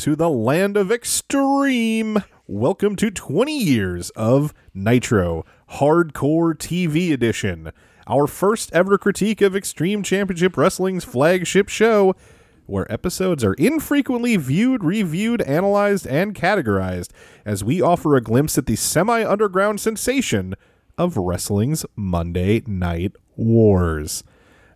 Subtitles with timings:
[0.00, 2.24] to the land of extreme.
[2.46, 7.70] Welcome to 20 years of Nitro Hardcore TV Edition,
[8.06, 12.14] our first ever critique of Extreme Championship Wrestling's flagship show,
[12.64, 17.10] where episodes are infrequently viewed, reviewed, analyzed, and categorized
[17.44, 20.54] as we offer a glimpse at the semi underground sensation
[20.96, 24.24] of wrestling's Monday Night Wars.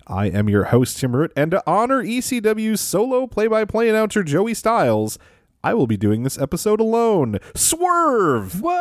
[0.07, 4.23] I am your host, Tim Root, and to honor ECW's solo play by play announcer
[4.23, 5.19] Joey Styles,
[5.63, 7.39] I will be doing this episode alone.
[7.55, 8.61] Swerve!
[8.61, 8.75] What?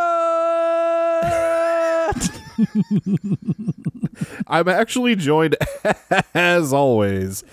[4.48, 5.56] I'm actually joined,
[6.34, 7.44] as always,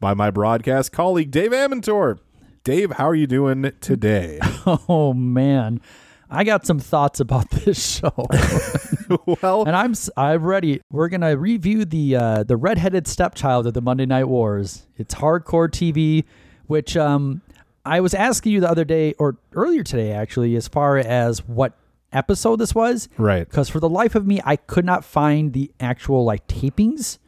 [0.00, 2.18] by my broadcast colleague, Dave Amantor.
[2.62, 4.38] Dave, how are you doing today?
[4.88, 5.80] oh man,
[6.34, 8.12] I got some thoughts about this show,
[9.42, 10.80] well, and I'm I'm ready.
[10.90, 14.86] We're gonna review the uh, the redheaded stepchild of the Monday Night Wars.
[14.96, 16.24] It's hardcore TV,
[16.66, 17.42] which um
[17.84, 21.74] I was asking you the other day or earlier today actually, as far as what
[22.12, 23.48] episode this was, right.
[23.48, 27.18] because for the life of me, I could not find the actual like tapings.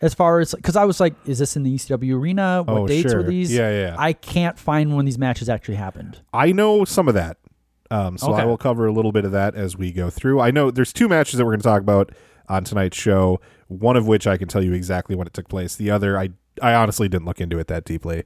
[0.00, 2.62] As far as because I was like, is this in the ECW arena?
[2.66, 3.22] What Oh, dates sure.
[3.22, 3.50] were these?
[3.52, 3.96] Yeah, yeah.
[3.98, 6.20] I can't find when these matches actually happened.
[6.32, 7.38] I know some of that.
[7.94, 10.40] Um, so I will cover a little bit of that as we go through.
[10.40, 12.10] I know there's two matches that we're going to talk about
[12.48, 13.40] on tonight's show.
[13.68, 15.76] One of which I can tell you exactly when it took place.
[15.76, 18.24] The other, I I honestly didn't look into it that deeply.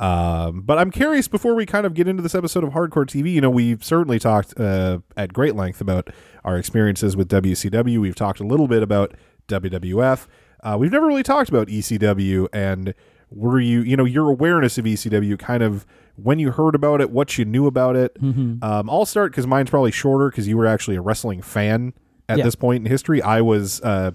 [0.00, 3.32] Um, but I'm curious before we kind of get into this episode of Hardcore TV.
[3.34, 6.08] You know, we've certainly talked uh, at great length about
[6.44, 8.00] our experiences with WCW.
[8.00, 9.14] We've talked a little bit about
[9.48, 10.26] WWF.
[10.62, 12.94] Uh, we've never really talked about ECW and
[13.30, 15.86] were you you know your awareness of ECW kind of
[16.16, 18.16] when you heard about it, what you knew about it.
[18.20, 21.94] Um, I'll start because mine's probably shorter because you were actually a wrestling fan
[22.28, 22.44] at Yeah.
[22.44, 23.20] this point in history.
[23.22, 24.12] I was uh,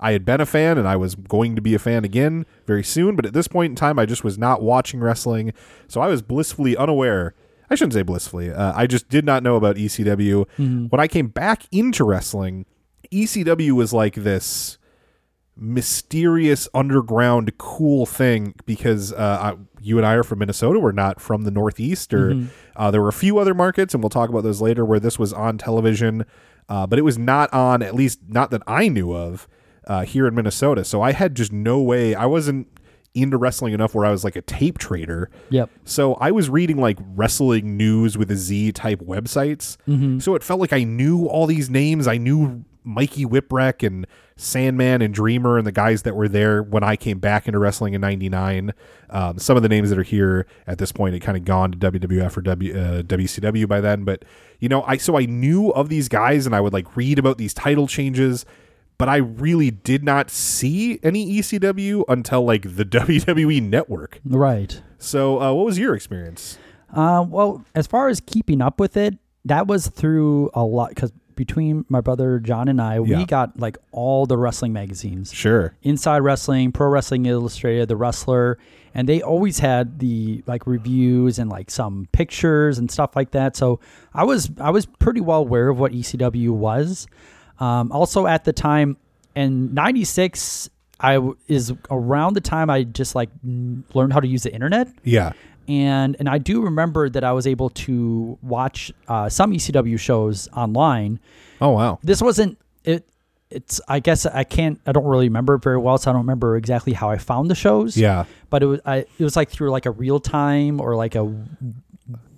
[0.00, 2.84] I had been a fan and I was going to be a fan again very
[2.84, 5.52] soon, but at this point in time, I just was not watching wrestling,
[5.88, 7.34] so I was blissfully unaware.
[7.70, 8.50] I shouldn't say blissfully.
[8.50, 10.46] Uh, I just did not know about ECW.
[10.90, 12.64] When I came back into wrestling,
[13.12, 14.78] ECW was like this
[15.58, 20.78] mysterious underground cool thing because uh, I, you and I are from Minnesota.
[20.78, 22.46] We're not from the Northeast, or
[22.76, 25.18] uh, there were a few other markets, and we'll talk about those later, where this
[25.18, 26.24] was on television,
[26.68, 29.48] uh, but it was not on, at least not that I knew of,
[29.86, 30.84] uh, here in Minnesota.
[30.84, 32.14] So I had just no way.
[32.14, 32.68] I wasn't
[33.14, 35.30] into wrestling enough where I was like a tape trader.
[35.50, 35.70] Yep.
[35.84, 39.76] So I was reading like wrestling news with a Z type websites.
[40.20, 42.06] So it felt like I knew all these names.
[42.06, 44.06] I knew Mikey Whipwreck and
[44.38, 47.92] Sandman and Dreamer and the guys that were there when I came back into wrestling
[47.92, 48.72] in '99.
[49.10, 51.72] Um, some of the names that are here at this point had kind of gone
[51.72, 54.04] to WWF or w, uh, WCW by then.
[54.04, 54.24] But
[54.60, 57.36] you know, I so I knew of these guys and I would like read about
[57.36, 58.46] these title changes.
[58.96, 64.20] But I really did not see any ECW until like the WWE network.
[64.24, 64.80] Right.
[64.98, 66.58] So, uh, what was your experience?
[66.92, 71.12] Uh, well, as far as keeping up with it, that was through a lot because
[71.38, 73.16] between my brother John and I, Yeah.
[73.18, 75.32] we got like all the wrestling magazines.
[75.32, 75.74] Sure.
[75.82, 78.58] Inside Wrestling, Pro Wrestling Illustrated, The Wrestler,
[78.92, 83.56] and they always had the like reviews and like some pictures and stuff like that.
[83.56, 83.78] So
[84.12, 87.06] I was I was pretty well aware of what ECW was.
[87.60, 88.96] Um, also at the time
[89.36, 90.68] in '96,
[91.00, 94.52] I w- is around the time I just like n- learned how to use the
[94.52, 95.32] internet Yeah.
[95.68, 100.48] And and I do remember that I was able to watch uh, some ECW shows
[100.56, 101.20] online.
[101.60, 101.98] Oh wow.
[102.02, 103.06] This wasn't it.
[103.50, 106.22] It's I guess I can't I don't really remember it very well, so I don't
[106.22, 107.96] remember exactly how I found the shows.
[107.96, 108.24] Yeah.
[108.50, 111.32] but it was I it was like through like a real time or like a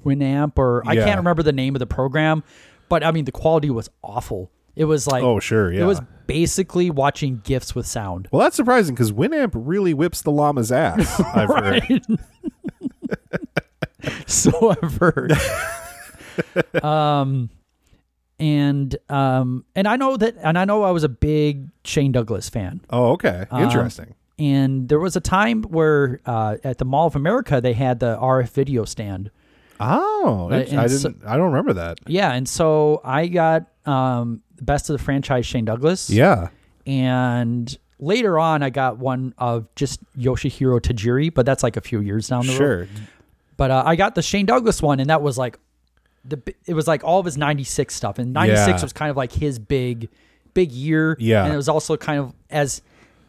[0.05, 1.05] Winamp or I Yeah.
[1.05, 2.43] can't remember the name of the program,
[2.89, 4.51] but I mean the quality was awful.
[4.77, 5.73] It was like Oh sure.
[5.73, 5.83] Yeah.
[5.83, 8.29] it was basically watching gifs with sound.
[8.31, 11.21] well, that's surprising because Winamp really whips the llama's ass.
[11.35, 11.83] I've heard.
[14.27, 15.33] So I've heard.
[16.83, 17.51] um,
[18.39, 22.49] and um, and I know that, and I know I was a big Shane Douglas
[22.49, 22.81] fan.
[22.91, 23.47] Oh, okay.
[23.51, 24.15] Um, Interesting.
[24.39, 28.17] And there was a time where uh, at the Mall of America they had the
[28.17, 29.31] RF video stand.
[29.81, 31.23] oh, uh, I didn't.
[31.27, 31.99] I don't remember that.
[32.07, 36.09] Yeah, and so I got um, best of the franchise Shane Douglas.
[36.09, 36.49] Yeah.
[36.87, 42.01] and later on I got one of just Yoshihiro Tajiri, but that's like a few
[42.01, 42.57] years down the road.
[42.57, 42.89] Sure.
[43.61, 45.59] But uh, I got the Shane Douglas one, and that was like
[46.25, 48.83] the it was like all of his '96 stuff, and '96 Yeah.
[48.83, 50.09] was kind of like his big
[50.55, 51.15] big year.
[51.21, 51.45] Yeah.
[51.45, 52.81] and it was also kind of as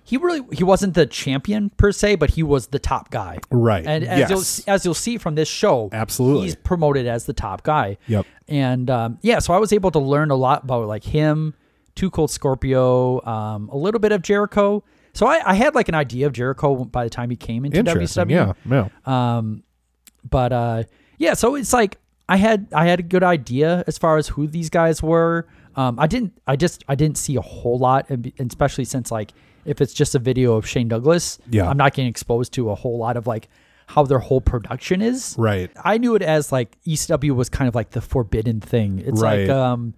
[0.05, 3.39] he really he wasn't the champion per se, but he was the top guy.
[3.51, 3.85] Right.
[3.85, 4.29] And as Yes.
[4.29, 6.43] you'll as you'll see from this show, Absolutely.
[6.45, 7.97] he's promoted as the top guy.
[8.07, 8.25] Yep.
[8.47, 11.55] And um, yeah, so I was able to learn a lot about like him,
[11.95, 14.81] Two Cold Scorpio, um, a little bit of Jericho.
[15.13, 17.79] So I, I had like an idea of Jericho by the time he came into
[17.79, 18.27] Interesting.
[18.27, 18.55] WCW.
[18.69, 18.87] Yeah.
[19.05, 19.37] Yeah.
[19.37, 19.63] Um,
[20.29, 20.83] but uh,
[21.17, 21.97] yeah, so it's like
[22.29, 25.47] I had I had a good idea as far as who these guys were.
[25.75, 29.31] Um, I didn't I just I didn't see a whole lot, and especially since like
[29.65, 31.69] if it's just a video of Shane Douglas, Yeah.
[31.69, 33.47] I'm not getting exposed to a whole lot of like
[33.87, 35.35] how their whole production is.
[35.37, 35.69] Right.
[35.83, 38.99] I knew it as like ECW was kind of like the forbidden thing.
[39.05, 39.47] It's Right.
[39.47, 39.93] like um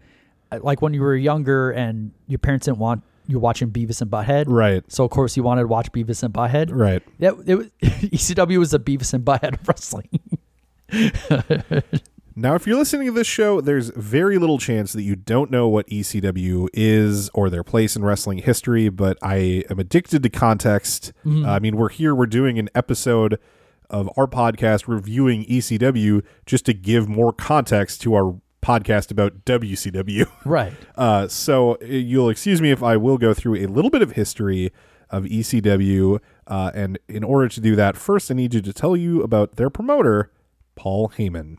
[0.61, 4.45] like when you were younger and your parents didn't want you watching Beavis and Butthead.
[4.47, 4.83] Right.
[4.91, 6.69] So of course you wanted to watch Beavis and Butthead.
[6.71, 7.03] Right.
[7.19, 10.19] That it was, ECW was the Beavis and Butthead of wrestling.
[12.35, 15.67] Now, if you're listening to this show, there's very little chance that you don't know
[15.67, 21.13] what ECW is or their place in wrestling history, but I am addicted to context.
[21.25, 21.45] Mm-hmm.
[21.45, 23.39] Uh, I mean, we're here, we're doing an episode
[23.89, 30.29] of our podcast reviewing ECW just to give more context to our podcast about WCW.
[30.45, 30.73] right.
[30.95, 34.13] Uh, so uh, you'll excuse me if I will go through a little bit of
[34.13, 34.71] history
[35.09, 36.19] of ECW.
[36.47, 39.57] Uh, and in order to do that, first I need you to tell you about
[39.57, 40.31] their promoter,
[40.75, 41.57] Paul Heyman.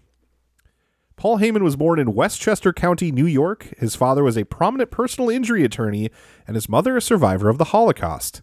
[1.16, 3.72] Paul Heyman was born in Westchester County, New York.
[3.78, 6.10] His father was a prominent personal injury attorney,
[6.46, 8.42] and his mother a survivor of the Holocaust.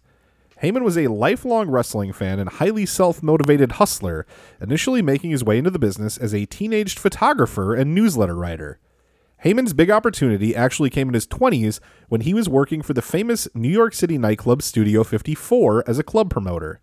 [0.62, 4.24] Heyman was a lifelong wrestling fan and highly self motivated hustler,
[4.60, 8.78] initially making his way into the business as a teenaged photographer and newsletter writer.
[9.44, 13.48] Heyman's big opportunity actually came in his 20s when he was working for the famous
[13.54, 16.80] New York City nightclub Studio 54 as a club promoter.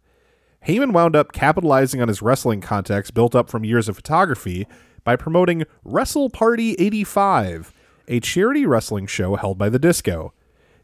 [0.67, 4.67] Heyman wound up capitalizing on his wrestling contacts built up from years of photography
[5.05, 7.73] by promoting Wrestle Party 85,
[8.09, 10.33] a charity wrestling show held by the Disco.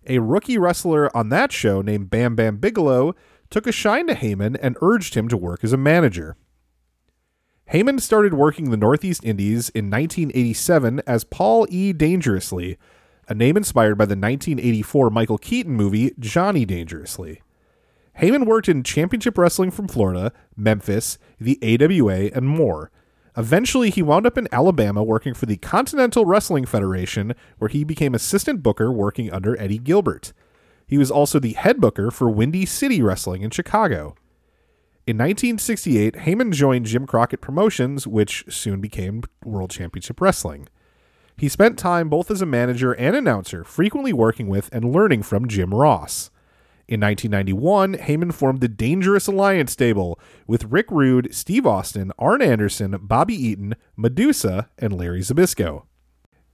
[0.08, 3.16] A rookie wrestler on that show named Bam Bam Bigelow
[3.50, 6.36] took a shine to Heyman and urged him to work as a manager.
[7.72, 11.94] Heyman started working the Northeast Indies in 1987 as Paul E.
[11.94, 12.78] Dangerously,
[13.28, 17.42] a name inspired by the 1984 Michael Keaton movie Johnny Dangerously.
[18.20, 22.92] Heyman worked in championship wrestling from Florida, Memphis, the AWA, and more.
[23.38, 28.16] Eventually, he wound up in Alabama working for the Continental Wrestling Federation, where he became
[28.16, 30.32] assistant booker working under Eddie Gilbert.
[30.88, 34.16] He was also the head booker for Windy City Wrestling in Chicago.
[35.08, 40.68] In 1968, Heyman joined Jim Crockett Promotions, which soon became World Championship Wrestling.
[41.38, 45.48] He spent time both as a manager and announcer, frequently working with and learning from
[45.48, 46.32] Jim Ross.
[46.88, 52.98] In 1991, Heyman formed the Dangerous Alliance stable with Rick Rude, Steve Austin, Arn Anderson,
[53.02, 55.84] Bobby Eaton, Medusa, and Larry Zbyszko.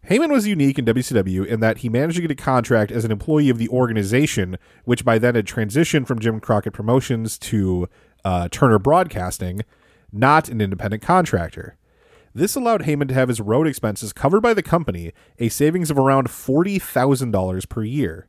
[0.10, 3.12] Heyman was unique in WCW in that he managed to get a contract as an
[3.12, 7.90] employee of the organization, which by then had transitioned from Jim Crockett Promotions to
[8.24, 9.62] uh, Turner Broadcasting,
[10.14, 11.78] not an independent contractor.
[12.34, 16.00] This allowed Heyman to have his road expenses covered by the company, a savings of
[16.00, 18.28] around $40,000 per year.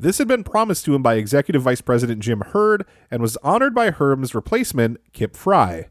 [0.00, 3.74] This had been promised to him by Executive Vice President Jim Herd and was honored
[3.74, 5.88] by Herd's replacement, Kip Frey.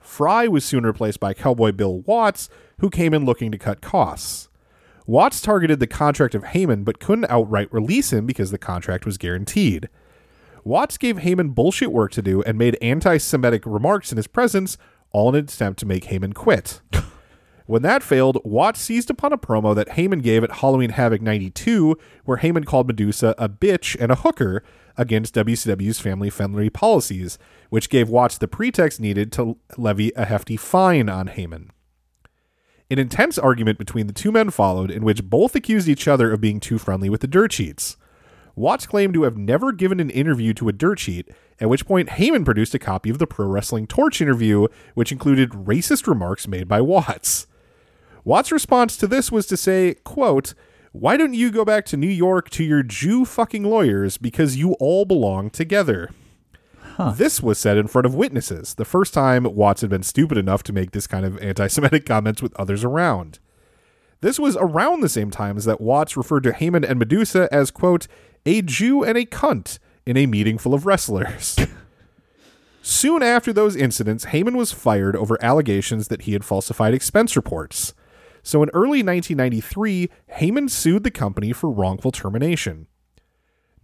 [0.00, 2.48] Frey was soon replaced by Cowboy Bill Watts,
[2.80, 4.48] who came in looking to cut costs.
[5.06, 9.18] Watts targeted the contract of Heyman but couldn't outright release him because the contract was
[9.18, 9.88] guaranteed.
[10.64, 14.76] Watts gave Heyman bullshit work to do and made anti Semitic remarks in his presence,
[15.12, 16.80] all in an attempt to make Heyman quit.
[17.66, 21.96] When that failed, Watts seized upon a promo that Heyman gave at Halloween Havoc 92,
[22.26, 24.62] where Heyman called Medusa a bitch and a hooker
[24.98, 27.38] against WCW's family friendly policies,
[27.70, 31.70] which gave Watts the pretext needed to levy a hefty fine on Heyman.
[32.90, 36.42] An intense argument between the two men followed, in which both accused each other of
[36.42, 37.96] being too friendly with the dirt sheets.
[38.54, 42.10] Watts claimed to have never given an interview to a dirt sheet, at which point
[42.10, 46.68] Heyman produced a copy of the Pro Wrestling Torch interview, which included racist remarks made
[46.68, 47.46] by Watts.
[48.24, 50.54] Watts' response to this was to say, quote,
[50.92, 54.72] Why don't you go back to New York to your Jew fucking lawyers because you
[54.74, 56.10] all belong together?
[57.16, 60.62] This was said in front of witnesses, the first time Watts had been stupid enough
[60.64, 63.40] to make this kind of anti Semitic comments with others around.
[64.20, 67.70] This was around the same time as that Watts referred to Heyman and Medusa as,
[67.70, 68.06] quote,
[68.46, 71.56] a Jew and a cunt in a meeting full of wrestlers.
[72.82, 77.92] Soon after those incidents, Heyman was fired over allegations that he had falsified expense reports.
[78.44, 82.86] So in early 1993, Heyman sued the company for wrongful termination.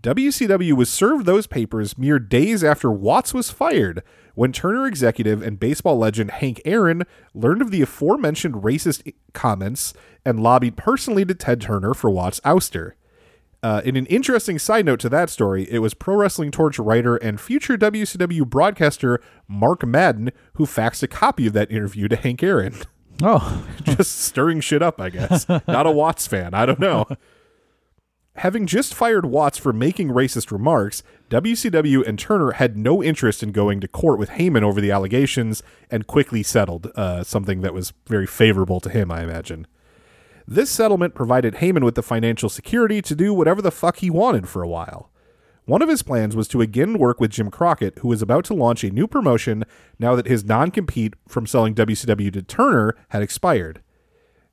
[0.02, 4.02] WCW was served those papers mere days after Watts was fired,
[4.34, 9.94] when Turner executive and baseball legend Hank Aaron learned of the aforementioned racist comments
[10.26, 12.92] and lobbied personally to Ted Turner for Watts' ouster.
[13.62, 17.16] Uh, in an interesting side note to that story, it was Pro Wrestling Torch writer
[17.16, 22.42] and future WCW broadcaster Mark Madden who faxed a copy of that interview to Hank
[22.42, 22.74] Aaron.
[23.22, 25.48] Oh, just stirring shit up, I guess.
[25.48, 26.54] Not a Watts fan.
[26.54, 27.06] I don't know.
[28.36, 33.52] Having just fired Watts for making racist remarks, WCW and Turner had no interest in
[33.52, 37.92] going to court with Heyman over the allegations and quickly settled, uh, something that was
[38.06, 39.66] very favorable to him, I imagine.
[40.46, 44.48] This settlement provided Heyman with the financial security to do whatever the fuck he wanted
[44.48, 45.09] for a while.
[45.70, 48.54] One of his plans was to again work with Jim Crockett, who was about to
[48.54, 49.64] launch a new promotion
[50.00, 53.80] now that his non compete from selling WCW to Turner had expired.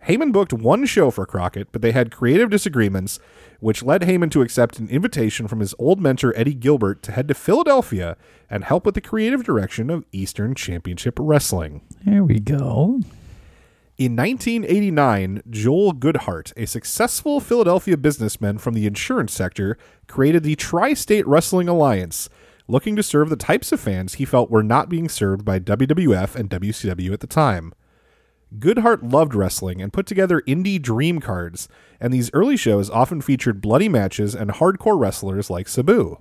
[0.08, 3.20] Heyman booked one show for Crockett, but they had creative disagreements,
[3.60, 7.28] which led Heyman to accept an invitation from his old mentor Eddie Gilbert to head
[7.30, 8.16] to Philadelphia
[8.48, 11.82] and help with the creative direction of Eastern Championship Wrestling.
[12.06, 13.02] here we go.
[13.98, 19.76] In 1989, Joel Goodhart, a successful Philadelphia businessman from the insurance sector,
[20.08, 22.30] created the Tri State Wrestling Alliance,
[22.68, 26.36] looking to serve the types of fans he felt were not being served by WWF
[26.36, 27.74] and WCW at the time.
[28.60, 31.68] Goodhart loved wrestling and put together indie dream cards,
[32.00, 36.18] and these early shows often featured bloody matches and hardcore wrestlers like Sabu.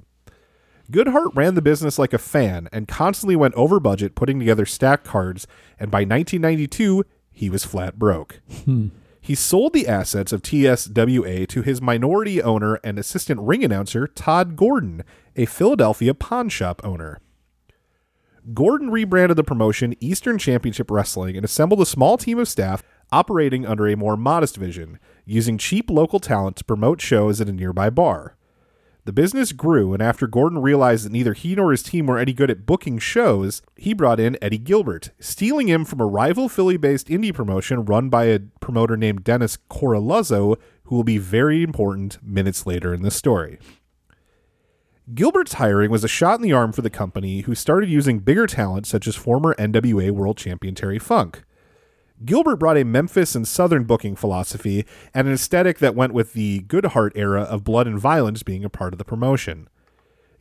[0.90, 5.04] Goodhart ran the business like a fan and constantly went over budget putting together stack
[5.04, 5.46] cards,
[5.78, 7.04] and by 1992,
[7.36, 8.40] he was flat broke.
[8.64, 8.88] Hmm.
[9.20, 14.56] He sold the assets of TSWA to his minority owner and assistant ring announcer, Todd
[14.56, 15.04] Gordon,
[15.36, 17.20] a Philadelphia pawn shop owner.
[18.54, 23.66] Gordon rebranded the promotion Eastern Championship Wrestling and assembled a small team of staff operating
[23.66, 27.90] under a more modest vision, using cheap local talent to promote shows at a nearby
[27.90, 28.36] bar.
[29.06, 32.32] The business grew, and after Gordon realized that neither he nor his team were any
[32.32, 36.76] good at booking shows, he brought in Eddie Gilbert, stealing him from a rival Philly
[36.76, 42.18] based indie promotion run by a promoter named Dennis Coraluzzo, who will be very important
[42.20, 43.60] minutes later in the story.
[45.14, 48.48] Gilbert's hiring was a shot in the arm for the company, who started using bigger
[48.48, 51.44] talent such as former NWA World Champion Terry Funk.
[52.24, 56.60] Gilbert brought a Memphis and Southern booking philosophy and an aesthetic that went with the
[56.62, 59.68] Goodhart era of blood and violence being a part of the promotion.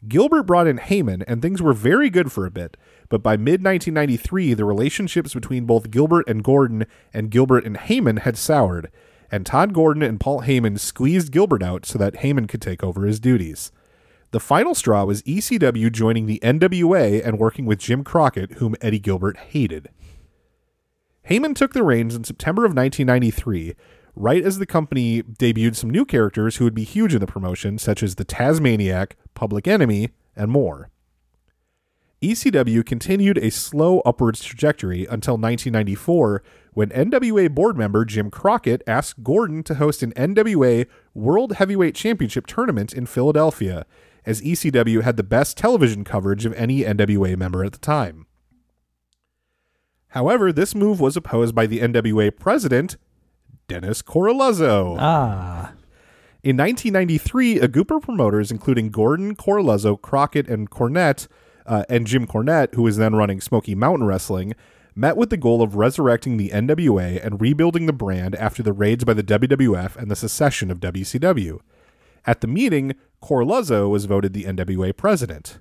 [0.08, 2.78] Gilbert brought in Heyman, and things were very good for a bit,
[3.10, 8.20] but by mid 1993, the relationships between both Gilbert and Gordon and Gilbert and Heyman
[8.20, 8.90] had soured,
[9.32, 13.06] and Todd Gordon and Paul Heyman squeezed Gilbert out so that Heyman could take over
[13.06, 13.72] his duties.
[14.32, 19.00] The final straw was ECW joining the NWA and working with Jim Crockett, whom Eddie
[19.00, 19.90] Gilbert hated.
[21.30, 23.74] Heyman took the reins in September of 1993,
[24.16, 27.80] right as the company debuted some new characters who would be huge in the promotion,
[27.80, 30.92] such as the Tasmaniac, Public Enemy, and more.
[32.22, 39.24] ECW continued a slow upwards trajectory until 1994 when NWA board member Jim Crockett asked
[39.24, 43.86] Gordon to host an NWA World Heavyweight Championship tournament in Philadelphia,
[44.26, 48.25] as ECW had the best television coverage of any NWA member at the time.
[50.16, 52.96] However, this move was opposed by the NWA president,
[53.68, 54.96] Dennis Coraluzzo.
[54.98, 55.74] Ah,
[56.42, 61.28] In 1993, a group of promoters, including Gordon, Coraluzzo, Crockett, and Cornette,
[61.66, 64.54] uh, and Jim Cornette, who was then running Smoky Mountain Wrestling,
[64.96, 69.04] met with the goal of resurrecting the NWA and rebuilding the brand after the raids
[69.04, 71.60] by the WWF and the secession of WCW.
[72.26, 75.60] At the meeting, Coraluzzo was voted the NWA president.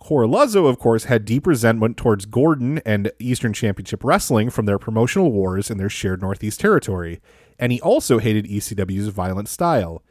[0.00, 5.32] Coraluzzo, of course, had deep resentment towards Gordon and Eastern Championship Wrestling from their promotional
[5.32, 7.20] wars in their shared Northeast territory,
[7.58, 10.02] and he also hated ECW's violent style.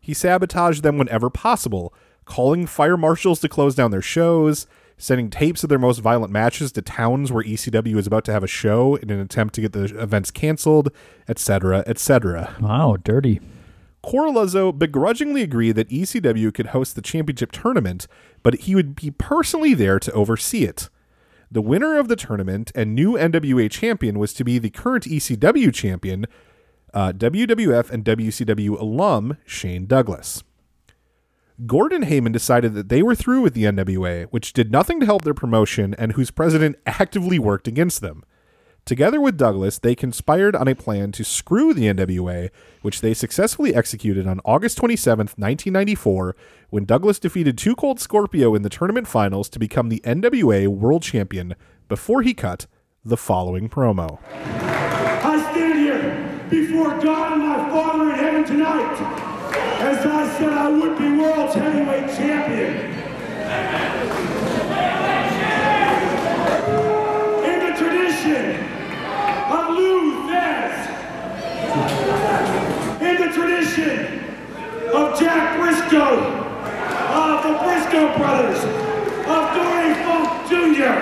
[0.00, 5.62] He sabotaged them whenever possible, calling fire marshals to close down their shows, sending tapes
[5.62, 8.96] of their most violent matches to towns where ECW was about to have a show
[8.96, 10.90] in an attempt to get the events canceled,
[11.28, 12.56] etc., etc.
[12.60, 13.40] wow, dirty.
[14.04, 18.06] Coraluzzo begrudgingly agreed that ECW could host the championship tournament,
[18.42, 20.90] but he would be personally there to oversee it.
[21.50, 25.72] The winner of the tournament and new NWA champion was to be the current ECW
[25.72, 26.26] champion,
[26.92, 30.42] uh, WWF and WCW alum Shane Douglas.
[31.64, 35.22] Gordon Heyman decided that they were through with the NWA, which did nothing to help
[35.22, 38.22] their promotion and whose president actively worked against them.
[38.84, 42.50] Together with Douglas, they conspired on a plan to screw the NWA,
[42.82, 46.36] which they successfully executed on August 27, 1994,
[46.68, 51.02] when Douglas defeated Two Cold Scorpio in the tournament finals to become the NWA World
[51.02, 51.54] Champion
[51.88, 52.66] before he cut
[53.02, 54.18] the following promo.
[54.34, 59.00] I stand here before God and my Father in heaven tonight
[59.80, 62.92] As I said, I would be world heavyweight champion.
[67.44, 68.63] In the tradition
[71.74, 71.80] In
[73.20, 74.20] the tradition
[74.94, 76.06] of Jack Brisco,
[77.10, 78.62] of the Brisco brothers,
[79.26, 80.94] of Dory Funk Jr.,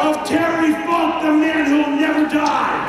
[0.00, 2.82] of Terry Funk, the man who'll never die.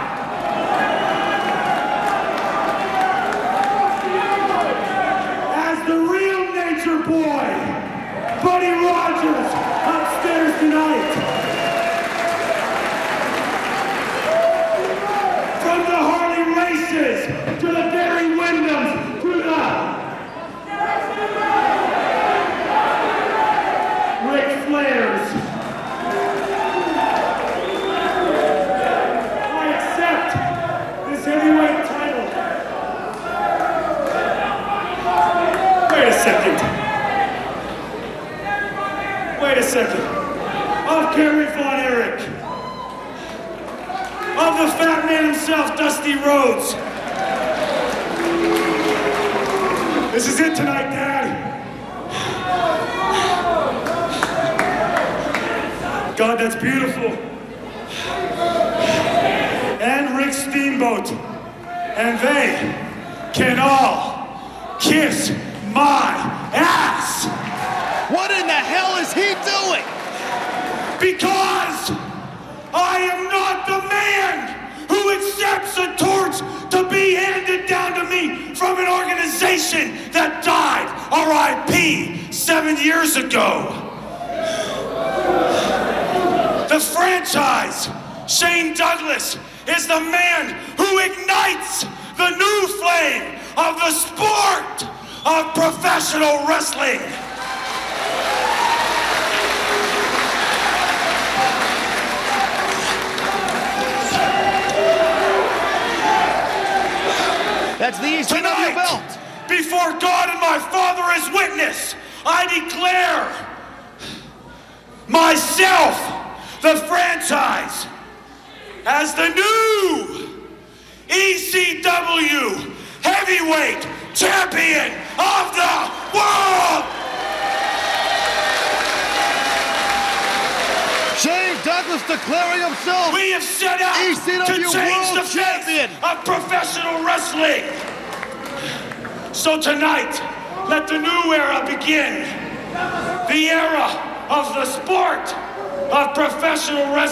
[5.55, 7.47] As the real nature boy,
[8.43, 9.49] Buddy Rogers,
[9.87, 11.24] upstairs tonight.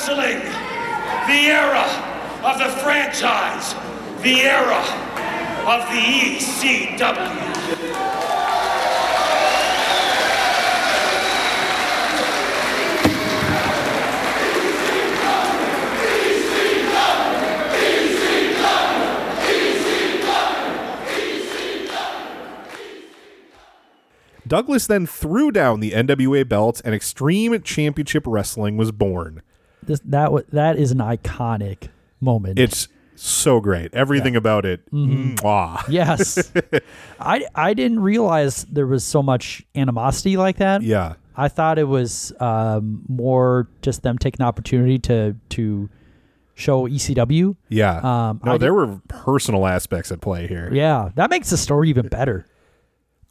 [0.07, 0.39] Wrestling.
[1.27, 1.85] The era
[2.43, 3.73] of the franchise.
[4.21, 4.83] The era
[5.65, 6.01] of the
[6.35, 7.51] ECW.
[24.45, 29.41] Douglas then threw down the NWA belt and Extreme Championship Wrestling was born.
[29.87, 31.89] This, that that is an iconic
[32.21, 32.59] moment.
[32.59, 33.93] It's so great.
[33.93, 34.89] Everything about it.
[34.91, 35.83] Mwah.
[35.89, 36.51] yes.
[37.19, 40.81] I I didn't realize there was so much animosity like that.
[40.81, 41.13] Yeah.
[41.35, 45.89] I thought it was um, more just them taking the opportunity to to
[46.55, 47.55] show ECW.
[47.69, 47.97] Yeah.
[47.97, 50.69] Um, no, I there did- were personal aspects at play here.
[50.71, 52.45] Yeah, that makes the story even better.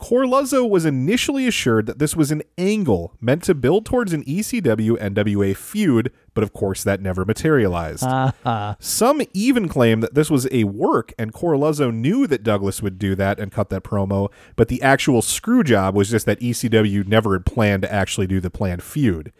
[0.03, 4.99] Coraluzzo was initially assured that this was an angle meant to build towards an ECW
[4.99, 8.03] NWA feud, but of course that never materialized.
[8.03, 8.75] Uh-huh.
[8.81, 13.15] Some even claim that this was a work and Coraluzzo knew that Douglas would do
[13.15, 17.35] that and cut that promo, but the actual screw job was just that ECW never
[17.35, 19.33] had planned to actually do the planned feud.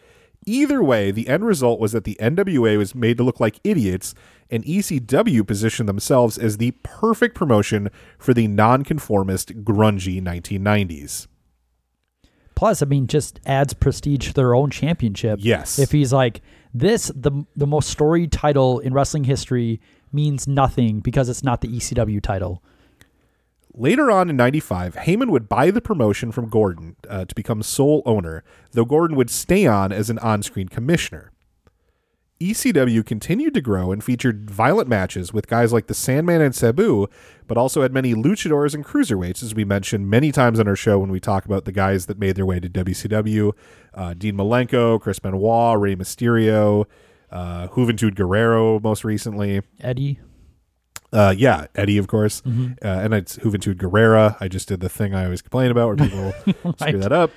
[0.45, 4.13] Either way, the end result was that the NWA was made to look like idiots,
[4.49, 11.27] and ECW positioned themselves as the perfect promotion for the nonconformist, grungy 1990s.
[12.55, 15.39] Plus, I mean, just adds prestige to their own championship.
[15.41, 15.79] Yes.
[15.79, 16.41] If he's like
[16.73, 21.67] this, the the most storied title in wrestling history means nothing because it's not the
[21.67, 22.63] ECW title.
[23.75, 28.03] Later on in 95, Heyman would buy the promotion from Gordon uh, to become sole
[28.05, 31.31] owner, though Gordon would stay on as an on screen commissioner.
[32.39, 37.07] ECW continued to grow and featured violent matches with guys like the Sandman and Sabu,
[37.47, 40.99] but also had many luchadors and cruiserweights, as we mentioned many times on our show
[40.99, 43.53] when we talk about the guys that made their way to WCW
[43.93, 46.85] uh, Dean Malenko, Chris Benoit, Rey Mysterio,
[47.31, 49.61] uh, Juventud Guerrero most recently.
[49.79, 50.19] Eddie,
[51.13, 52.49] Uh, yeah, Eddie, of course, uh,
[52.81, 54.35] and it's Juventud Guerrera.
[54.41, 57.29] I just did the thing I always complain about, where people screw that up.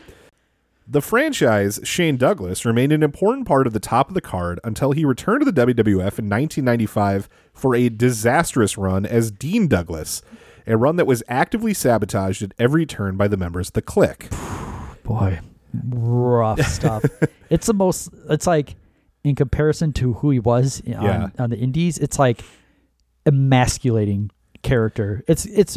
[0.88, 4.92] The franchise, Shane Douglas, remained an important part of the top of the card until
[4.92, 10.22] he returned to the WWF in 1995 for a disastrous run as Dean Douglas,
[10.66, 14.28] a run that was actively sabotaged at every turn by the members of the clique.
[15.02, 15.40] Boy,
[15.90, 17.04] rough stuff.
[17.50, 18.08] it's the most.
[18.30, 18.76] It's like
[19.24, 21.28] in comparison to who he was on, Yeah.
[21.38, 21.98] on the Indies.
[21.98, 22.42] It's like
[23.26, 24.30] emasculating
[24.62, 25.22] character.
[25.28, 25.76] It's it's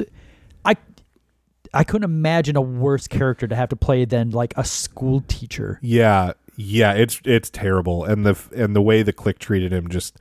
[0.64, 0.76] I
[1.74, 5.80] I couldn't imagine a worse character to have to play than like a school teacher.
[5.82, 10.18] Yeah, yeah, it's it's terrible, and the and the way the clique treated him just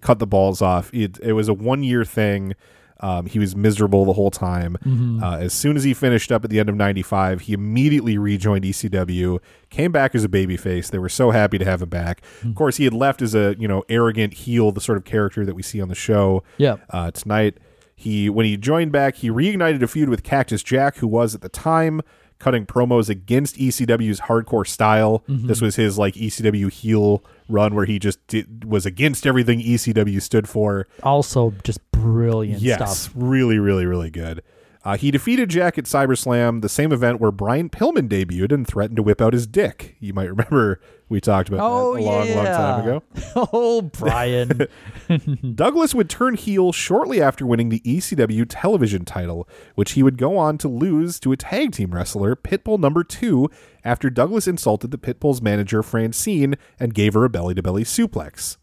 [0.00, 0.92] cut the balls off.
[0.92, 2.54] It it was a one year thing.
[3.02, 4.76] Um, he was miserable the whole time.
[5.22, 8.64] Uh, as soon as he finished up at the end of '95, he immediately rejoined
[8.64, 10.90] ECW, came back as a babyface.
[10.90, 12.22] They were so happy to have him back.
[12.44, 15.44] Of course, he had left as a you know arrogant heel, the sort of character
[15.44, 16.76] that we see on the show Yeah.
[16.90, 17.58] uh, tonight.
[17.94, 21.40] He when he joined back, he reignited a feud with Cactus Jack, who was at
[21.40, 22.00] the time
[22.38, 25.22] cutting promos against ECW's hardcore style.
[25.28, 30.20] This was his like ECW heel run where he just did, was against everything ECW
[30.20, 30.88] stood for.
[31.02, 33.12] Also, just brilliant Yes, stuff.
[33.14, 34.42] really, really, really good.
[34.84, 38.96] Uh, he defeated Jack at CyberSlam, the same event where Brian Pillman debuted and threatened
[38.96, 39.96] to whip out his dick.
[40.00, 42.34] You might remember we talked about Oh that a long, yeah.
[42.34, 43.02] long time ago.
[43.52, 44.66] oh, Brian.
[45.54, 50.36] Douglas would turn heel shortly after winning the ECW television title, which he would go
[50.36, 53.48] on to lose to a tag team wrestler, Pitbull number two,
[53.84, 58.56] after Douglas insulted the Pitbull's manager, Francine, and gave her a belly to belly suplex.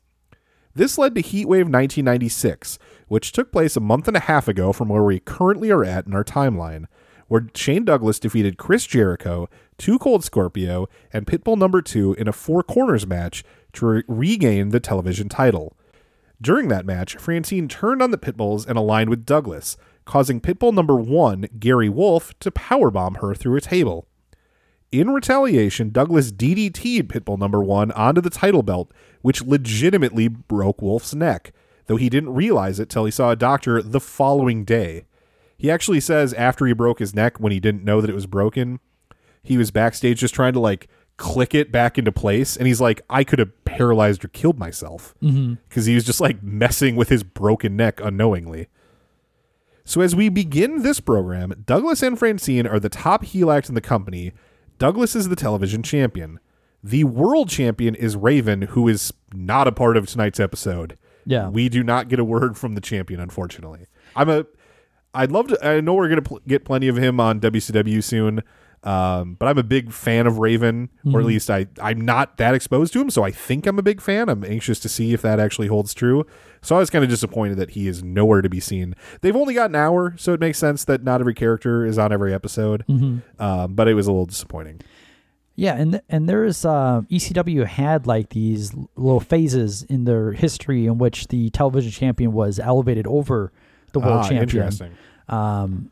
[0.75, 2.77] This led to Heatwave 1996,
[3.09, 6.07] which took place a month and a half ago from where we currently are at
[6.07, 6.85] in our timeline,
[7.27, 12.33] where Shane Douglas defeated Chris Jericho, Two Cold Scorpio, and Pitbull number two in a
[12.33, 13.43] four corners match
[13.73, 15.75] to re- regain the television title.
[16.41, 20.95] During that match, Francine turned on the Pitbulls and aligned with Douglas, causing Pitbull number
[20.95, 24.07] one, Gary Wolf, to powerbomb her through a table.
[24.91, 28.91] In retaliation, Douglas DDT'd Pitbull number one onto the title belt,
[29.21, 31.51] which legitimately broke Wolf's neck,
[31.89, 35.05] though he didn't realize it till he saw a doctor the following day.
[35.57, 38.27] He actually says after he broke his neck, when he didn't know that it was
[38.27, 38.79] broken,
[39.41, 42.55] he was backstage just trying to like click it back into place.
[42.55, 45.55] And he's like, I could have paralyzed or killed myself mm-hmm.
[45.67, 48.67] because he was just like messing with his broken neck unknowingly.
[49.83, 53.73] So as we begin this program, Douglas and Francine are the top heel act in
[53.73, 54.31] the company.
[54.77, 56.39] Douglas is the television champion.
[56.83, 60.95] The world champion is Raven, who is not a part of tonight's episode.
[61.29, 61.47] Yeah.
[61.49, 63.85] We do not get a word from the champion, unfortunately.
[64.15, 64.45] I'm a.
[65.13, 65.65] I'd love to.
[65.67, 68.41] I know we're gonna pl- get plenty of him on WCW soon,
[68.83, 72.53] um, but I'm a big fan of Raven, or at least I I'm not that
[72.55, 74.27] exposed to him, so I think I'm a big fan.
[74.29, 76.25] I'm anxious to see if that actually holds true.
[76.61, 78.95] So I was kind of disappointed that he is nowhere to be seen.
[79.21, 82.11] They've only got an hour, so it makes sense that not every character is on
[82.11, 82.83] every episode.
[83.39, 84.81] Um, but it was a little disappointing.
[85.59, 90.97] Yeah, and and there's uh, ECW had like these little phases in their history in
[90.97, 93.51] which the television champion was elevated over
[93.91, 94.43] the world Ah, champion.
[94.43, 94.91] interesting.
[95.27, 95.91] Um,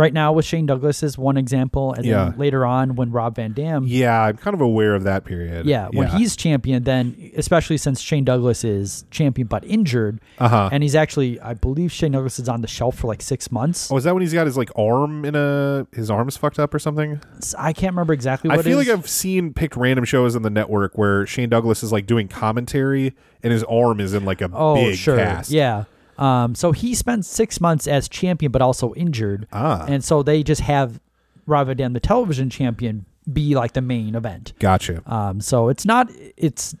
[0.00, 2.30] right now with Shane Douglas is one example, and Yeah.
[2.30, 5.66] then later on when Rob Van Dam, Yeah, I'm kind of aware of that period.
[5.66, 10.70] yeah, when he's champion, then especially since Shane Douglas is champion but injured, uh-huh.
[10.72, 13.90] and he's actually, I believe Shane Douglas is on the shelf for like six months.
[13.92, 16.72] Oh, is that when he's got his like arm in a his arm's fucked up
[16.74, 17.20] or something?
[17.58, 18.88] I can't remember exactly I feel like.
[18.88, 23.12] I've seen picked random shows on the network where Shane Douglas is like doing commentary
[23.42, 25.16] and his arm is in like a Oh, big sure.
[25.16, 25.50] cast.
[25.50, 25.84] Yeah.
[26.20, 29.48] Um, so he spent six months as champion, but also injured.
[29.52, 29.84] Ah.
[29.88, 31.00] And so they just have
[31.46, 34.52] Rob Van Dam, the television champion, be like the main event.
[34.58, 35.02] Gotcha.
[35.10, 36.10] Um, so it's not.
[36.36, 36.76] It's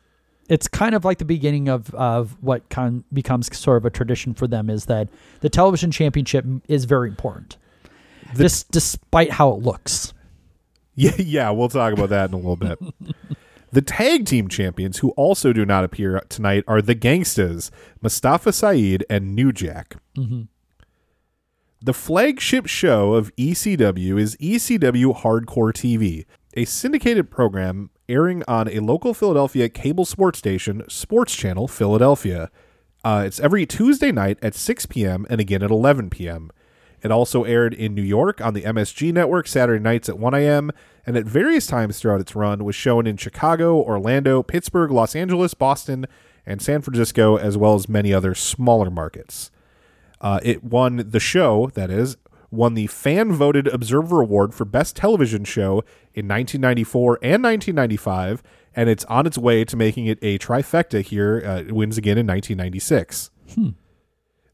[0.48, 4.34] it's kind of like the beginning of of what con- becomes sort of a tradition
[4.34, 5.08] for them is that
[5.40, 7.56] the television championship is very important.
[8.34, 10.12] This, despite how it looks.
[10.96, 12.78] Yeah, yeah, we'll talk about that in a little bit.
[13.72, 19.04] the tag team champions who also do not appear tonight are the Gangstas, Mustafa Saeed
[19.08, 19.96] and New Jack.
[21.82, 28.80] The flagship show of ECW is ECW Hardcore TV, a syndicated program airing on a
[28.80, 32.50] local Philadelphia cable sports station, Sports Channel Philadelphia.
[33.02, 35.26] Uh, it's every Tuesday night at 6 p.m.
[35.30, 36.50] and again at 11 p.m.
[37.02, 40.70] It also aired in New York on the MSG network Saturday nights at 1 a.m.
[41.06, 45.54] and at various times throughout its run was shown in Chicago, Orlando, Pittsburgh, Los Angeles,
[45.54, 46.06] Boston,
[46.46, 49.50] and San Francisco, as well as many other smaller markets.
[50.20, 52.16] Uh, it won the show, that is,
[52.50, 55.84] won the fan voted Observer Award for Best Television Show
[56.14, 58.42] in 1994 and 1995,
[58.74, 61.42] and it's on its way to making it a trifecta here.
[61.44, 63.30] Uh, it wins again in 1996.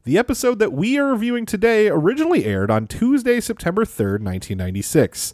[0.03, 5.33] The episode that we are reviewing today originally aired on Tuesday, September 3rd, 1996.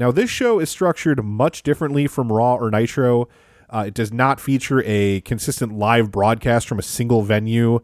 [0.00, 3.28] Now, this show is structured much differently from Raw or Nitro.
[3.68, 7.80] Uh, it does not feature a consistent live broadcast from a single venue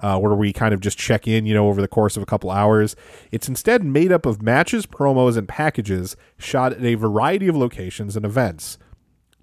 [0.00, 2.26] uh, where we kind of just check in, you know, over the course of a
[2.26, 2.94] couple hours.
[3.30, 8.16] It's instead made up of matches, promos, and packages shot at a variety of locations
[8.16, 8.76] and events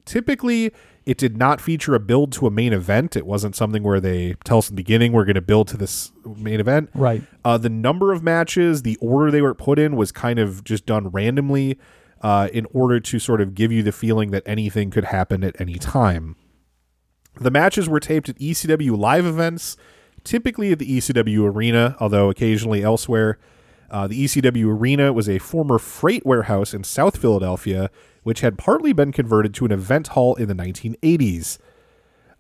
[0.08, 0.72] typically
[1.06, 3.16] it did not feature a build to a main event.
[3.16, 5.78] It wasn't something where they tell us in the beginning we're going to build to
[5.78, 6.90] this main event.
[6.94, 7.22] Right.
[7.46, 10.86] Uh, the number of matches, the order they were put in was kind of just
[10.86, 11.78] done randomly
[12.22, 15.60] uh, in order to sort of give you the feeling that anything could happen at
[15.60, 16.36] any time.
[17.40, 19.78] The matches were taped at ECW live events,
[20.24, 23.38] typically at the ECW arena, although occasionally elsewhere.
[23.90, 27.90] Uh, the ECW arena was a former freight warehouse in South Philadelphia,
[28.24, 31.58] which had partly been converted to an event hall in the 1980s.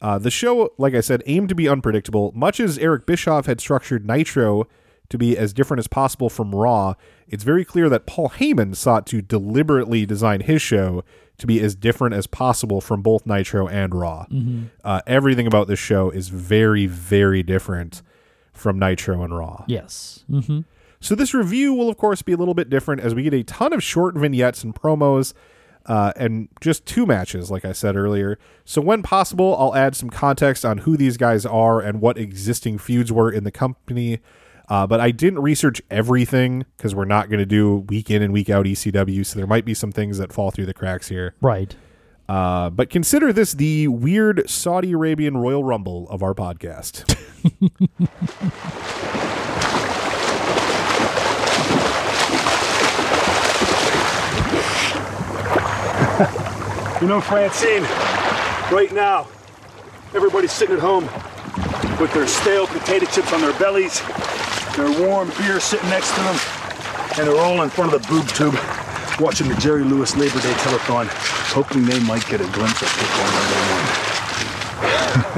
[0.01, 2.31] Uh, the show, like I said, aimed to be unpredictable.
[2.35, 4.67] Much as Eric Bischoff had structured Nitro
[5.09, 6.95] to be as different as possible from Raw,
[7.27, 11.03] it's very clear that Paul Heyman sought to deliberately design his show
[11.37, 14.25] to be as different as possible from both Nitro and Raw.
[14.83, 18.01] Uh, everything about this show is very, very different
[18.53, 19.63] from Nitro and Raw.
[19.67, 20.25] Yes.
[20.29, 20.61] hmm
[20.99, 23.43] So this review will, of course, be a little bit different as we get a
[23.43, 25.33] ton of short vignettes and promos,
[25.85, 28.37] uh, and just two matches, like I said earlier.
[28.65, 32.79] So when possible, I'll add some context on who these guys are and what existing
[32.79, 34.19] feuds were in the company.
[34.69, 38.33] Uh, but I didn't research everything because we're not going to do week in and
[38.33, 41.35] week out ECW, so there might be some things that fall through the cracks here.
[41.41, 41.75] Right.
[42.27, 47.15] Uh, but consider this the weird Saudi Arabian Royal Rumble of our podcast.
[56.99, 57.83] You know, Francine,
[58.73, 59.27] right now,
[60.15, 61.07] everybody's sitting at home
[61.99, 64.01] with their stale potato chips on their bellies,
[64.75, 66.39] their warm beer sitting next to them,
[67.17, 68.55] and they're all in front of the boob tube
[69.19, 71.07] watching the Jerry Lewis Labor Day telethon,
[71.53, 73.57] hoping they might get a glimpse of number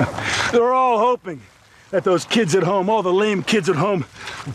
[0.05, 0.51] one.
[0.51, 1.41] they're all hoping
[1.91, 4.05] that those kids at home, all the lame kids at home,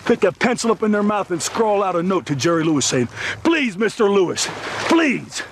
[0.04, 2.86] pick a pencil up in their mouth and scrawl out a note to Jerry Lewis
[2.86, 3.08] saying,
[3.42, 4.12] Please, Mr.
[4.12, 4.48] Lewis,
[4.88, 5.42] please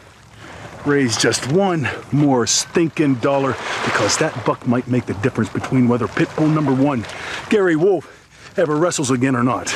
[0.86, 3.52] raise just one more stinking dollar
[3.84, 7.04] because that buck might make the difference between whether Pitbull number one,
[7.48, 9.72] Gary Wolf, ever wrestles again or not.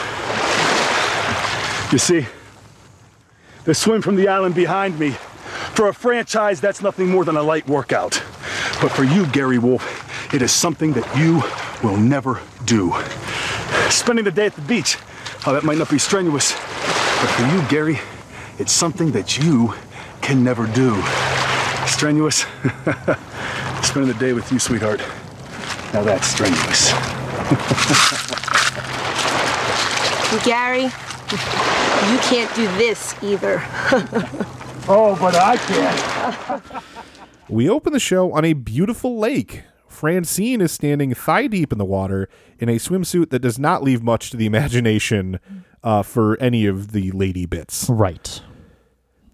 [1.92, 2.26] You see,
[3.64, 5.10] the swim from the island behind me,
[5.74, 8.22] for a franchise, that's nothing more than a light workout.
[8.80, 11.42] But for you, Gary Wolf, it is something that you
[11.86, 12.92] will never do.
[13.90, 14.98] Spending the day at the beach,
[15.46, 16.52] oh, that might not be strenuous.
[16.52, 17.98] But for you, Gary,
[18.58, 19.74] it's something that you
[20.26, 21.00] can never do.
[21.86, 22.38] Strenuous?
[23.82, 24.98] Spending the day with you, sweetheart.
[25.94, 26.90] Now that's strenuous.
[30.44, 33.62] Gary, you can't do this either.
[34.88, 36.62] Oh, but I can.
[37.48, 39.64] We open the show on a beautiful lake.
[39.88, 42.28] Francine is standing thigh deep in the water
[42.60, 45.40] in a swimsuit that does not leave much to the imagination
[45.82, 47.90] uh, for any of the lady bits.
[47.90, 48.40] Right.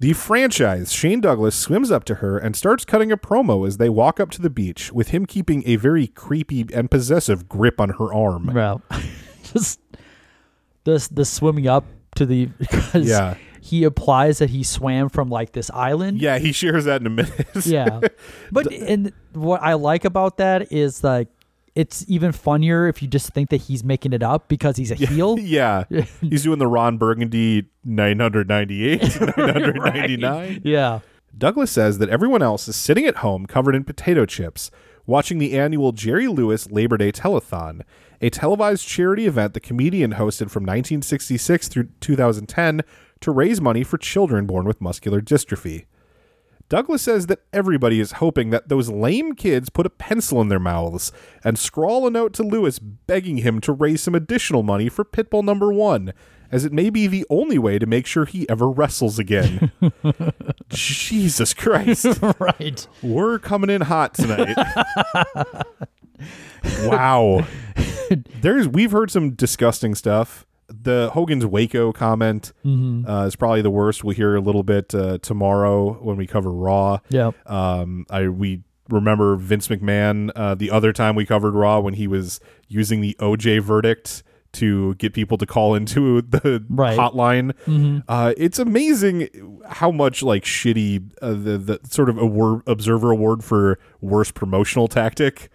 [0.03, 3.89] The franchise, Shane Douglas, swims up to her and starts cutting a promo as they
[3.89, 7.91] walk up to the beach, with him keeping a very creepy and possessive grip on
[7.91, 8.51] her arm.
[8.53, 8.83] Well,
[9.45, 9.79] just
[10.83, 11.85] this the swimming up
[12.17, 13.37] to the because Yeah.
[13.61, 16.21] he applies that he swam from like this island.
[16.21, 17.47] Yeah, he shares that in a minute.
[17.65, 18.01] Yeah.
[18.51, 21.29] But and what I like about that is like
[21.75, 24.95] it's even funnier if you just think that he's making it up because he's a
[24.95, 25.39] heel.
[25.41, 25.85] yeah.
[26.21, 29.03] He's doing the Ron Burgundy 998,
[29.37, 30.63] 999.
[30.65, 31.01] Yeah.
[31.37, 34.71] Douglas says that everyone else is sitting at home covered in potato chips,
[35.07, 37.83] watching the annual Jerry Lewis Labor Day Telethon,
[38.21, 42.83] a televised charity event the comedian hosted from 1966 through 2010
[43.21, 45.87] to raise money for children born with muscular dystrophy.
[46.73, 50.59] Douglas says that everybody is hoping that those lame kids put a pencil in their
[50.59, 51.13] mouths
[51.45, 55.45] and scrawl a note to Lewis begging him to raise some additional money for Pitbull
[55.45, 56.15] number one,
[56.51, 59.71] as it may be the only way to make sure he ever wrestles again.
[60.71, 62.07] Jesus Christ.
[62.39, 62.87] right.
[63.03, 64.57] We're coming in hot tonight.
[66.85, 67.47] wow.
[68.41, 70.47] There's we've heard some disgusting stuff.
[70.83, 74.05] The Hogan's Waco comment uh, is probably the worst.
[74.05, 76.99] We'll hear a little bit uh, tomorrow when we cover Raw.
[77.11, 77.33] Yeah.
[77.47, 82.07] Um, I we remember Vince McMahon uh, the other time we covered Raw when he
[82.07, 84.23] was using the OJ verdict
[84.55, 86.99] to get people to call into the Right.
[86.99, 88.03] hotline.
[88.07, 89.29] Uh, it's amazing
[89.67, 94.89] how much like shitty uh, the the sort of award, observer award for worst promotional
[94.89, 95.49] tactic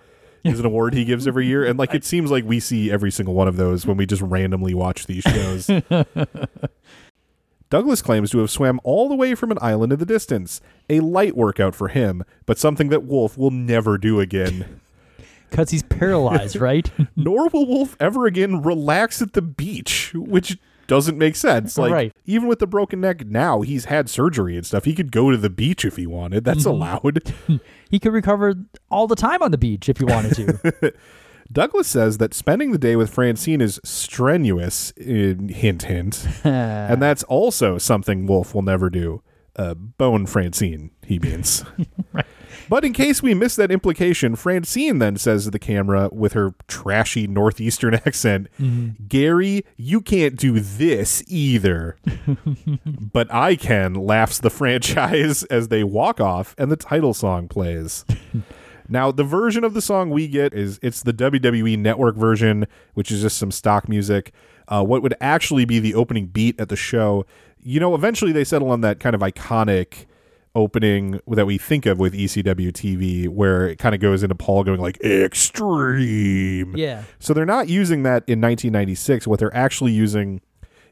[0.43, 3.12] is an award he gives every year, and like it seems like we see every
[3.12, 5.69] single one of those when we just randomly watch these shows.
[7.69, 11.02] Douglas claims to have swam all the way from an island in the distance, a
[11.02, 14.82] light workout for him, but something that Wolf will never do again.
[15.50, 16.91] Because he's paralyzed, right?
[17.15, 21.78] Nor will Wolf ever again relax at the beach, which doesn't make sense.
[21.78, 22.13] Like Right.
[22.26, 24.86] even with the broken neck now, he's had surgery and stuff.
[24.86, 26.43] He could go to the beach if he wanted.
[26.43, 26.69] That's mm-hmm.
[26.69, 27.34] allowed.
[27.89, 28.56] he could recover
[28.89, 30.93] all the time on the beach if he wanted to.
[31.52, 36.28] Douglas says that spending the day with Francine is strenuous, hint, hint.
[36.43, 39.21] and that's also something Wolf will never do.
[39.58, 41.65] Uh, bone Francine, he means.
[42.70, 46.54] But in case we miss that implication, Francine then says to the camera with her
[46.67, 48.48] trashy Northeastern accent,
[49.08, 51.98] Gary, you can't do this either.
[52.86, 58.06] but I can, laughs the franchise as they walk off and the title song plays.
[58.89, 63.12] Now, the version of the song we get is it's the WWE Network version, which
[63.12, 64.34] is just some stock music.
[64.70, 67.26] Uh, what would actually be the opening beat at the show?
[67.67, 70.06] You know, eventually they settle on that kind of iconic
[70.56, 74.63] opening that we think of with ECW TV, where it kind of goes into Paul
[74.63, 76.77] going like extreme.
[76.77, 77.03] Yeah.
[77.19, 79.27] So they're not using that in 1996.
[79.27, 80.39] What they're actually using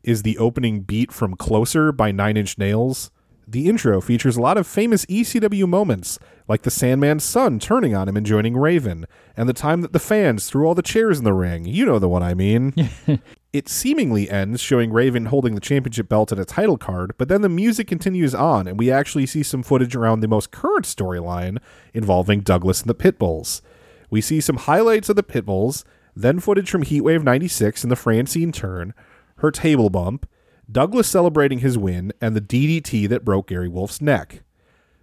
[0.03, 3.09] is the opening beat from Closer by Nine Inch Nails.
[3.47, 8.09] The intro features a lot of famous ECW moments, like the Sandman's son turning on
[8.09, 9.05] him and joining Raven,
[9.37, 11.63] and the time that the fans threw all the chairs in the ring.
[11.63, 12.73] You know the one I mean.
[13.55, 17.41] it seemingly ends showing Raven holding the championship belt and a title card, but then
[17.41, 21.59] the music continues on, and we actually see some footage around the most current storyline
[21.93, 23.61] involving Douglas and the Pitbulls.
[24.09, 28.51] We see some highlights of the Pitbulls, then footage from Heatwave 96 and the Francine
[28.51, 28.93] turn,
[29.37, 30.27] her table bump,
[30.69, 34.43] Douglas celebrating his win, and the DDT that broke Gary Wolf's neck.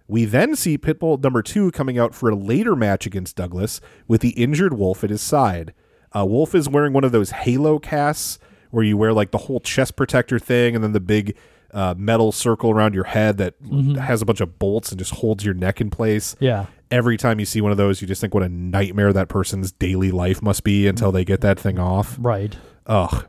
[0.07, 4.21] We then see Pitbull number two coming out for a later match against Douglas with
[4.21, 5.73] the injured Wolf at his side.
[6.15, 8.39] Uh, Wolf is wearing one of those halo casts
[8.71, 11.35] where you wear like the whole chest protector thing and then the big
[11.73, 13.55] uh, metal circle around your head that
[13.99, 16.35] has a bunch of bolts and just holds your neck in place.
[16.39, 16.67] Yeah.
[16.91, 19.71] Every time you see one of those, you just think what a nightmare that person's
[19.71, 22.15] daily life must be until they get that thing off.
[22.19, 22.55] Right.
[22.85, 23.27] Ugh.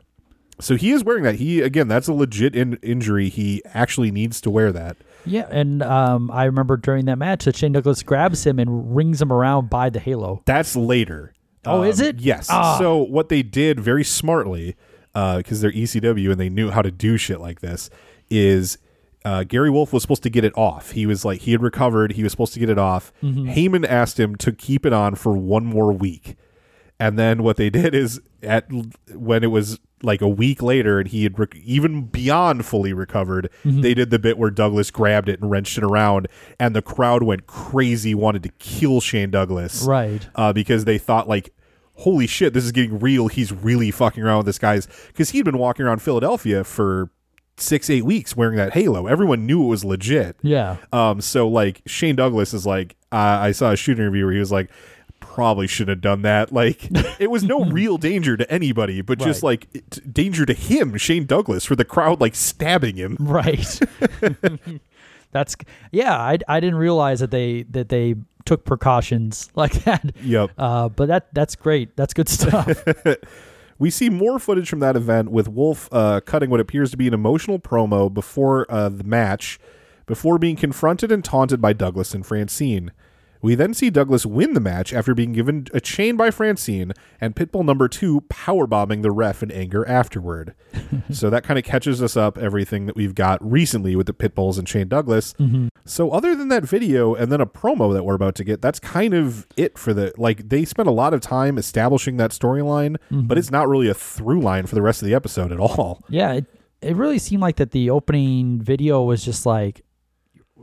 [0.59, 1.35] So he is wearing that.
[1.35, 3.29] He again, that's a legit in- injury.
[3.29, 4.97] He actually needs to wear that.
[5.25, 9.21] Yeah, and um, I remember during that match that Shane Douglas grabs him and rings
[9.21, 10.43] him around by the halo.
[10.45, 11.33] That's later.
[11.65, 12.19] Oh, is Um, it?
[12.19, 12.47] Yes.
[12.49, 12.77] Ah.
[12.77, 14.75] So what they did very smartly,
[15.13, 17.89] because they're ECW and they knew how to do shit like this,
[18.29, 18.77] is
[19.23, 20.91] uh, Gary Wolf was supposed to get it off.
[20.91, 22.13] He was like he had recovered.
[22.13, 23.11] He was supposed to get it off.
[23.23, 23.49] Mm-hmm.
[23.49, 26.35] Heyman asked him to keep it on for one more week.
[26.99, 28.67] And then what they did is at
[29.13, 33.49] when it was like a week later and he had rec- even beyond fully recovered,
[33.63, 33.81] Mm-hmm.
[33.81, 36.27] they did the bit where Douglas grabbed it and wrenched it around,
[36.59, 40.27] and the crowd went crazy, wanted to kill Shane Douglas, Right.
[40.35, 41.53] Uh, because they thought like,
[41.99, 43.27] holy shit, this is getting real.
[43.27, 47.09] He's really fucking around with this guy's because he'd been walking around Philadelphia for
[47.57, 49.07] six eight weeks wearing that halo.
[49.07, 50.35] Everyone knew it was legit.
[50.41, 50.75] Yeah.
[50.91, 54.39] Um, so like Shane Douglas is like, uh, I saw a shoot interview where he
[54.39, 54.69] was like,
[55.35, 56.53] probably should have done that.
[56.53, 56.87] Like,
[57.19, 61.25] it was no real danger to anybody, but just like it, danger to him, Shane
[61.25, 63.17] Douglas, for the crowd like stabbing him.
[63.19, 63.79] Right.
[65.33, 65.57] That's
[65.91, 66.17] yeah.
[66.17, 70.09] I, I didn't realize that they that they took precautions like that.
[70.23, 70.51] Yep.
[70.57, 71.97] Uh, but that that's great.
[71.97, 72.85] That's good stuff.
[73.77, 77.09] We see more footage from that event with Wolf uh, cutting what appears to be
[77.09, 79.59] an emotional promo before uh, the match,
[80.05, 82.93] before being confronted and taunted by Douglas and Francine.
[83.41, 87.35] We then see Douglas win the match after being given a chain by Francine and
[87.35, 90.55] Pitbull number two powerbombing the ref in anger afterward.
[91.11, 94.57] so that kind of catches us up everything that we've got recently with the Pitbulls
[94.57, 95.33] and Shane Douglas.
[95.33, 95.67] Mm-hmm.
[95.85, 98.79] So other than that video and then a promo that we're about to get, that's
[98.79, 102.97] kind of it for the like they spent a lot of time establishing that storyline,
[103.11, 103.27] mm-hmm.
[103.27, 106.03] but it's not really a through line for the rest of the episode at all.
[106.09, 106.33] yeah.
[106.33, 106.45] It,
[106.81, 109.84] it really seemed like that the opening video was just like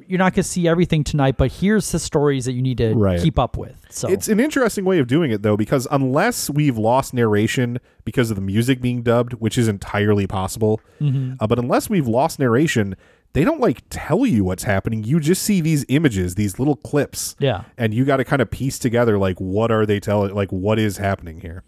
[0.09, 2.95] you're not going to see everything tonight, but here's the stories that you need to
[2.95, 3.21] Right.
[3.21, 3.77] keep up with.
[3.91, 8.31] So It's an interesting way of doing it though, because unless we've lost narration because
[8.31, 12.95] of the music being dubbed, which is entirely possible, uh, but unless we've lost narration,
[13.35, 15.05] they don't like tell you what's happening.
[15.05, 17.65] You just see these images, these little clips, yeah.
[17.79, 20.79] and you got to kind of piece together like what are they telling, like what
[20.79, 21.63] is happening here.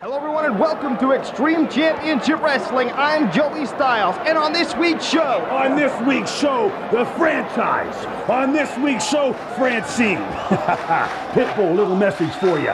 [0.00, 2.90] Hello, everyone, and welcome to Extreme Championship Wrestling.
[2.90, 8.04] I'm Joey Styles, and on this week's show, On this week's show, the franchise.
[8.28, 10.18] On this week's show, Francine.
[11.32, 12.72] Pitbull, little message for you.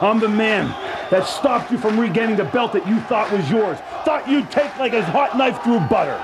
[0.00, 0.68] I'm the man
[1.10, 3.78] that stopped you from regaining the belt that you thought was yours.
[4.04, 6.14] Thought you'd take like a hot knife through butter.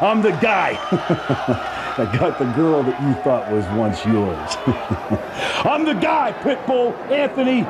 [0.00, 0.74] I'm the guy
[1.96, 4.56] that got the girl that you thought was once yours.
[5.66, 7.66] I'm the guy, Pitbull, Anthony,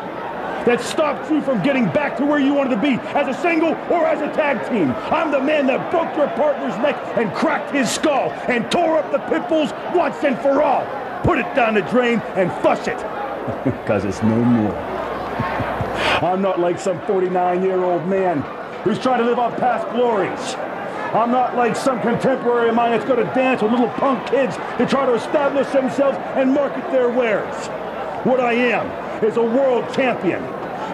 [0.68, 3.70] that stopped you from getting back to where you wanted to be as a single
[3.90, 4.90] or as a tag team.
[5.10, 9.10] I'm the man that broke your partner's neck and cracked his skull and tore up
[9.10, 10.84] the Pitbulls once and for all.
[11.24, 12.98] Put it down the drain and fuss it,
[13.64, 14.74] because it's no more.
[16.22, 18.42] I'm not like some 49 year old man
[18.82, 20.54] who's trying to live on past glories.
[21.14, 24.56] I'm not like some contemporary of mine that's going to dance with little punk kids
[24.76, 27.68] to try to establish themselves and market their wares.
[28.26, 30.42] What I am is a world champion,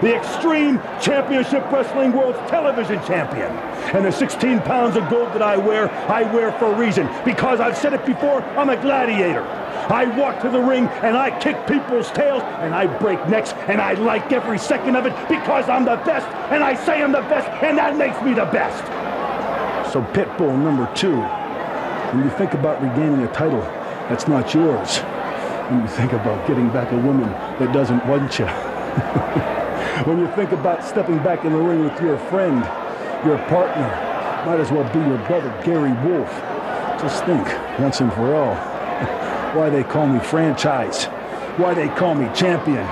[0.05, 3.50] the Extreme Championship Wrestling World's television champion.
[3.96, 7.09] And the 16 pounds of gold that I wear, I wear for a reason.
[7.24, 9.40] Because I've said it before, I'm a gladiator.
[9.40, 13.80] I walk to the ring and I kick people's tails and I break necks and
[13.80, 17.20] I like every second of it because I'm the best and I say I'm the
[17.20, 18.84] best and that makes me the best.
[19.90, 21.16] So Pitbull number two,
[22.12, 23.61] when you think about regaining a title
[24.09, 24.98] that's not yours,
[25.70, 28.46] when you think about getting back a woman that doesn't want you,
[30.07, 32.64] when you think about stepping back in the ring with your friend,
[33.24, 33.89] your partner,
[34.45, 36.28] might as well be your brother Gary Wolf.
[37.01, 37.47] Just think,
[37.78, 38.55] once and for all,
[39.55, 41.07] why they call me franchise,
[41.57, 42.87] why they call me champion,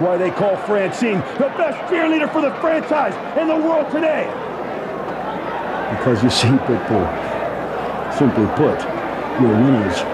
[0.00, 4.26] why they call Francine the best cheerleader for the franchise in the world today.
[5.96, 7.08] Because you see, Pitbull,
[8.16, 8.80] simply put,
[9.40, 10.04] you're winners.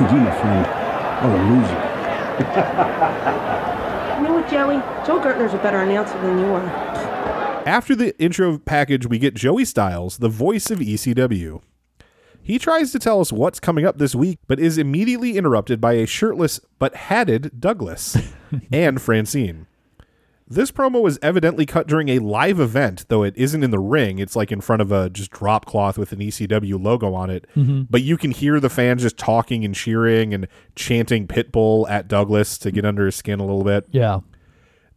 [0.00, 0.66] And you, my friend,
[1.22, 1.80] are a loser.
[4.22, 4.76] You know what, Joey?
[5.04, 6.62] Joe Gertner's a better announcer than you are.
[7.66, 11.60] After the intro package, we get Joey Styles, the voice of ECW.
[12.40, 15.94] He tries to tell us what's coming up this week, but is immediately interrupted by
[15.94, 18.16] a shirtless but hatted Douglas
[18.72, 19.66] and Francine.
[20.54, 24.18] This promo was evidently cut during a live event, though it isn't in the ring.
[24.18, 27.46] It's like in front of a just drop cloth with an ECW logo on it.
[27.90, 30.46] But you can hear the fans just talking and cheering and
[30.76, 33.86] chanting Pitbull at Douglas to get under his skin a little bit.
[33.90, 34.20] Yeah.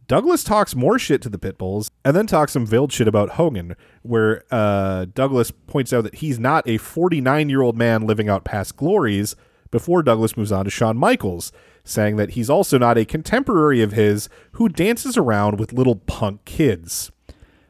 [0.08, 3.74] Douglas talks more shit to the Pitbulls and then talks some veiled shit about Hogan,
[4.02, 8.44] where uh, Douglas points out that he's not a 49 year old man living out
[8.44, 9.34] past glories
[9.70, 11.50] before Douglas moves on to Shawn Michaels,
[11.86, 16.44] saying that he's also not a contemporary of his who dances around with little punk
[16.44, 17.10] kids.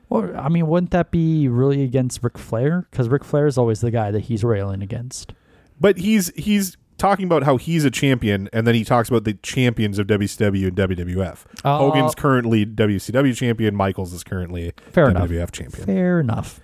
[0.08, 2.86] Well, I mean, wouldn't that be really against Ric Flair?
[2.90, 5.32] Because Ric Flair is always the guy that he's railing against.
[5.80, 9.34] But he's he's talking about how he's a champion, and then he talks about the
[9.34, 11.44] champions of WCW and WWF.
[11.64, 11.70] Oh.
[11.70, 13.74] Uh, Hogan's currently WCW champion.
[13.74, 15.52] Michaels is currently Fair WWF enough.
[15.52, 15.84] champion.
[15.86, 16.60] Fair enough.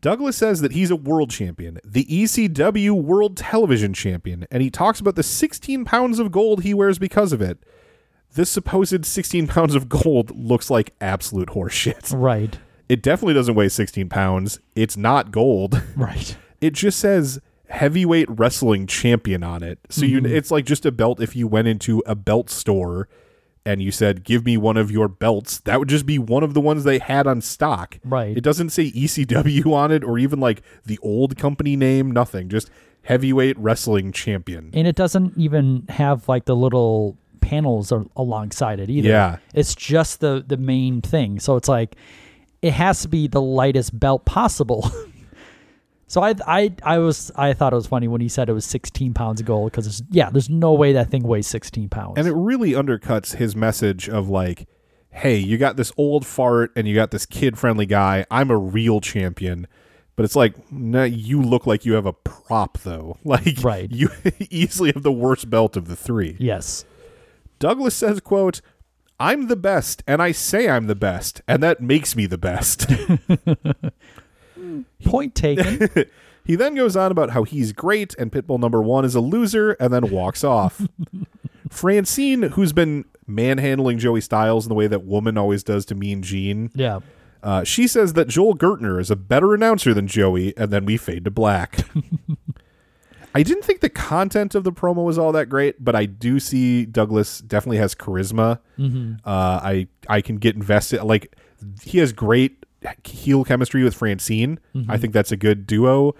[0.00, 5.00] Douglas says that he's a world champion, the ECW World Television Champion, and he talks
[5.00, 7.58] about the 16 pounds of gold he wears because of it.
[8.34, 12.14] This supposed 16 pounds of gold looks like absolute horseshit.
[12.16, 12.58] Right.
[12.88, 14.58] It definitely doesn't weigh 16 pounds.
[14.74, 15.82] It's not gold.
[15.96, 16.36] Right.
[16.60, 19.78] It just says heavyweight wrestling champion on it.
[19.88, 20.34] So you mm-hmm.
[20.34, 23.08] it's like just a belt if you went into a belt store
[23.64, 26.54] and you said, "Give me one of your belts." That would just be one of
[26.54, 27.98] the ones they had on stock.
[28.04, 28.36] Right.
[28.36, 32.48] It doesn't say ECW on it or even like the old company name, nothing.
[32.48, 32.70] Just
[33.02, 34.70] heavyweight wrestling champion.
[34.74, 39.08] And it doesn't even have like the little panels alongside it either.
[39.08, 39.38] Yeah.
[39.54, 41.40] It's just the the main thing.
[41.40, 41.96] So it's like
[42.62, 44.90] it has to be the lightest belt possible.
[46.10, 48.64] so I I I was I thought it was funny when he said it was
[48.64, 52.14] 16 pounds of gold because yeah, there's no way that thing weighs 16 pounds.
[52.18, 54.66] And it really undercuts his message of like,
[55.10, 58.26] hey, you got this old fart and you got this kid friendly guy.
[58.30, 59.66] I'm a real champion.
[60.16, 63.16] But it's like, nah, you look like you have a prop though.
[63.24, 63.90] Like, Right.
[63.90, 64.10] you
[64.50, 66.36] easily have the worst belt of the three.
[66.40, 66.84] yes.
[67.60, 68.60] Douglas says, quote,
[69.18, 72.86] I'm the best, and I say I'm the best, and that makes me the best.
[75.04, 75.88] Point taken.
[76.44, 79.72] he then goes on about how he's great and Pitbull number one is a loser,
[79.72, 80.86] and then walks off.
[81.70, 86.22] Francine, who's been manhandling Joey Styles in the way that woman always does to Mean
[86.22, 87.00] Gene, yeah.
[87.42, 90.96] uh, she says that Joel Gertner is a better announcer than Joey, and then we
[90.96, 91.86] fade to black.
[93.34, 96.40] I didn't think the content of the promo was all that great, but I do
[96.40, 98.58] see Douglas definitely has charisma.
[99.24, 101.04] Uh, I I can get invested.
[101.04, 101.36] Like
[101.82, 102.59] he has great
[103.04, 104.58] heel chemistry with Francine.
[104.88, 106.14] I think that's a good duo.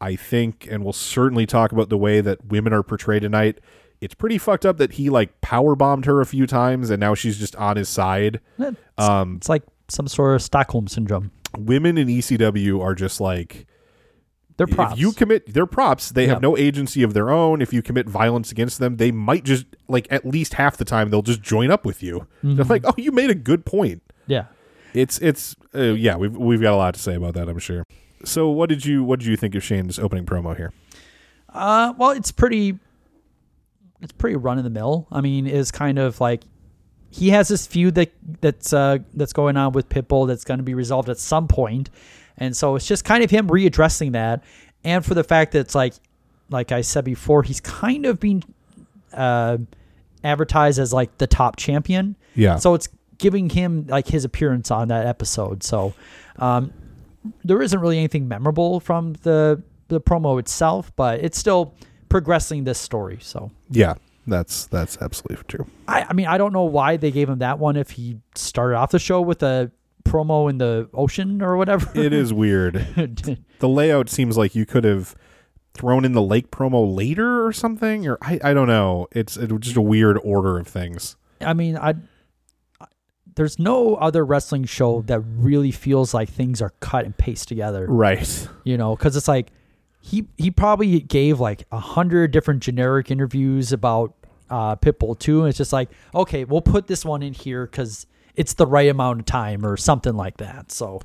[0.00, 3.58] I think, and we'll certainly talk about the way that women are portrayed tonight.
[4.00, 7.14] It's pretty fucked up that he like power bombed her a few times, and now
[7.14, 8.40] she's just on his side.
[8.58, 11.30] It's, Um, it's like some sort of Stockholm syndrome.
[11.56, 13.66] Women in ECW are just like
[14.56, 14.94] They're props.
[14.94, 16.10] If you commit, they're props.
[16.10, 17.62] They have no agency of their own.
[17.62, 21.08] If you commit violence against them, they might just like at least half the time
[21.08, 22.26] they'll just join up with you.
[22.42, 22.56] Mm-hmm.
[22.56, 24.46] They're like, "Oh, you made a good point." yeah.
[24.94, 26.16] It's it's uh, yeah.
[26.16, 27.48] We've we've got a lot to say about that.
[27.48, 27.84] I'm sure.
[28.24, 30.72] So what did you what did you think of Shane's opening promo here?
[31.54, 32.78] Uh, well, it's pretty,
[34.02, 35.06] it's pretty run of the mill.
[35.12, 36.42] I mean, it's kind of like
[37.10, 40.64] he has this feud that that's uh, that's going on with Pitbull that's going to
[40.64, 41.90] be resolved at some point,
[42.36, 44.42] and so it's just kind of him readdressing that,
[44.82, 45.94] and for the fact that it's like,
[46.50, 48.42] like I said before, he's kind of being
[49.12, 49.58] uh,
[50.24, 52.16] advertised as like the top champion.
[52.34, 52.56] Yeah.
[52.56, 52.88] So it's
[53.24, 55.62] giving him like his appearance on that episode.
[55.62, 55.94] So
[56.36, 56.74] um,
[57.42, 61.74] there isn't really anything memorable from the the promo itself, but it's still
[62.10, 63.16] progressing this story.
[63.22, 63.94] So Yeah,
[64.26, 65.66] that's that's absolutely true.
[65.88, 68.76] I, I mean, I don't know why they gave him that one if he started
[68.76, 69.72] off the show with a
[70.04, 71.90] promo in the ocean or whatever.
[71.98, 72.74] It is weird.
[73.58, 75.16] the layout seems like you could have
[75.72, 79.08] thrown in the lake promo later or something, or I, I don't know.
[79.12, 81.16] It's it was just a weird order of things.
[81.40, 81.94] I mean, I
[83.34, 87.86] there's no other wrestling show that really feels like things are cut and pasted together.
[87.88, 88.48] Right.
[88.64, 89.50] You know, because it's like
[90.00, 94.14] he he probably gave like a hundred different generic interviews about
[94.50, 98.06] uh, Pitbull too, and it's just like, okay, we'll put this one in here because
[98.36, 100.70] it's the right amount of time or something like that.
[100.70, 101.00] So,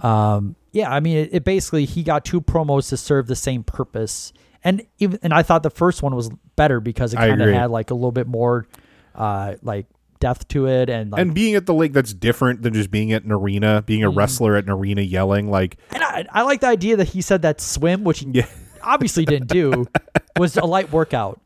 [0.00, 3.62] um, yeah, I mean, it, it basically he got two promos to serve the same
[3.62, 4.32] purpose,
[4.64, 7.70] and even and I thought the first one was better because it kind of had
[7.70, 8.66] like a little bit more,
[9.14, 9.86] uh, like
[10.24, 13.12] depth to it, and like, and being at the lake that's different than just being
[13.12, 14.16] at an arena, being a mm-hmm.
[14.16, 17.42] wrestler at an arena yelling like And I, I like the idea that he said
[17.42, 18.46] that swim, which he Yeah.
[18.82, 19.86] obviously didn't do,
[20.38, 21.42] was a light workout.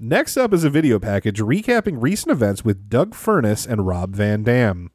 [0.00, 4.42] Next up is a video package recapping recent events with Doug Furnas and Rob Van
[4.42, 4.90] Dam.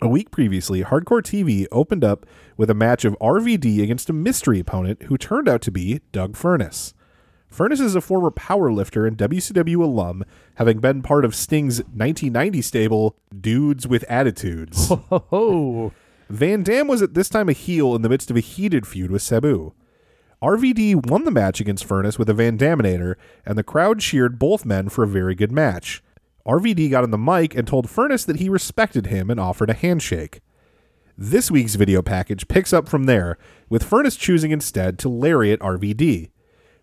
[0.00, 2.26] A week previously, Hardcore TV opened up
[2.56, 6.34] with a match of RVD against a mystery opponent who turned out to be Doug
[6.34, 6.94] Furnas.
[7.52, 10.24] Furnas is a former powerlifter and WCW alum,
[10.54, 14.92] having been part of Sting's 1990 stable Dudes with Attitudes.
[15.32, 15.92] Oh,
[16.28, 19.10] Van Dam was at this time a heel in the midst of a heated feud
[19.10, 19.72] with Sabu.
[20.40, 24.64] RVD won the match against Furnas with a Van Daminator, and the crowd cheered both
[24.64, 26.02] men for a very good match.
[26.46, 29.74] RVD got on the mic and told Furnas that he respected him and offered a
[29.74, 30.40] handshake.
[31.18, 33.36] This week's video package picks up from there,
[33.68, 36.30] with Furnas choosing instead to lariat RVD.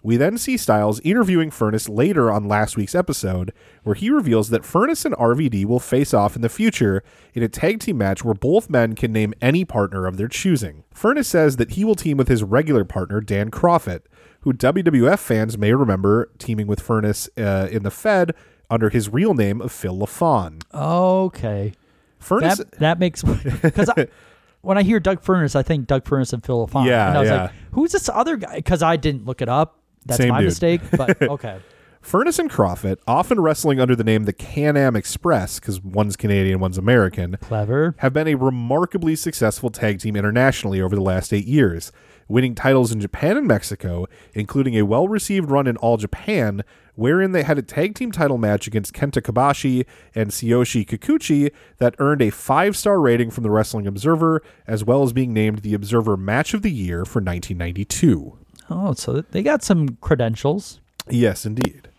[0.07, 3.51] We then see Styles interviewing Furnas later on last week's episode,
[3.83, 7.03] where he reveals that Furnas and RVD will face off in the future
[7.33, 10.85] in a tag team match where both men can name any partner of their choosing.
[10.95, 14.03] Furnas says that he will team with his regular partner, Dan Kroffat,
[14.43, 18.33] who WWF fans may remember teaming with Furnas uh, in the Fed
[18.69, 20.63] under his real name of Phil LaFon.
[20.73, 21.73] okay.
[22.21, 22.59] Furnas.
[22.59, 23.89] That that makes because
[24.61, 26.85] when I hear Doug Furnas, I think Doug Furnas and Phil LaFon.
[26.85, 27.41] Yeah, and I was yeah.
[27.41, 28.55] like, who's this other guy?
[28.55, 29.77] Because I didn't look it up.
[30.07, 30.47] That's Same my dude.
[30.47, 30.81] mistake.
[30.95, 31.59] But okay.
[32.01, 36.61] Furnas and Kroffat, often wrestling under the name the Can Am Express, because one's Canadian,
[36.61, 37.95] one's American, Clever.
[37.97, 41.91] have been a remarkably successful tag team internationally over the last eight years,
[42.29, 46.63] winning titles in Japan and Mexico, including a well received run in All Japan,
[46.95, 49.85] wherein they had a tag team title match against Kenta Kobashi
[50.15, 55.03] and Tsuyoshi Kikuchi that earned a five star rating from the Wrestling Observer, as well
[55.03, 58.37] as being named the Observer Match of the Year for 1992.
[58.69, 60.79] Oh, so they got some credentials.
[61.09, 61.89] Yes, indeed.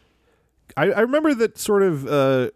[0.76, 2.06] I, I remember that sort of.
[2.06, 2.50] Uh,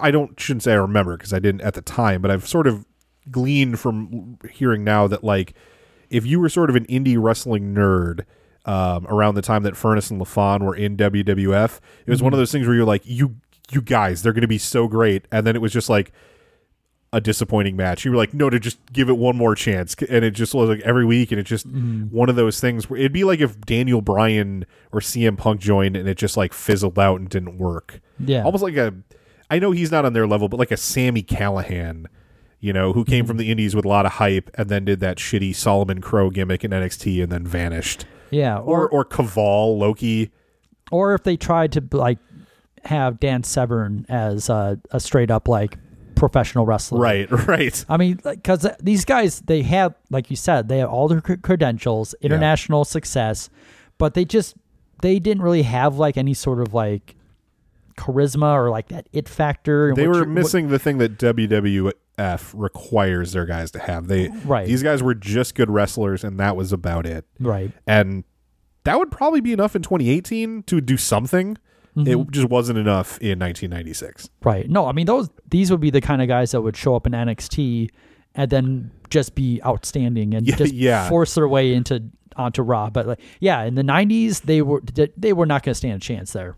[0.00, 2.66] I don't shouldn't say I remember because I didn't at the time, but I've sort
[2.66, 2.86] of
[3.30, 5.54] gleaned from hearing now that like
[6.10, 8.24] if you were sort of an indie wrestling nerd
[8.64, 12.38] um, around the time that Furnas and LaFon were in WWF, it was one of
[12.38, 13.36] those things where you're like, you
[13.70, 16.12] you guys, they're going to be so great, and then it was just like
[17.12, 18.04] a disappointing match.
[18.04, 20.68] You were like, no, to just give it one more chance, and it just was
[20.68, 22.04] like every week, and it just mm-hmm.
[22.14, 25.96] one of those things where it'd be like if Daniel Bryan or CM Punk joined,
[25.96, 28.00] and it just like fizzled out and didn't work.
[28.18, 28.44] Yeah.
[28.44, 28.94] almost like a.
[29.50, 32.06] I know he's not on their level, but like a Sami Callihan,
[32.60, 33.28] you know, who came mm-hmm.
[33.28, 36.30] from the Indies with a lot of hype, and then did that shitty Solomon Crowe
[36.30, 38.04] gimmick in NXT, and then vanished.
[38.30, 38.58] Yeah.
[38.58, 40.30] Or Or or Kaval Loki.
[40.90, 42.18] or if they tried to like
[42.84, 45.78] have Dan Severn as a, a straight up like
[46.18, 47.00] professional wrestler.
[47.00, 47.84] Right, right.
[47.88, 52.14] I mean, because these guys, they have, like you said, they have all their credentials,
[52.20, 53.48] international success,
[53.98, 54.56] but they just
[55.02, 57.14] they didn't really have like any sort of like
[57.96, 59.92] charisma or like that it factor.
[59.94, 64.08] They were you- what- missing the thing that WWF requires their guys to have.
[64.08, 64.66] They Right.
[64.66, 67.24] These guys were just good wrestlers, and that was about it.
[67.40, 67.70] right.
[67.86, 68.24] And
[68.84, 71.58] that would probably be enough in 2018 to do something.
[72.06, 72.22] Mm-hmm.
[72.22, 74.30] It just wasn't enough in 1996.
[74.44, 74.68] Right.
[74.68, 77.06] No, I mean those these would be the kind of guys that would show up
[77.06, 77.88] in NXT
[78.34, 81.08] and then just be outstanding and Yeah, just yeah.
[81.08, 82.04] force their way into
[82.36, 82.90] onto Raw.
[82.90, 84.82] But like, yeah, in the '90s, they were
[85.16, 86.56] they were not going to stand a chance there.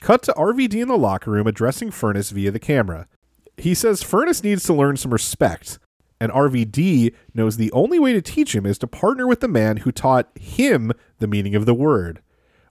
[0.00, 3.08] Cut to RVD in the locker room addressing Furnas via the camera.
[3.56, 5.78] He says Furnas needs to learn some respect.
[6.20, 9.78] And RVD knows the only way to teach him is to partner with the man
[9.78, 12.22] who taught him the meaning of the word.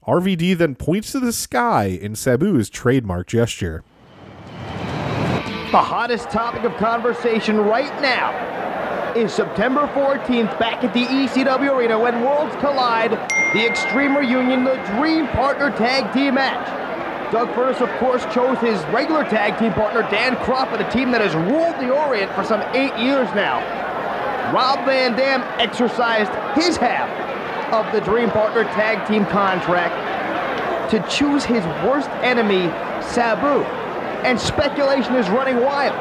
[0.08, 3.84] RVD then points to the sky in Sabu's trademark gesture.
[5.72, 11.98] The hottest topic of conversation right now is September 14th back at the ECW Arena
[12.00, 13.12] when worlds collide,
[13.54, 17.32] the Extreme Reunion, the Dream Partner Tag Team match.
[17.32, 21.22] Doug Furnas, of course, chose his regular tag team partner, Dan Crawford, a team that
[21.22, 23.60] has ruled the Orient for some eight years now.
[24.54, 27.10] Rob Van Dam exercised his half
[27.76, 29.94] of the Dream Partner tag team contract
[30.92, 32.72] to choose his worst enemy,
[33.04, 33.64] Sabu.
[34.24, 35.96] And speculation is running wild.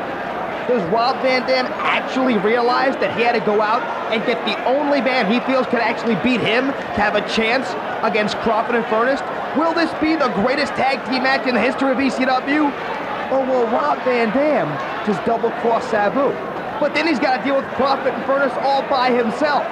[0.68, 4.57] Does Rob Van Dam actually realize that he had to go out and get the
[4.64, 7.68] only man he feels could actually beat him to have a chance
[8.07, 9.20] against Crawford and Furnas?
[9.59, 12.70] Will this be the greatest tag team match in the history of ECW?
[13.33, 14.70] Or will Rob Van Dam
[15.05, 16.31] just double cross Sabu?
[16.79, 19.66] But then he's got to deal with Crawford and Furnas all by himself.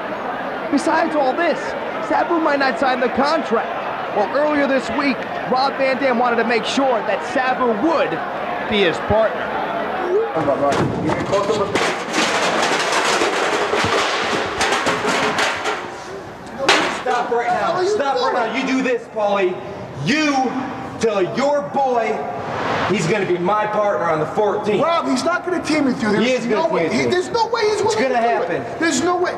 [0.70, 1.61] Besides all this,
[2.12, 4.14] Sabu might not sign the contract.
[4.14, 5.16] Well, earlier this week,
[5.50, 8.10] Rob Van Dam wanted to make sure that Sabu would
[8.68, 9.40] be his partner.
[17.00, 17.84] Stop right now.
[17.84, 18.56] Stop right now.
[18.56, 19.50] You do this, Paulie.
[20.06, 20.32] You
[21.00, 22.06] tell your boy
[22.90, 24.80] he's going to be my partner on the 14th.
[24.82, 26.12] Rob, he's not going to team with you.
[26.12, 26.88] There's He is no gonna way.
[26.88, 28.62] team with He- there's no way he's gonna It's going to happen.
[28.62, 28.78] It.
[28.78, 29.32] There's no way.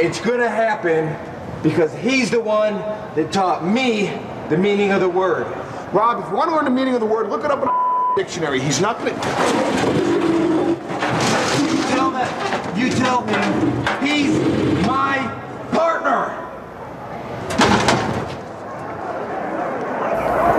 [0.00, 1.16] It's going to happen
[1.62, 2.74] because he's the one
[3.14, 4.06] that taught me
[4.48, 5.46] the meaning of the word.
[5.92, 7.68] Rob, if you want to learn the meaning of the word, look it up in
[7.68, 8.60] a dictionary.
[8.60, 9.16] He's not going to.
[9.16, 9.22] You
[11.88, 12.74] tell that.
[12.76, 14.38] You tell him he's
[14.86, 15.18] my
[15.72, 16.34] partner.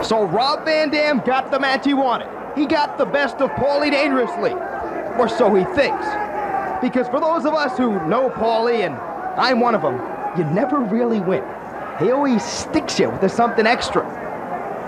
[0.03, 2.27] So Rob Van Dam got the match he wanted.
[2.55, 4.53] He got the best of Paulie dangerously.
[5.19, 6.05] Or so he thinks.
[6.81, 8.95] Because for those of us who know Paulie, and
[9.39, 9.99] I'm one of them,
[10.39, 11.43] you never really win.
[11.99, 14.03] He always sticks you with something extra.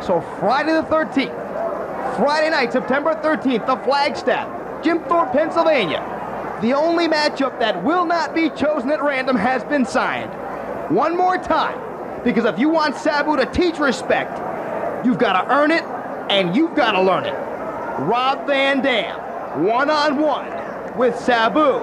[0.01, 5.99] So Friday the 13th, Friday night, September 13th, the Flagstaff, Jim Thorpe, Pennsylvania.
[6.61, 10.31] The only matchup that will not be chosen at random has been signed.
[10.95, 14.37] One more time, because if you want Sabu to teach respect,
[15.05, 15.83] you've got to earn it
[16.29, 17.33] and you've got to learn it.
[18.03, 21.79] Rob Van Dam, one on one with Sabu,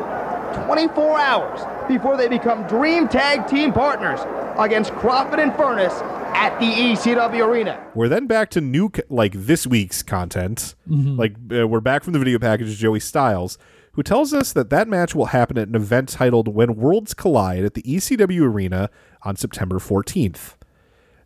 [0.67, 4.21] 24 hours before they become Dream Tag Team partners
[4.59, 5.93] against Crawford and Furnas
[6.35, 7.85] at the ECW Arena.
[7.95, 10.75] We're then back to new, like this week's content.
[10.87, 12.77] Like uh, we're back from the video package.
[12.77, 13.59] Joey Styles,
[13.93, 17.65] who tells us that that match will happen at an event titled "When Worlds Collide"
[17.65, 18.91] at the ECW Arena
[19.23, 20.55] on September 14th.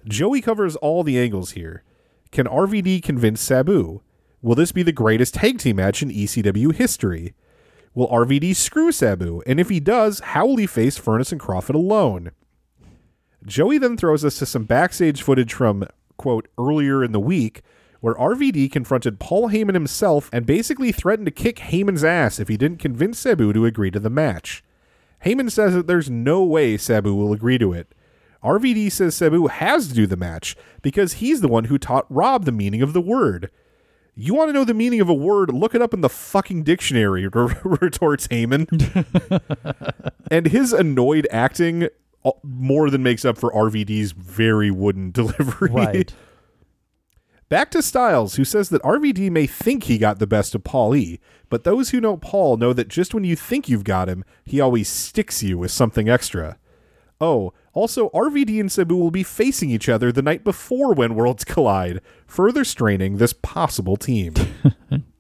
[0.05, 1.83] Joey covers all the angles here.
[2.31, 4.01] Can RVD convince Sabu?
[4.41, 7.35] Will this be the greatest tag team match in ECW history?
[7.95, 9.43] Will RVD screw Sabu?
[9.47, 12.33] And if he does, how will he face Furnas and Crawford alone?
[13.45, 15.85] Joey then throws us to some backstage footage from,
[16.17, 17.63] quote, earlier in the week,
[18.01, 22.57] where RVD confronted Paul Heyman himself and basically threatened to kick Heyman's ass if he
[22.57, 24.65] didn't convince Sabu to agree to the match.
[25.25, 27.95] Heyman says that there's no way Sabu will agree to it.
[28.43, 32.45] RVD says Sabu has to do the match because he's the one who taught Rob
[32.45, 33.51] the meaning of the word.
[34.15, 35.53] You want to know the meaning of a word?
[35.53, 38.69] Look it up in the fucking dictionary, retorts Heyman.
[40.31, 41.89] and his annoyed acting
[42.25, 45.71] uh, more than makes up for RVD's very wooden delivery.
[45.71, 46.15] Right.
[47.49, 50.97] Back to Styles, who says that RVD may think he got the best of Paul
[50.97, 54.25] E, but those who know Paul know that just when you think you've got him,
[54.45, 56.59] he always sticks you with something extra.
[57.23, 61.45] Oh, also, RVD and Sabu will be facing each other the night before when Worlds
[61.45, 64.35] Collide, further straining this possible team.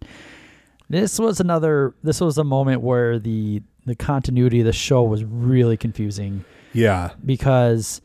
[0.92, 1.94] This was another.
[2.02, 6.44] This was a moment where the the continuity of the show was really confusing
[6.74, 7.12] yeah.
[7.24, 8.02] because,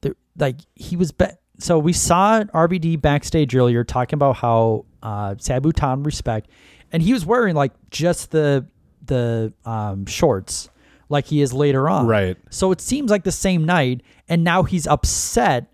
[0.00, 1.12] the, like he was.
[1.12, 1.26] Be-
[1.58, 6.48] so we saw RVD backstage earlier talking about how uh, Sabu him respect,
[6.92, 8.64] and he was wearing like just the
[9.04, 10.70] the um, shorts
[11.08, 12.06] like he is later on.
[12.06, 12.36] Right.
[12.50, 15.66] So it seems like the same night, and now he's upset,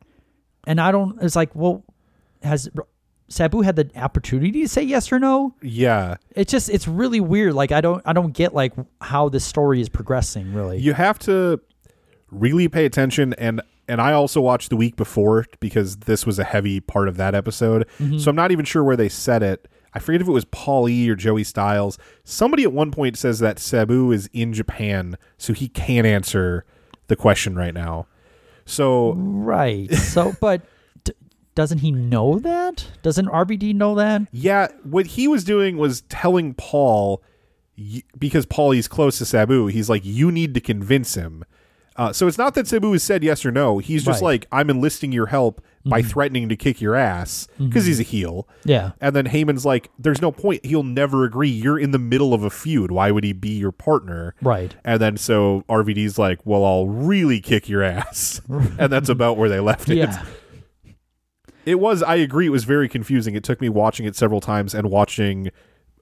[0.67, 1.21] and I don't.
[1.23, 1.85] It's like, well,
[2.43, 2.69] has
[3.31, 5.55] Sabu had the opportunity to say yes or no?
[5.63, 6.17] Yeah.
[6.33, 7.55] It's just it's really weird.
[7.55, 10.53] Like I don't I don't get like how this story is progressing.
[10.53, 10.79] Really.
[10.79, 11.61] You have to
[12.31, 16.45] really pay attention and and I also watched the week before because this was a
[16.45, 17.89] heavy part of that episode.
[17.99, 18.19] Mm-hmm.
[18.19, 19.69] So I'm not even sure where they said it.
[19.93, 21.99] I forget if it was Paul E or Joey Styles.
[22.25, 26.65] Somebody at one point says that Sabu is in Japan, so he can't answer
[27.09, 28.07] the question right now.
[28.65, 29.93] So right.
[29.93, 30.63] So, but
[31.05, 31.13] d-
[31.55, 32.87] doesn't he know that?
[33.03, 34.23] Doesn't RVD know that?
[34.33, 37.23] Yeah, what he was doing was telling Paul,
[38.19, 41.45] because Paulie's close to Sabu, he's like, you need to convince him.
[42.01, 43.77] Uh, so it's not that Sabu has said yes or no.
[43.77, 44.29] He's just Right.
[44.41, 46.07] like, I'm enlisting your help by Mhm.
[46.07, 48.49] threatening to kick your ass because he's a heel.
[48.65, 48.93] Yeah.
[49.03, 50.65] And then Heyman's like, there's no point.
[50.65, 51.51] He'll never agree.
[51.51, 52.91] You're in the middle of a feud.
[52.91, 54.35] Why would he be your partner?
[54.41, 54.75] Right.
[54.83, 58.41] And then so RVD's like, well, I'll really kick your ass.
[58.79, 59.97] and that's about where they left it.
[59.99, 60.25] Yeah.
[61.67, 63.35] It was, I agree, it was very confusing.
[63.35, 65.51] It took me watching it several times and watching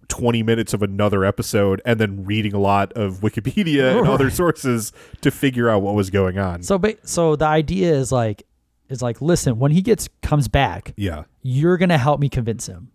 [0.09, 4.92] 20 minutes of another episode and then reading a lot of Wikipedia and other sources
[5.20, 6.62] to figure out what was going on.
[6.62, 8.44] So, ba- so the idea is like,
[8.88, 11.24] is like, listen, when he gets comes back, yeah.
[11.42, 12.90] you're gonna help me convince him.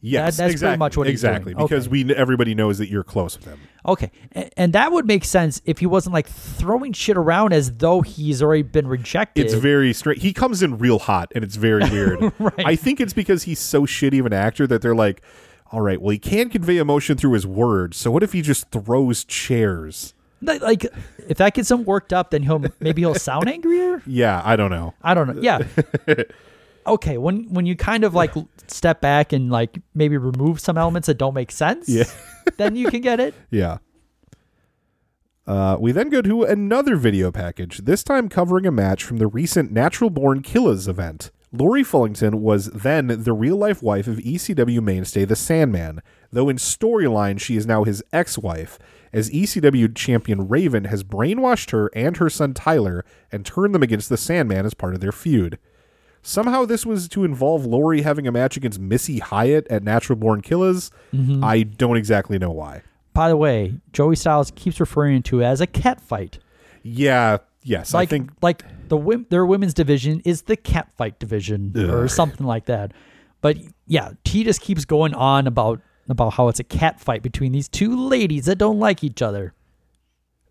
[0.00, 3.36] Yes, That- that's exactly, pretty much what exactly because we everybody knows that you're close
[3.36, 3.58] with him.
[3.86, 7.72] Okay, A- and that would make sense if he wasn't like throwing shit around as
[7.78, 9.44] though he's already been rejected.
[9.46, 10.18] It's very straight.
[10.18, 12.32] He comes in real hot, and it's very weird.
[12.58, 15.22] I think it's because he's so shitty of an actor that they're like,
[15.70, 17.96] all right, well, he can convey emotion through his words.
[17.96, 20.14] So what if he just throws chairs?
[20.40, 20.86] Like-
[21.28, 24.02] if that gets him worked up, then he'll maybe he'll sound angrier.
[24.06, 24.94] Yeah, I don't know.
[25.02, 25.42] I don't know.
[25.42, 25.58] Yeah.
[26.86, 28.32] okay, when when you kind of like
[28.66, 32.04] step back and like maybe remove some elements that don't make sense, Yeah.
[32.56, 33.34] then you can get it.
[33.50, 33.78] Yeah.
[35.46, 39.26] Uh, we then go to another video package, this time covering a match from the
[39.26, 41.30] recent Natural Born Killers event.
[41.52, 46.56] Lori Fullington was then the real life wife of ECW mainstay The Sandman, though in
[46.56, 48.78] storyline she is now his ex wife,
[49.12, 54.10] as ECW champion Raven has brainwashed her and her son Tyler and turned them against
[54.10, 55.58] The Sandman as part of their feud.
[56.20, 60.42] Somehow this was to involve Lori having a match against Missy Hyatt at Natural Born
[60.42, 60.90] Killers.
[61.14, 61.42] Mhm.
[61.42, 62.82] I don't exactly know why.
[63.14, 66.38] By the way, Joey Styles keeps referring to it as a cat fight.
[66.82, 71.72] Yeah, yes, like I think like the their women's division is the cat fight division
[71.90, 72.92] or something like that.
[73.40, 77.68] But yeah, T just keeps going on about about how it's a catfight between these
[77.68, 79.54] two ladies that don't like each other.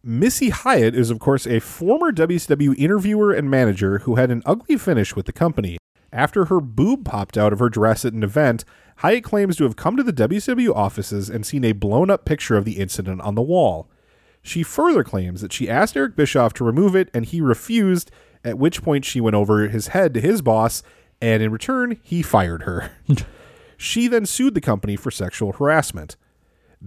[0.03, 4.77] Missy Hyatt is, of course, a former WCW interviewer and manager who had an ugly
[4.77, 5.77] finish with the company.
[6.13, 8.63] After her boob popped out of her dress at an event,
[8.97, 12.55] Hyatt claims to have come to the WCW offices and seen a blown up picture
[12.55, 13.89] of the incident on the wall.
[14.41, 18.09] She further claims that she asked Eric Bischoff to remove it and he refused,
[18.47, 20.81] at which point she went over his head to his boss,
[21.21, 22.91] and in return, he fired her.
[23.77, 26.15] she then sued the company for sexual harassment.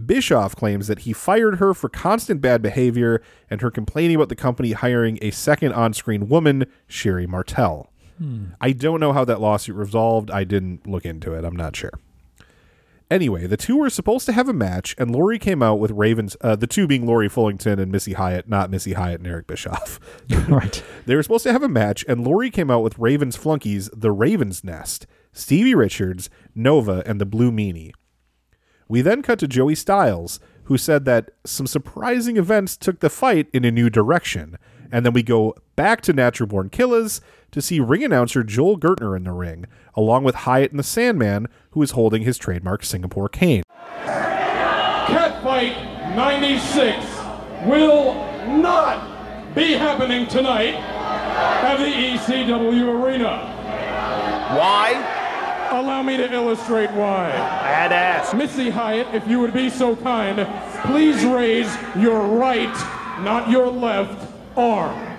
[0.07, 4.37] Bischoff claims that he fired her for constant bad behavior and her complaining about the
[4.37, 7.91] company hiring a second on screen woman, Sherri Martel.
[8.19, 8.47] Hmm.
[8.61, 10.31] I don't know how that lawsuit resolved.
[10.31, 11.45] I didn't look into it.
[11.45, 11.93] I'm not sure.
[13.11, 16.37] Anyway, the two were supposed to have a match, and Lori came out with Ravens,
[16.43, 19.99] uh, the two being Lori Fullington and Missy Hyatt, not Missy Hyatt and Eric Bischoff.
[20.49, 20.83] right.
[21.07, 24.13] They were supposed to have a match, and Lori came out with Ravens flunkies, the
[24.13, 27.93] Ravens Nest, Stevie Richards, Nova, and the Blue Meanie.
[28.89, 33.49] We then cut to Joey Styles, who said that some surprising events took the fight
[33.53, 34.57] in a new direction.
[34.93, 37.21] And then we go back to Natural Born Killers
[37.53, 41.49] to see ring announcer Joel Gertner in the ring, along with Hyatt and the Sandman,
[41.73, 43.63] who is holding his trademark Singapore cane.
[45.07, 47.05] Catfight 96
[47.67, 48.15] will
[48.57, 53.57] not be happening tonight at the ECW Arena.
[54.57, 55.17] Why?
[55.73, 57.31] Allow me to illustrate why.
[57.63, 58.37] Badass.
[58.37, 60.47] Missy Hyatt, if you would be so kind,
[60.85, 62.75] please raise your right,
[63.23, 65.11] not your left, arm.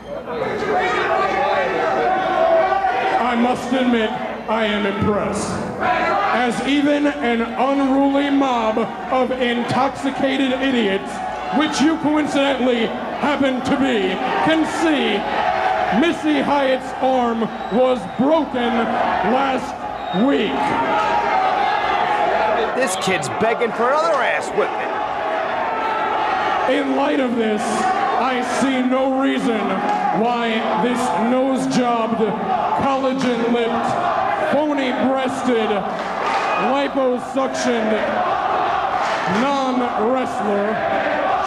[3.32, 4.10] I must admit,
[4.50, 5.50] I am impressed.
[5.80, 11.10] As even an unruly mob of intoxicated idiots,
[11.58, 12.88] which you coincidentally
[13.24, 14.10] happen to be,
[14.44, 15.16] can see,
[16.02, 17.40] Missy Hyatt's arm
[17.74, 18.74] was broken
[19.32, 19.72] last
[20.28, 20.52] week.
[22.76, 24.92] This kid's begging for another ass whipping.
[26.76, 27.62] In light of this,
[28.32, 29.60] I see no reason
[30.24, 30.56] why
[30.88, 32.24] this nose-jobbed,
[32.80, 33.88] collagen-lipped,
[34.54, 35.68] phony-breasted,
[36.72, 37.92] liposuctioned
[39.44, 40.72] non-wrestler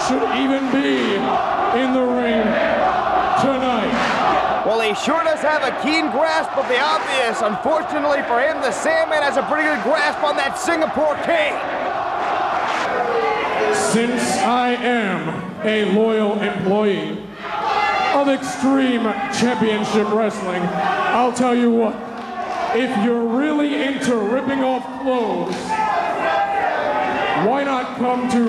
[0.05, 1.17] should even be
[1.81, 2.45] in the ring
[3.41, 4.63] tonight.
[4.67, 7.41] Well, he sure does have a keen grasp of the obvious.
[7.41, 11.57] Unfortunately for him, the Sandman has a pretty good grasp on that Singapore cane.
[13.73, 17.19] Since I am a loyal employee
[18.15, 19.03] of Extreme
[19.33, 21.95] Championship Wrestling, I'll tell you what,
[22.77, 25.55] if you're really into ripping off clothes,
[27.49, 28.45] why not come to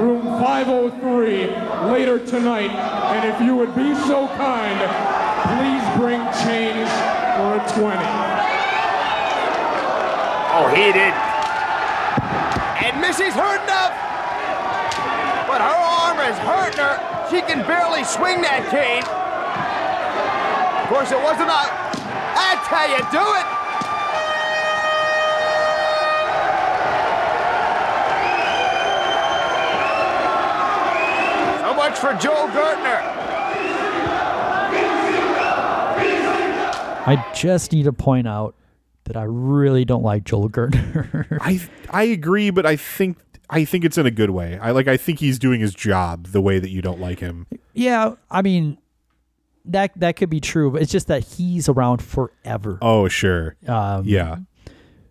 [0.00, 2.70] room 503 later tonight?
[2.70, 4.78] And if you would be so kind,
[5.46, 6.88] please bring change
[7.36, 7.96] for a 20.
[10.58, 11.12] Oh, he did.
[12.86, 13.02] And
[13.34, 14.15] heard enough.
[15.56, 17.28] But her arm is hurting her.
[17.30, 19.04] She can barely swing that cane.
[20.82, 21.64] Of course, it wasn't a.
[22.36, 23.46] That's how you do it.
[31.62, 33.00] So much for Joe Gertner.
[37.08, 38.54] I just need to point out
[39.04, 41.38] that I really don't like Joel Gertner.
[41.40, 43.16] I I agree, but I think
[43.48, 44.58] I think it's in a good way.
[44.60, 47.46] I like I think he's doing his job the way that you don't like him.
[47.74, 48.78] yeah, I mean
[49.64, 52.78] that that could be true, but it's just that he's around forever.
[52.82, 54.36] Oh sure, Um, yeah,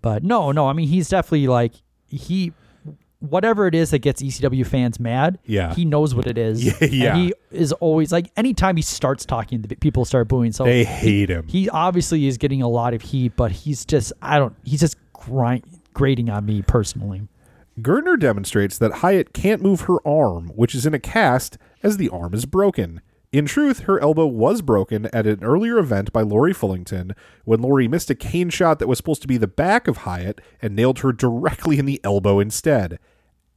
[0.02, 1.74] But no, no, I mean he's definitely like
[2.08, 2.54] he
[3.20, 5.74] whatever it is that gets ECW fans mad, Yeah.
[5.74, 6.80] he knows what it is.
[6.92, 10.52] Yeah, he is always like anytime he starts talking, the people start booing.
[10.52, 11.48] So they hate him.
[11.48, 14.96] he obviously is getting a lot of heat, but he's just I don't he's just
[15.14, 15.64] grind,
[15.94, 17.28] grating on me personally.
[17.80, 22.09] Gertner demonstrates that Hyatt can't move her arm, which is in a cast, as the
[22.09, 23.01] arm is broken.
[23.34, 27.11] In truth, her elbow was broken at an earlier event by Lori Fullington
[27.43, 30.39] when Lori missed a cane shot that was supposed to be the back of Hyatt
[30.61, 32.97] and nailed her directly in the elbow instead.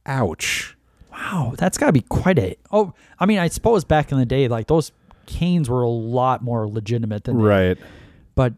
[0.05, 0.75] Ouch.
[1.13, 2.55] Wow, that's got to be quite a.
[2.71, 4.91] Oh, I mean, I suppose back in the day, like those
[5.27, 7.77] canes were a lot more legitimate than they- Right.
[8.35, 8.53] but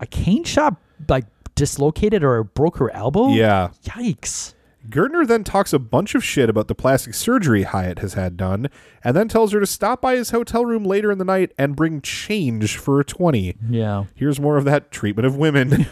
[0.00, 0.76] a cane shot
[1.08, 3.28] like dislocated or broke her elbow.
[3.28, 3.68] Yeah.
[3.84, 4.54] Yikes.
[4.88, 8.68] Gertner then talks a bunch of shit about the plastic surgery Hyatt has had done,
[9.02, 11.74] and then tells her to stop by his hotel room later in the night and
[11.74, 13.56] bring change for a 20.
[13.70, 14.04] Yeah.
[14.14, 15.86] Here's more of that treatment of women.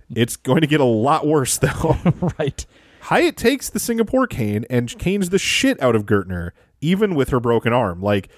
[0.14, 1.96] it's going to get a lot worse, though.
[2.38, 2.64] right.
[3.02, 7.40] Hyatt takes the Singapore cane and canes the shit out of Gertner, even with her
[7.40, 8.00] broken arm.
[8.00, 8.28] Like,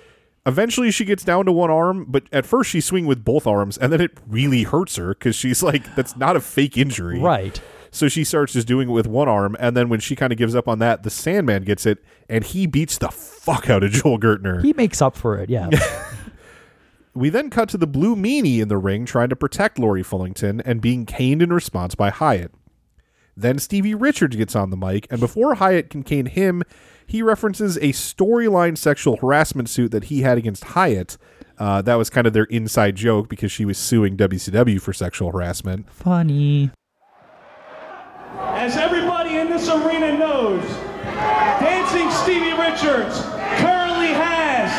[0.46, 3.76] eventually she gets down to one arm, but at first she's swinging with both arms,
[3.76, 7.20] and then it really hurts her because she's like, that's not a fake injury.
[7.20, 7.60] Right.
[7.96, 10.38] So she starts just doing it with one arm, and then when she kind of
[10.38, 13.90] gives up on that, the Sandman gets it, and he beats the fuck out of
[13.92, 14.62] Joel Gertner.
[14.62, 15.48] He makes up for it.
[15.48, 15.70] Yeah.
[17.14, 20.60] We then cut to the Blue Meanie in the ring trying to protect Lori Fullington
[20.66, 22.52] and being caned in response by Hyatt.
[23.34, 26.62] Then Stevie Richards gets on the mic, and before Hyatt can cane him,
[27.06, 31.16] he references a storyline sexual harassment suit that he had against Hyatt.
[31.58, 35.32] Uh, that was kind of their inside joke because she was suing WCW for sexual
[35.32, 35.90] harassment.
[35.90, 36.70] Funny.
[38.56, 40.64] As everybody in this arena knows,
[41.60, 43.20] Dancing Stevie Richards
[43.60, 44.72] currently has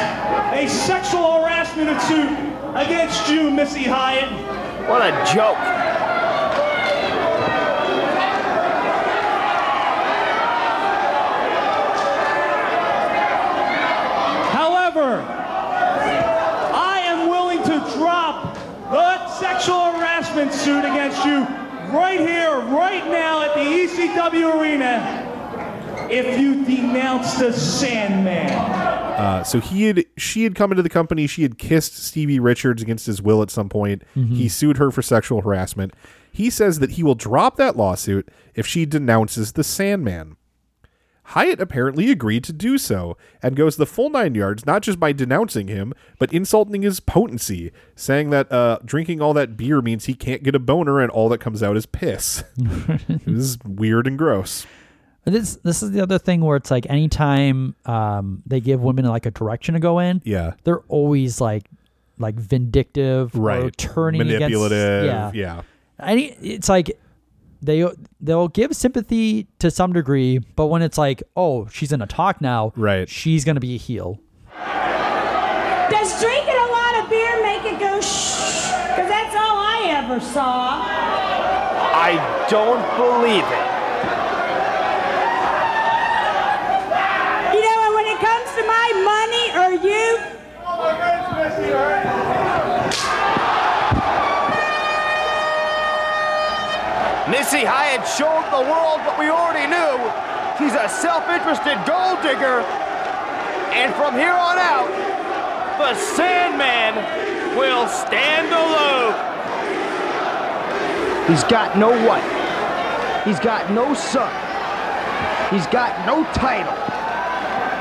[0.51, 2.28] a sexual harassment suit
[2.75, 4.32] against you, Missy Hyatt.
[4.89, 5.57] What a joke.
[14.53, 15.21] However,
[16.73, 18.55] I am willing to drop
[18.89, 21.45] the sexual harassment suit against you
[21.94, 25.24] right here, right now at the ECW arena
[26.10, 28.50] if you denounce the Sandman.
[28.52, 31.28] Uh, so he had she had come into the company.
[31.28, 34.04] She had kissed Stevie Richards against his will at some point.
[34.14, 35.94] He sued her for sexual harassment.
[36.32, 40.37] He says that he will drop that lawsuit if she denounces the Sandman.
[41.32, 45.11] Hyatt apparently agreed to do so and goes the full nine yards, not just by
[45.11, 50.13] denouncing him, but insulting his potency, saying that uh, drinking all that beer means he
[50.13, 52.43] can't get a boner and all that comes out is piss.
[52.57, 54.65] it was weird and gross.
[55.25, 59.25] This this is the other thing where it's like anytime um, they give women like
[59.25, 60.53] a direction to go in, Yeah.
[60.63, 61.65] they're always like
[62.17, 63.78] like vindictive or Right.
[63.78, 65.03] turning Manipulative.
[65.03, 65.61] Against, yeah, yeah.
[65.99, 66.97] Any it's like
[67.68, 67.86] they
[68.20, 72.41] they'll give sympathy to some degree, but when it's like, oh, she's in a talk
[72.41, 73.07] now, right?
[73.07, 74.20] She's gonna be a heel.
[74.55, 78.72] Does drinking a lot of beer make it go shh?
[78.89, 80.82] Because that's all I ever saw.
[81.93, 82.15] I
[82.49, 83.68] don't believe it.
[87.53, 90.18] You know, when it comes to my money or you,
[91.38, 92.47] Missy
[97.36, 99.99] Hyatt showed the world what we already knew.
[100.57, 102.63] She's a self-interested gold digger.
[103.75, 104.88] And from here on out,
[105.78, 106.95] the Sandman
[107.57, 109.13] will stand alone.
[111.28, 113.25] He's got no wife.
[113.25, 114.32] He's got no son.
[115.51, 116.73] He's got no title.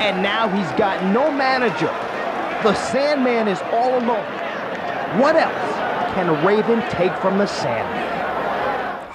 [0.03, 1.93] And now he's got no manager.
[2.63, 4.25] The Sandman is all alone.
[5.19, 8.26] What else can Raven take from the Sandman?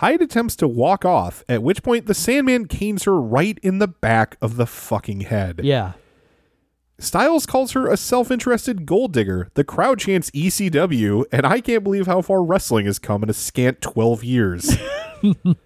[0.03, 3.87] Hyatt attempts to walk off, at which point the Sandman canes her right in the
[3.87, 5.61] back of the fucking head.
[5.63, 5.93] Yeah.
[6.99, 9.53] Styles calls her a self interested gold digger.
[9.55, 13.33] The crowd chants ECW, and I can't believe how far wrestling has come in a
[13.33, 14.77] scant 12 years.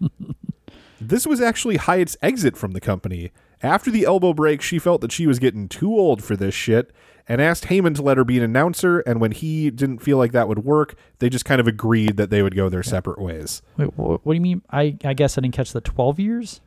[1.01, 3.33] this was actually Hyatt's exit from the company.
[3.63, 6.93] After the elbow break, she felt that she was getting too old for this shit
[7.29, 9.01] and asked Heyman to let her be an announcer.
[9.01, 12.31] And when he didn't feel like that would work, they just kind of agreed that
[12.31, 13.63] they would go their separate ways.
[13.77, 14.63] Wait, what do you mean?
[14.71, 16.61] I, I guess I didn't catch the 12 years?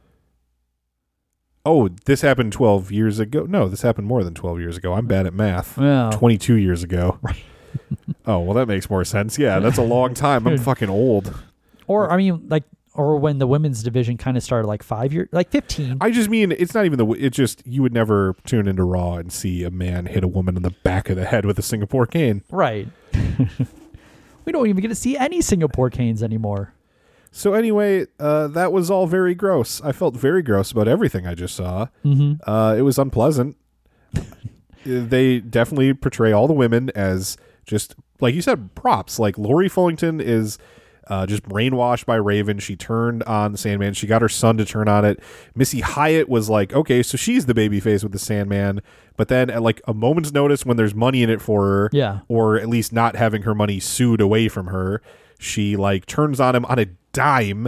[1.66, 3.46] Oh, this happened 12 years ago.
[3.46, 4.94] No, this happened more than 12 years ago.
[4.94, 5.78] I'm bad at math.
[5.78, 6.12] Well.
[6.12, 7.20] 22 years ago.
[8.26, 9.38] oh, well, that makes more sense.
[9.38, 10.48] Yeah, that's a long time.
[10.48, 11.34] I'm fucking old.
[11.88, 12.64] Or, I mean, like,
[13.00, 16.00] or when the women's division kind of started like five years, like 15.
[16.02, 17.08] I just mean it's not even the.
[17.14, 20.58] It's just you would never tune into Raw and see a man hit a woman
[20.58, 22.44] in the back of the head with a Singapore cane.
[22.52, 22.90] right.
[24.46, 26.74] we don't even get to see any Singapore canes anymore.
[27.32, 29.82] So anyway, uh, that was all very gross.
[29.82, 31.88] I felt very gross about everything I just saw.
[32.04, 32.40] Mhm.
[32.46, 33.56] Uh, it was unpleasant.
[34.86, 39.20] they definitely portray all the women as just like you said, props.
[39.20, 40.58] Like Lori Fullington is
[41.10, 42.60] uh, just brainwashed by Raven.
[42.60, 43.94] She turned on the Sandman.
[43.96, 45.20] She got her son to turn on it.
[45.56, 48.82] Missy Hyatt was like, okay, so she's the baby face with the Sandman.
[49.18, 52.20] But then at like a moment's notice when there's money in it for her, Yeah.
[52.28, 55.02] or at least not having her money sued away from her,
[55.40, 57.68] she like turns on him on a dime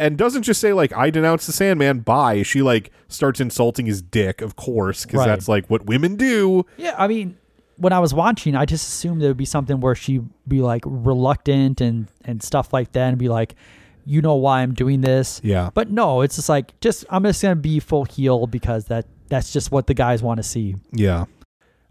[0.00, 2.00] and doesn't just say like I denounce the Sandman.
[2.00, 2.42] Bye.
[2.42, 5.26] She like starts insulting his dick, of course, because Right.
[5.26, 6.64] that's like what women do.
[6.76, 7.36] Yeah, I mean,
[7.78, 10.82] when I was watching, I just assumed there would be something where she'd be like
[10.84, 13.54] reluctant and and stuff like that, and be like,
[14.04, 15.70] "You know why I'm doing this?" Yeah.
[15.72, 19.52] But no, it's just like, just I'm just gonna be full heel because that that's
[19.52, 20.76] just what the guys want to see.
[20.92, 21.26] Yeah.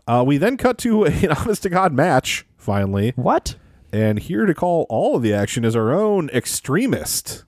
[0.07, 3.13] Uh, we then cut to an honest to God match, finally.
[3.15, 3.55] What?
[3.91, 7.45] And here to call all of the action is our own extremist,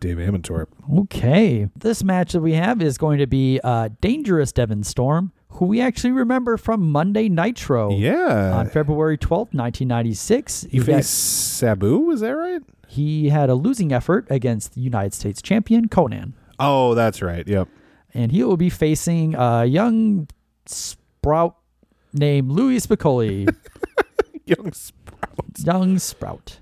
[0.00, 0.66] Dave Amantorp.
[0.98, 5.66] Okay, this match that we have is going to be uh, Dangerous Devon Storm, who
[5.66, 7.90] we actually remember from Monday Nitro.
[7.90, 8.52] Yeah.
[8.56, 10.66] On February twelfth, nineteen ninety six.
[10.70, 11.10] He faced
[11.58, 12.62] Sabu, was that right?
[12.88, 16.32] He had a losing effort against the United States champion Konnan.
[16.58, 17.46] Oh, that's right.
[17.46, 17.68] Yep.
[18.14, 20.28] and he will be facing a young
[20.66, 21.56] sprout
[22.12, 23.52] named Louis Spicolli.
[24.46, 25.46] young sprout.
[25.58, 26.60] Young sprout.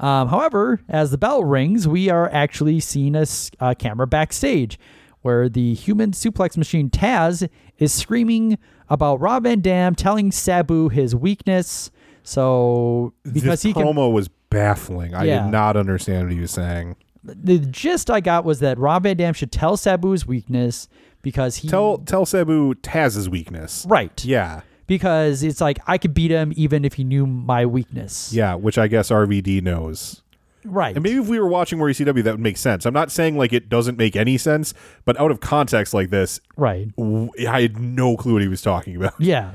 [0.00, 4.78] Um, however, as the bell rings, we are actually seeing a camera backstage
[5.22, 7.48] where the human suplex machine Taz
[7.78, 8.58] is screaming
[8.88, 11.90] about Rob Van Dam telling Sabu his weakness.
[12.22, 15.14] So because this he can was baffling.
[15.14, 16.96] I did not understand what he was saying.
[17.22, 20.88] the gist I got was that Rob Van Dam should tell Sabu his weakness
[21.22, 23.86] because he Tell tell Sabu Taz's weakness.
[23.88, 24.24] Right.
[24.24, 24.62] Yeah.
[24.86, 28.32] because it's like I could beat him even if he knew my weakness.
[28.32, 30.22] Yeah, which I guess RVD knows.
[30.64, 30.94] Right.
[30.94, 32.84] And maybe if we were watching more ECW, that would make sense.
[32.86, 36.40] I'm not saying like it doesn't make any sense, but out of context like this,
[36.56, 36.94] Right.
[36.96, 39.14] w- I had no clue what he was talking about.
[39.20, 39.52] Yeah.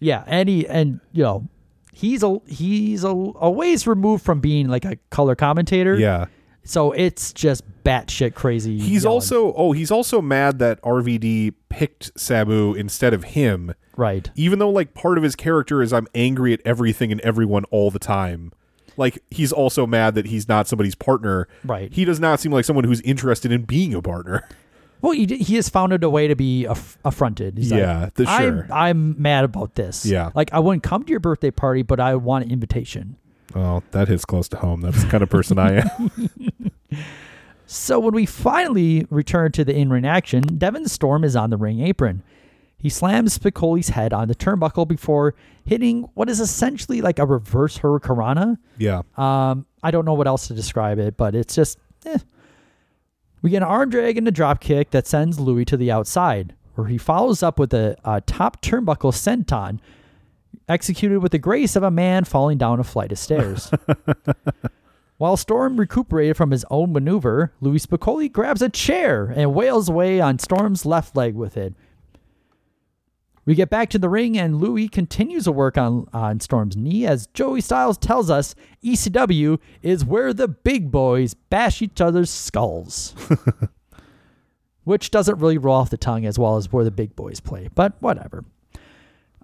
[0.00, 0.24] Yeah.
[0.26, 1.48] And he and you know,
[1.92, 5.94] he's a he's a, a ways removed from being like a color commentator.
[5.96, 6.26] Yeah.
[6.64, 8.78] So it's just batshit crazy.
[8.78, 9.14] He's yelling.
[9.14, 13.74] also oh, he's also mad that RVD picked Sabu instead of him.
[13.96, 14.30] Right.
[14.36, 17.90] Even though like part of his character is I'm angry at everything and everyone all
[17.90, 18.52] the time.
[18.98, 21.48] Like he's also mad that he's not somebody's partner.
[21.64, 21.92] Right.
[21.92, 24.46] He does not seem like someone who's interested in being a partner.
[25.00, 27.56] Well, he, he has found a way to be aff- affronted.
[27.56, 28.66] He's like, Yeah, the- I'm, sure.
[28.72, 30.04] I'm mad about this.
[30.04, 30.30] Yeah.
[30.34, 33.16] Like, I wouldn't come to your birthday party, but I want an invitation.
[33.54, 34.80] Oh, that hits close to home.
[34.80, 36.30] That's the kind of person I am.
[37.70, 41.80] So when we finally return to the in-ring action, Devon Storm is on the ring
[41.80, 42.22] apron.
[42.78, 47.78] He slams Spicolli's head on the turnbuckle before hitting what is essentially like a reverse
[47.78, 48.56] hurricanrana.
[48.78, 49.02] yeah.
[49.16, 52.18] Um, I don't know what else to describe it, but it's just, eh.
[53.42, 56.54] We get an arm drag and a drop kick that sends Louis to the outside,
[56.74, 59.78] where he follows up with a, a top turnbuckle senton,
[60.68, 63.70] executed with the grace of a man falling down a flight of stairs.
[65.18, 70.20] While Storm recuperated from his own maneuver, Louis Spicolli grabs a chair and wails away
[70.20, 71.74] on Storm's left leg with it.
[73.48, 77.06] We get back to the ring, and Louis continues to work on, on Storm's knee
[77.06, 83.14] as Joey Styles tells us ECW is where the big boys bash each other's skulls.
[84.84, 87.70] Which doesn't really roll off the tongue as well as where the big boys play,
[87.74, 88.44] but whatever.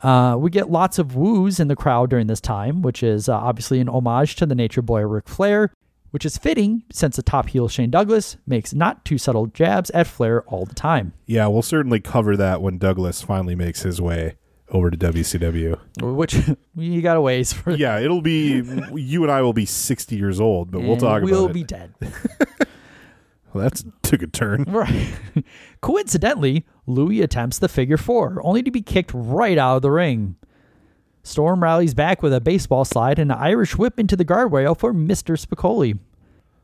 [0.03, 3.35] Uh, we get lots of woos in the crowd during this time, which is uh,
[3.35, 5.73] obviously an homage to the Nature Boy Ric Flair,
[6.15, 10.07] which is fitting since the top heel Shane Douglas makes not too subtle jabs at
[10.07, 11.13] Flair all the time.
[11.27, 14.37] Yeah, we'll certainly cover that when Douglas finally makes his way
[14.69, 15.77] over to WCW.
[16.01, 16.37] Which
[16.77, 17.73] you got a ways for.
[17.73, 18.63] Yeah, it'll be
[18.95, 21.93] you and I will be 60 years old, but we'll talk We'll about be dead.
[23.53, 24.65] Well, that's took a turn.
[24.65, 25.15] Right.
[25.81, 30.35] Coincidentally, Louis attempts the figure four, only to be kicked right out of the ring.
[31.25, 34.93] Storm rallies back with a baseball slide and an Irish whip into the guardrail for
[34.93, 35.43] Mr.
[35.43, 35.99] Spicolli.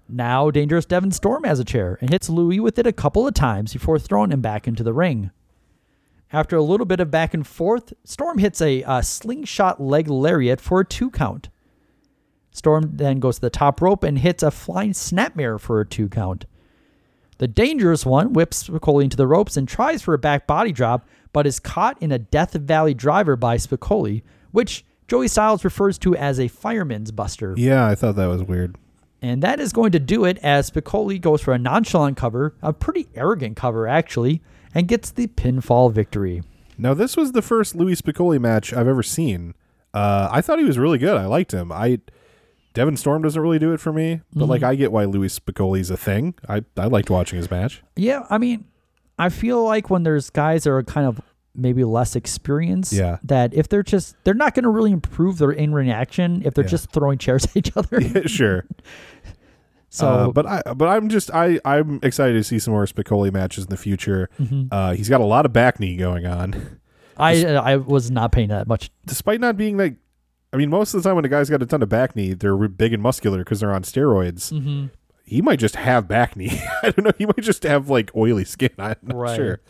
[0.06, 3.32] Now, dangerous Devon Storm has a chair and hits Louis with it a couple of
[3.32, 5.30] times before throwing him back into the ring.
[6.30, 10.80] After a little bit of back and forth, Storm hits a, slingshot leg lariat for
[10.80, 11.48] a two count.
[12.50, 16.08] Storm then goes to the top rope and hits a flying snapmare for a two
[16.10, 16.44] count.
[17.38, 21.08] The dangerous one whips Spicolli into the ropes and tries for a back body drop,
[21.32, 24.22] but is caught in a Death Valley driver by Spicolli,
[24.52, 27.54] which Joey Styles refers to as a fireman's buster.
[27.56, 28.76] Yeah, I thought that was weird.
[29.22, 32.72] And that is going to do it as Spicolli goes for a nonchalant cover, a
[32.72, 34.40] pretty arrogant cover actually,
[34.74, 36.42] and gets the pinfall victory.
[36.78, 39.54] Now, this was the first Louis Spicolli match I've ever seen.
[39.92, 41.16] Uh, I thought he was really good.
[41.18, 41.70] I liked him.
[41.72, 41.98] I
[42.72, 44.68] Devon Storm doesn't really do it for me, but like Mhm.
[44.68, 46.34] I get why Louis Spicolli's a thing.
[46.48, 47.82] I I liked watching his match.
[47.96, 48.64] Yeah, I mean,
[49.18, 51.20] I feel like when there's guys that are kind of
[51.54, 53.18] maybe less experience Yeah.
[53.24, 56.54] that if they're just they're not going to really improve their in ring action if
[56.54, 56.70] they're Yeah.
[56.70, 58.00] just throwing chairs at each other.
[58.28, 58.66] sure.
[59.92, 63.32] So- Uh, but I but I'm just I I'm excited to see some more Spicolli
[63.32, 64.30] matches in the future.
[64.38, 64.68] Mhm.
[64.70, 66.78] Uh, he's got a lot of back knee going on.
[67.16, 68.90] I I was not paying that much.
[69.04, 69.96] Despite not being like,
[70.52, 72.34] I mean, most of the time when a guy's got a ton of back knee,
[72.34, 74.52] they're big and muscular because they're on steroids.
[74.52, 74.90] Mhm.
[75.24, 76.60] He might just have back knee.
[76.84, 77.12] I don't know.
[77.18, 78.70] He might just have like oily skin.
[78.78, 79.36] I'm not Right.
[79.36, 79.60] sure.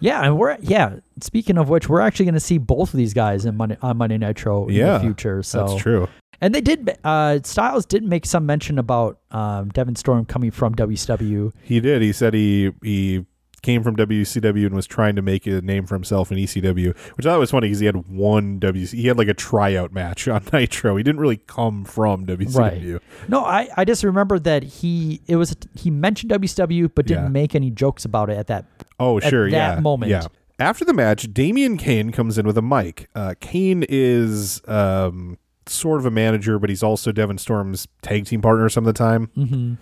[0.00, 0.96] Yeah, and we're yeah.
[1.22, 3.96] Speaking of which, we're actually going to see both of these guys in Monday on
[3.96, 5.42] Monday Nitro in Yeah, the future.
[5.42, 6.08] So that's true.
[6.40, 6.98] And they did.
[7.02, 11.52] Uh, Styles did make some mention about um, Devon Storm coming from WCW.
[11.62, 12.02] He did.
[12.02, 13.24] He said he he
[13.62, 17.26] came from WCW and was trying to make a name for himself in ECW, which
[17.26, 18.92] I thought was funny because he had one WC.
[18.92, 20.96] He had like a tryout match on Nitro.
[20.96, 22.54] He didn't really come from WCW.
[22.92, 23.02] Right.
[23.28, 27.28] No, I, I just remember that he it was he mentioned WCW but didn't Yeah.
[27.30, 28.66] make any jokes about it at that.
[28.98, 29.50] Oh, at sure.
[29.50, 29.80] That yeah.
[29.80, 30.10] moment.
[30.10, 30.26] Yeah.
[30.58, 33.08] After the match, Damien Kane comes in with a mic.
[33.14, 35.36] Uh, Kane is um,
[35.66, 38.98] sort of a manager, but he's also Devon Storm's tag team partner some of the
[38.98, 39.26] time.
[39.36, 39.74] Mm-hmm.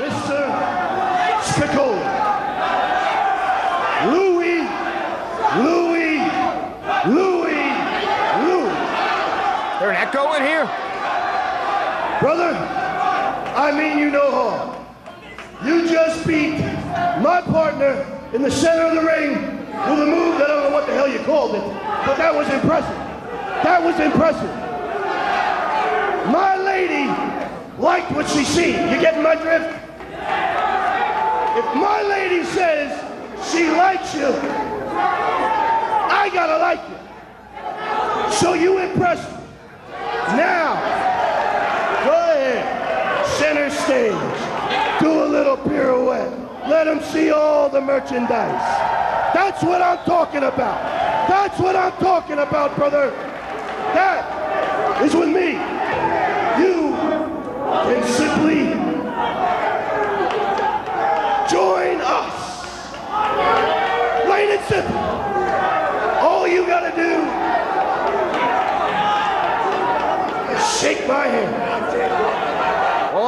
[0.00, 1.40] Mr.
[1.42, 2.00] Spicolli.
[4.06, 4.62] Louis,
[5.60, 6.16] Louis,
[7.06, 7.68] Louis,
[8.40, 8.74] Louis.
[9.80, 10.64] There an echo in here?
[12.20, 12.54] Brother,
[13.54, 14.86] I mean you no harm.
[15.66, 16.58] You just beat
[17.22, 20.70] my partner in the center of the ring with a move that I don't know
[20.70, 21.62] what the hell you called it,
[22.06, 22.96] but that was impressive.
[23.64, 24.50] That was impressive.
[26.32, 27.08] My lady
[27.78, 28.74] liked what she seen.
[28.88, 29.68] You getting my drift?
[31.58, 32.92] If my lady says
[33.50, 34.28] she likes you,
[36.12, 38.32] I gotta like you.
[38.36, 39.38] So you impressed me.
[40.36, 40.74] Now,
[42.04, 46.49] go ahead, center stage, do a little pirouette.
[46.68, 48.90] Let them see all the merchandise.
[49.34, 50.82] That's what I'm talking about.
[51.28, 53.10] That's what I'm talking about, brother.
[53.94, 55.52] That is with me.
[56.62, 56.94] You
[57.86, 58.66] can simply
[61.50, 62.94] join us.
[64.26, 64.96] Plain and simple.
[66.20, 67.24] All you gotta do
[70.54, 72.29] is shake my hand.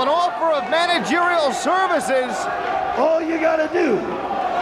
[0.02, 2.34] An offer of managerial services.
[2.98, 4.02] All you gotta do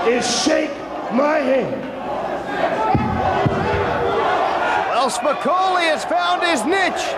[0.05, 0.69] is shake
[1.17, 1.81] my hand.
[4.93, 7.17] Well, Spicolli has found his niche.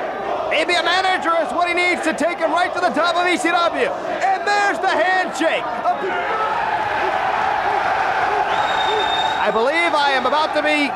[0.54, 3.26] Maybe a manager is what he needs to take him right to the top of
[3.26, 3.90] ECW.
[3.90, 5.66] And there's the handshake.
[9.42, 10.94] I believe I am about to be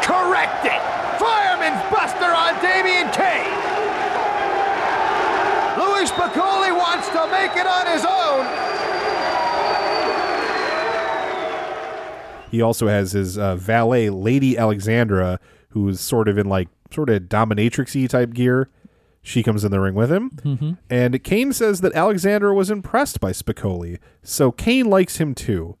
[0.00, 0.80] corrected.
[1.20, 3.71] Fireman's Buster on Damien Kane.
[6.02, 8.44] Louis Spicolli wants to make it on his own.
[12.50, 15.38] He also has his uh, valet, Lady Alexandra,
[15.70, 18.68] who's sort of in like sort of dominatrixy type gear.
[19.22, 20.78] She comes in the ring with him, Mhm.
[20.90, 25.76] and Kane says that Alexandra was impressed by Spicolli, so Kane likes him too.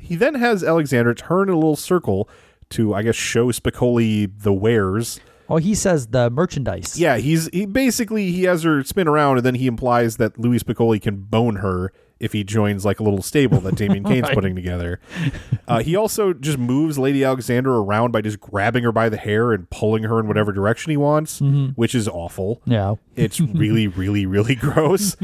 [0.00, 2.28] He then has Alexandra turn in a little circle
[2.70, 5.20] to, I guess, show Spicolli the wares.
[5.50, 6.98] Oh, he says the merchandise.
[6.98, 10.60] Yeah, he's he basically he has her spin around, and then he implies that Louis
[10.60, 14.34] Spicolli can bone her if he joins like a little stable that Damien Kane's Right.
[14.34, 15.00] putting together.
[15.66, 19.52] Uh, he also just moves Lady Alexander around by just grabbing her by the hair
[19.52, 21.72] and pulling her in whatever direction he wants, Mhm.
[21.76, 22.60] which is awful.
[22.66, 22.94] Yeah.
[23.16, 25.16] It's really, really, really gross.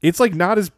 [0.00, 0.70] It's like not as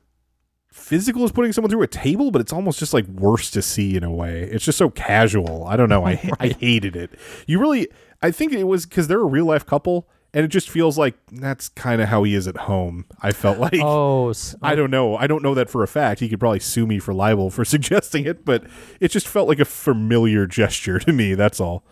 [0.70, 3.96] physical as putting someone through a table, but it's almost just like worse to see
[3.96, 4.48] in a way.
[4.50, 5.64] It's just so casual.
[5.66, 6.04] I don't know.
[6.06, 7.10] I I hated it.
[7.46, 7.88] You really,
[8.22, 11.14] I think it was because they're a real life couple, and it just feels like
[11.30, 13.06] that's kind of how he is at home.
[13.20, 13.80] I felt like.
[13.82, 14.32] Oh,
[14.62, 15.16] I don't know.
[15.16, 16.20] I don't know that for a fact.
[16.20, 18.64] He could probably sue me for libel for suggesting it, but
[19.00, 21.34] it just felt like a familiar gesture to me.
[21.34, 21.84] That's all.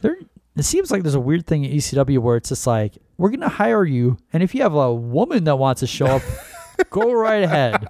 [0.00, 0.16] There,
[0.56, 3.48] it seems like there's a weird thing at ECW where it's just like we're gonna
[3.48, 6.22] hire you, and if you have a woman that wants to show up,
[6.90, 7.88] go right ahead.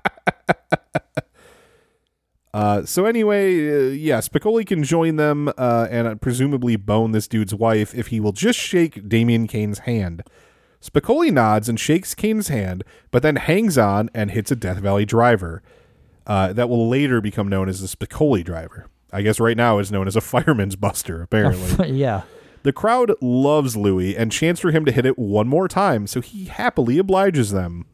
[2.57, 7.55] Uh, so anyway, uh, yeah, Spicolli can join them uh, and presumably bone this dude's
[7.55, 10.23] wife if he will just shake Damien Kane's hand.
[10.81, 15.05] Spicolli nods and shakes Kane's hand, but then hangs on and hits a Death Valley
[15.05, 15.63] driver.
[16.27, 18.89] Uh, that will later become known as the Spicolli driver.
[19.13, 21.91] I guess right now is known as a fireman's buster, apparently.
[21.93, 22.23] yeah.
[22.63, 26.23] The crowd loves Louis and chants for him to hit it one more time, so
[26.23, 27.85] he happily obliges them.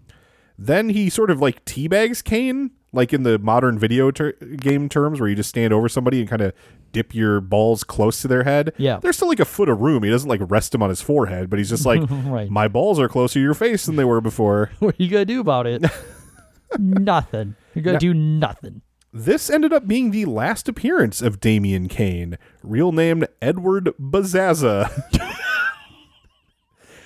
[0.59, 5.21] Then he sort of like teabags Kane, like in the modern video ter- game terms,
[5.21, 6.53] where you just stand over somebody and kind of
[6.93, 8.73] dip your balls close to their head.
[8.77, 8.99] Yeah.
[9.01, 10.03] There's still like a foot of room.
[10.03, 12.51] He doesn't like rest him on his forehead, but he's just like, Right.
[12.51, 14.71] my balls are closer to your face than they were before.
[14.79, 15.83] What are you gonna do about it?
[16.79, 17.57] nothing.
[17.75, 18.83] You're gonna do nothing.
[19.15, 24.91] This ended up being the last appearance of Damien Kane, real named Edward Bazazza.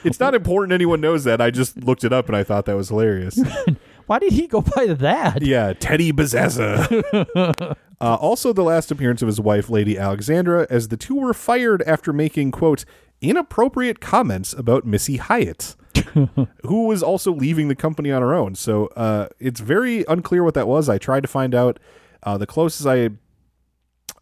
[0.07, 1.41] It's not important anyone knows that.
[1.41, 3.41] I just looked it up and I thought that was hilarious.
[4.07, 5.43] Why did he go by that?
[5.43, 7.77] yeah, Teddy Bazazza.
[8.01, 11.83] uh, also, the last appearance of his wife, Lady Alexandra, as the two were fired
[11.83, 12.85] after making, quote,
[13.21, 15.75] inappropriate comments about Missy Hyatt,
[16.63, 18.55] who was also leaving the company on her own.
[18.55, 20.89] So uh, it's very unclear what that was.
[20.89, 21.79] I tried to find out.
[22.23, 23.11] Uh, the closest I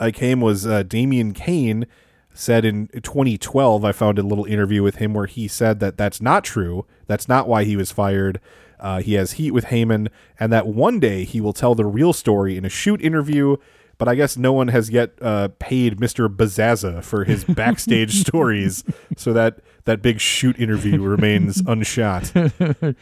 [0.00, 1.86] I came was uh, Damien Kane
[2.34, 3.84] said in 2012.
[3.84, 6.84] I found a little interview with him where he said that that's not true.
[7.06, 8.40] That's not why he was fired.
[8.80, 10.08] Uh, he has heat with Heyman,
[10.38, 13.56] and that one day he will tell the real story in a shoot interview.
[13.96, 16.28] But I guess no one has yet uh, paid Mr.
[16.28, 18.82] Bazazza for his backstage stories,
[19.16, 22.96] so that that big shoot interview remains unshot.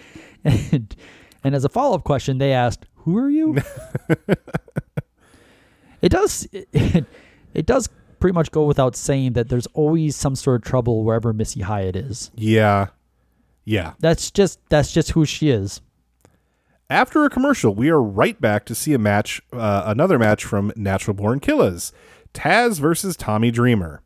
[0.45, 0.95] and,
[1.45, 3.57] and as a follow up question, they asked, "Who are you?"
[6.03, 6.47] it does.
[6.53, 7.07] It,
[7.55, 7.89] it does
[8.23, 11.97] pretty much go without saying that there's always some sort of trouble wherever Missy Hyatt
[11.97, 12.31] is.
[12.37, 12.87] Yeah,
[13.65, 13.95] yeah.
[13.99, 15.81] That's just that's just who she is.
[16.89, 20.73] After a commercial, we are right back to see a match, uh, another match from
[20.77, 21.93] Natural Born Killers,
[22.33, 24.03] Taz versus Tommy Dreamer.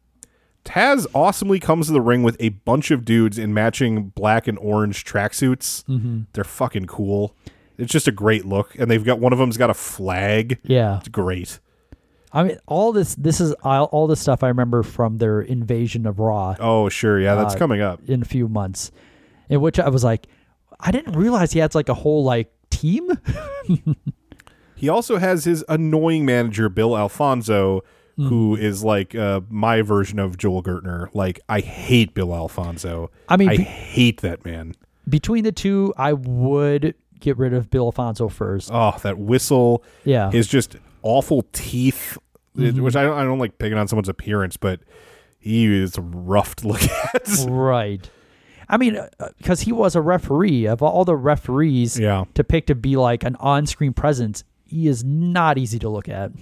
[0.65, 4.59] Taz awesomely comes to the ring with a bunch of dudes in matching black and
[4.59, 5.85] orange tracksuits.
[5.85, 6.27] Mhm.
[6.33, 7.35] They're fucking cool.
[7.77, 10.59] It's just a great look, and they've got one of them's got a flag.
[10.65, 10.99] Yeah.
[10.99, 11.61] it's great.
[12.37, 16.07] I mean, all this this is all, all this stuff I remember from their invasion
[16.07, 16.55] of Raw.
[16.61, 18.01] Oh sure, yeah, that's uh, coming up.
[18.07, 18.93] in a few months,
[19.49, 20.27] in which I was like,
[20.79, 23.11] I didn't realize he had like a whole like team.
[24.79, 27.83] He also has his annoying manager, Bill Alfonso,
[28.19, 28.63] who Mm-hmm.
[28.63, 31.09] is like uh, my version of Joel Gertner.
[31.15, 33.11] Like, I hate Bill Alfonso.
[33.29, 34.75] I mean, I be- hate that man.
[35.09, 38.69] Between the two, I would get rid of Bill Alfonso first.
[38.71, 39.83] Oh, that whistle.
[40.05, 40.31] Yeah.
[40.31, 42.19] His just awful teeth,
[42.57, 42.81] Mhm.
[42.81, 44.81] which I don't, I don't like picking on someone's appearance, but
[45.39, 46.83] he is rough to look
[47.15, 47.29] at.
[47.49, 48.09] right.
[48.69, 48.99] I mean,
[49.39, 52.25] because he was a referee of all the referees Yeah.
[52.35, 56.33] to pick to be like an on-screen presence, he is not easy to look at.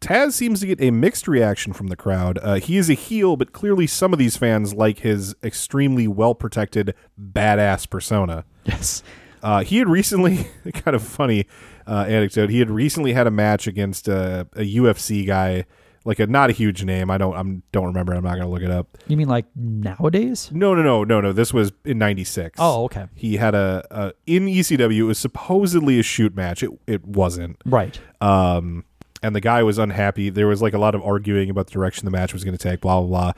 [0.00, 2.38] Taz seems to get a mixed reaction from the crowd.
[2.42, 6.34] Uh, he is a heel, but clearly some of these fans like his extremely well
[6.34, 8.44] protected, badass persona.
[8.64, 9.02] Yes.
[9.42, 11.46] Uh, he had recently, kind of funny
[11.86, 12.50] uh, anecdote.
[12.50, 15.64] He had recently had a match against uh, a UFC guy,
[16.04, 17.10] like a not a huge name.
[17.10, 18.12] I don't, I'm don't remember.
[18.12, 18.98] I'm not gonna look it up.
[19.06, 20.50] You mean like nowadays?
[20.52, 21.32] No, no, no, no, no.
[21.32, 22.56] This was in '96.
[22.60, 23.06] Oh, okay.
[23.14, 24.96] He had a, a in ECW.
[24.96, 26.62] It was supposedly a shoot match.
[26.62, 27.60] It it wasn't.
[27.64, 27.98] Right.
[28.20, 28.84] Um,
[29.22, 30.30] and the guy was unhappy.
[30.30, 32.62] There was like a lot of arguing about the direction the match was going to
[32.62, 32.80] take.
[32.80, 33.32] Blah blah blah.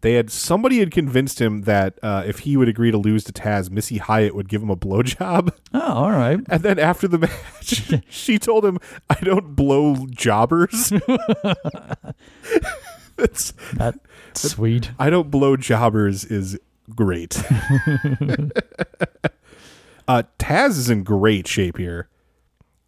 [0.00, 3.32] They had somebody had convinced him that uh, if he would agree to lose to
[3.32, 5.52] Taz, Missy Hyatt would give him a blowjob.
[5.74, 6.40] Oh, all right.
[6.48, 8.78] And then after the match, she told him,
[9.10, 10.90] "I don't blow jobbers."
[13.16, 13.98] That's That's
[14.34, 14.92] sweet.
[14.98, 16.58] I don't blow jobbers is
[16.94, 17.36] great.
[20.08, 22.08] uh, Taz is in great shape here.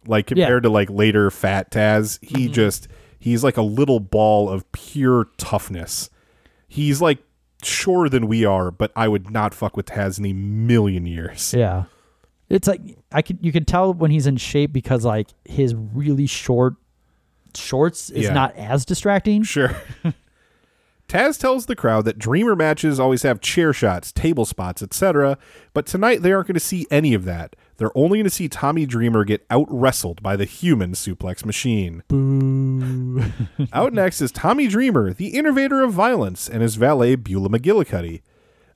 [0.07, 2.87] Like compared to like later fat Taz, he just
[3.19, 6.09] he's like a little ball of pure toughness.
[6.73, 7.19] He's like
[7.63, 11.53] shorter than we are, but I would not fuck with Taz in a million years.
[11.53, 11.83] Yeah.
[12.47, 12.79] It's like
[13.11, 16.75] I could you can tell when he's in shape because like his really short
[17.53, 18.33] shorts is Yeah.
[18.33, 19.43] not as distracting.
[19.43, 19.75] Sure.
[21.09, 25.37] Taz tells the crowd that Dreamer matches always have chair shots, table spots, etc.,
[25.73, 27.57] but tonight they aren't going to see any of that.
[27.81, 32.03] They're only going to see Tommy Dreamer get out wrestled by the human suplex machine.
[32.09, 33.23] Boo.
[33.73, 38.21] out next is Tommy Dreamer, the innovator of violence, and his valet Beulah McGillicuddy.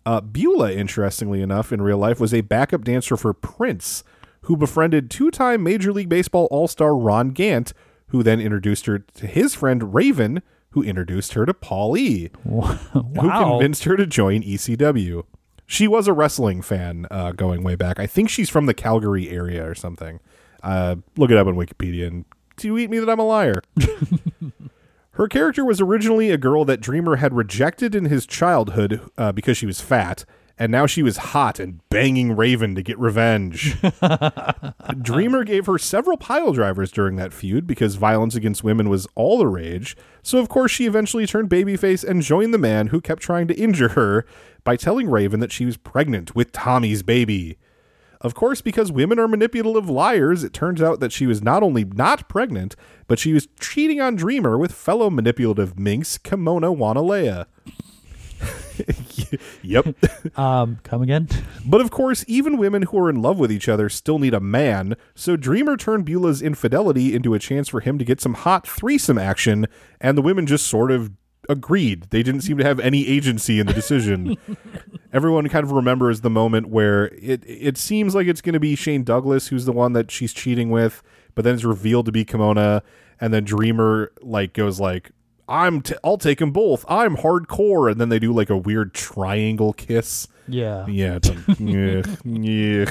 [0.07, 4.03] Uh, Beulah, interestingly enough, in real life was a backup dancer for Prince,
[4.41, 7.73] who befriended two time Major League Baseball All Star Ron Gant,
[8.07, 10.41] who then introduced her to his friend Raven,
[10.71, 12.63] who introduced her to Paul E., who
[13.13, 15.25] convinced her to join ECW.
[15.65, 17.99] She was a wrestling fan uh, going way back.
[17.99, 20.19] I think she's from the Calgary area or something.
[20.61, 22.25] Uh, look it up on Wikipedia and
[22.57, 23.61] do you eat me that I'm a liar.
[25.11, 29.57] Her character was originally a girl that Dreamer had rejected in his childhood uh, because
[29.57, 30.25] she was fat,
[30.57, 33.75] and now she was hot and banging Raven to get revenge.
[35.01, 39.37] Dreamer gave her several pile drivers during that feud because violence against women was all
[39.37, 39.97] the rage.
[40.21, 43.59] So, of course, she eventually turned babyface and joined the man who kept trying to
[43.59, 44.25] injure her
[44.63, 47.57] by telling Raven that she was pregnant with Tommy's baby.
[48.21, 51.83] Of course, because women are manipulative liars, it turns out that she was not only
[51.83, 52.75] not pregnant,
[53.07, 57.45] but she was cheating on Dreamer with fellow manipulative minx Kimona Wanalaya.
[59.61, 59.87] Yep.
[60.37, 61.29] Um, come again?
[61.65, 64.39] But of course, even women who are in love with each other still need a
[64.39, 68.67] man, so Dreamer turned Beulah's infidelity into a chance for him to get some hot
[68.67, 69.67] threesome action,
[70.01, 71.11] and the women just sort of
[71.49, 72.07] agreed.
[72.09, 74.37] They didn't seem to have any agency in the decision.
[75.13, 78.75] Everyone kind of remembers the moment where it it seems like it's going to be
[78.75, 81.01] Shane Douglas who's the one that she's cheating with,
[81.33, 82.81] but then it's revealed to be Kimona,
[83.19, 85.11] and then Dreamer like goes like,
[85.47, 86.85] "I'm t- I'll take them both.
[86.87, 90.27] I'm hardcore," and then they do like a weird triangle kiss.
[90.47, 90.85] Yeah.
[90.87, 91.19] Yeah.
[91.59, 92.85] Yeah.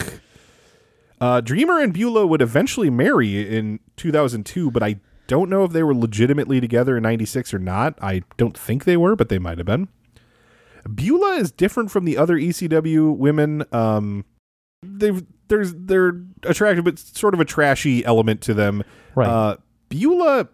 [1.20, 5.82] Uh, Dreamer and Beulah would eventually marry in 2002, but I don't know if they
[5.82, 7.94] were legitimately together in 96 or not.
[8.02, 9.89] I don't think they were, but they might have been.
[10.93, 13.64] Beulah is different from the other ECW women.
[13.72, 14.24] Um,
[14.82, 18.82] they've there's they're attractive, but sort of a trashy element to them.
[19.14, 19.28] Right.
[19.28, 19.56] Uh,
[19.89, 20.48] Beulah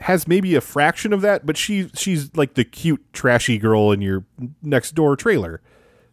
[0.00, 4.00] has maybe a fraction of that, but she she's like the cute trashy girl in
[4.00, 4.24] your
[4.62, 5.60] next door trailer.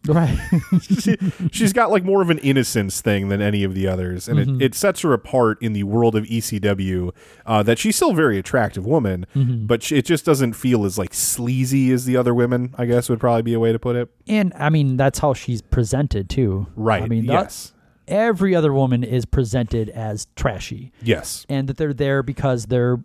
[0.07, 0.37] Right.
[0.81, 1.17] she,
[1.51, 4.55] she's got like more of an innocence thing than any of the others, and Mhm.
[4.61, 7.11] it, it sets her apart in the world of ECW.
[7.45, 9.67] Uh, that she's still a very attractive woman, Mhm.
[9.67, 12.73] but she, it just doesn't feel as like sleazy as the other women.
[12.77, 14.09] I guess would probably be a way to put it.
[14.27, 16.67] And I mean, that's how she's presented too.
[16.75, 17.73] Right, I mean, that- yes.
[18.07, 20.91] Every other woman is presented as trashy.
[21.01, 21.45] Yes.
[21.49, 22.99] And that they're there because they're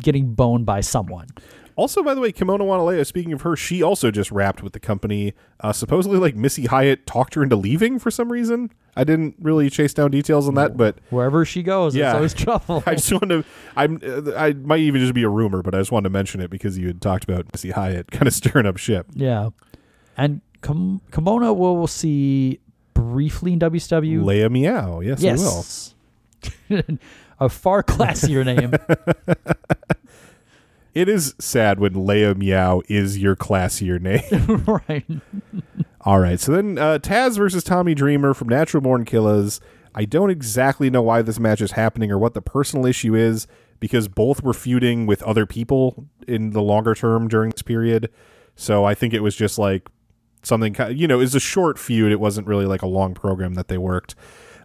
[0.00, 1.26] getting boned by someone.
[1.76, 4.80] Also, by the way, Kimona Wanalaya, speaking of her, she also just wrapped with the
[4.80, 5.34] company.
[5.58, 8.70] Uh, supposedly, like Missy Hyatt talked her into leaving for some reason.
[8.96, 12.34] I didn't really chase down details on that, but Wherever she goes, yeah, it's always
[12.44, 12.84] trouble.
[12.86, 13.44] I just wanted to.
[13.74, 14.00] I'm.
[14.06, 16.48] Uh, I might even just be a rumor, but I just wanted to mention it
[16.48, 19.06] because you had talked about Missy Hyatt kind of stirring up ship.
[19.12, 19.50] Yeah.
[20.16, 22.60] And Kim- Kimona we'll see
[23.14, 24.24] briefly in WCW.
[24.24, 24.98] Leia Meow.
[24.98, 25.64] Yes, we will.
[26.68, 26.98] yes.
[27.40, 28.74] A far classier name.
[30.94, 34.64] It is sad when Leia Meow is your classier name.
[34.88, 35.04] right.
[36.00, 36.40] All right.
[36.40, 39.60] So then uh, Taz versus Tommy Dreamer from Natural Born Killers.
[39.94, 43.46] I don't exactly know why this match is happening or what the personal issue is
[43.78, 48.10] because both were feuding with other people in the longer term during this period.
[48.56, 49.88] So I think it was just like
[50.44, 52.12] something, you know, it was a short feud.
[52.12, 54.14] It wasn't really like a long program that they worked.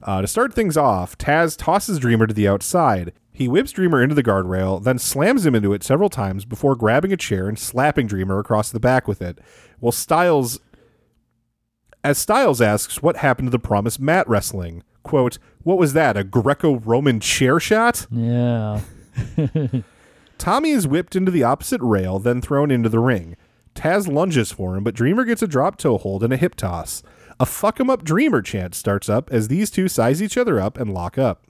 [0.03, 3.14] Uh, to start things off, Taz tosses Dreamer to the outside.
[3.31, 7.14] He whips Dreamer into the guardrail, then slams him into it several times before grabbing
[7.14, 9.39] a chair and slapping Dreamer across the back with it.
[9.80, 10.60] Well, Styles
[12.03, 14.84] as Styles asks what happened to the promised mat wrestling.
[15.03, 18.07] Quote, what was that, a Greco Roman chair shot?
[18.10, 18.81] Yeah.
[20.38, 23.35] Tommy is whipped into the opposite rail, then thrown into the ring.
[23.80, 27.01] Taz lunges for him, but Dreamer gets a drop toe hold and a hip toss.
[27.39, 30.77] A fuck 'em up Dreamer chant starts up as these two size each other up
[30.77, 31.43] and lock up.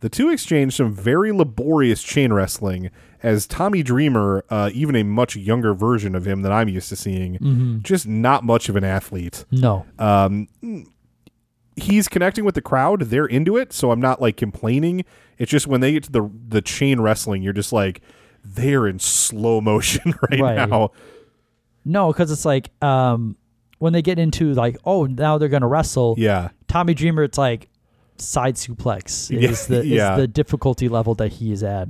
[0.00, 2.90] The two exchange some very laborious chain wrestling
[3.22, 6.96] as Tommy Dreamer, uh, even a much younger version of him than I'm used to
[6.96, 7.82] seeing, Mhm.
[7.82, 9.44] just not much of an athlete.
[9.52, 9.84] No.
[9.98, 10.48] Um,
[11.76, 15.04] he's connecting with the crowd; they're into it, so I'm not like complaining.
[15.38, 18.00] It's just when they get to the the chain wrestling, you're just like
[18.44, 20.68] they're in slow motion right, Right.
[20.68, 20.90] now.
[21.84, 23.36] No, because it's like um,
[23.78, 26.14] when they get into like, oh, now they're gonna wrestle.
[26.18, 26.50] Yeah.
[26.68, 27.68] Tommy Dreamer, it's like
[28.16, 30.16] side suplex Yeah, is the yeah.
[30.16, 31.88] the difficulty level that he is at.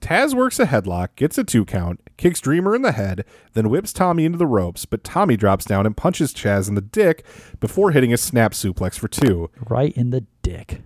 [0.00, 3.24] Taz works a headlock, gets a two count, kicks Dreamer in the head,
[3.54, 6.80] then whips Tommy into the ropes, but Tommy drops down and punches Taz in the
[6.80, 7.24] dick
[7.58, 9.50] before hitting a snap suplex for two.
[9.68, 10.82] Right in the dick.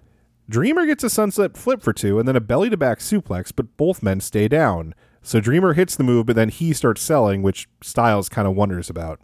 [0.48, 3.76] Dreamer gets a sunset flip for two and then a belly to back suplex, but
[3.76, 4.94] both men stay down.
[5.22, 8.90] So Dreamer hits the move, but then he starts selling, which Styles kind of wonders
[8.90, 9.20] about.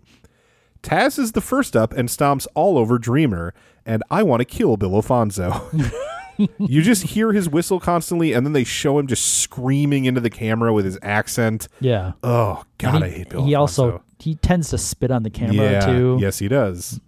[0.82, 3.52] Taz is the first up and stomps all over Dreamer,
[3.84, 5.68] and I want to kill Bill Alfonso.
[6.58, 10.30] you just hear his whistle constantly, and then they show him just screaming into the
[10.30, 11.66] camera with his accent.
[11.80, 12.12] Yeah.
[12.22, 13.44] Oh God, And I hate Bill.
[13.44, 13.84] He Alfonso.
[13.84, 16.18] also he tends to spit on the camera yeah, too.
[16.20, 17.00] Yes, he does.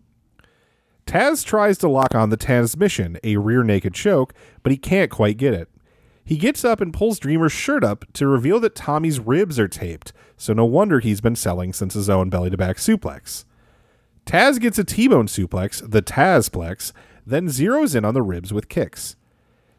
[1.06, 5.36] Taz tries to lock on the Tazmission, a rear naked choke, but he can't quite
[5.36, 5.68] get it.
[6.30, 10.12] He gets up and pulls Dreamer's shirt up to reveal that Tommy's ribs are taped,
[10.36, 13.44] so no wonder he's been selling since his own belly to back suplex.
[14.26, 16.92] Taz gets a T-bone suplex, the Tazplex,
[17.26, 19.16] then zeroes in on the ribs with kicks.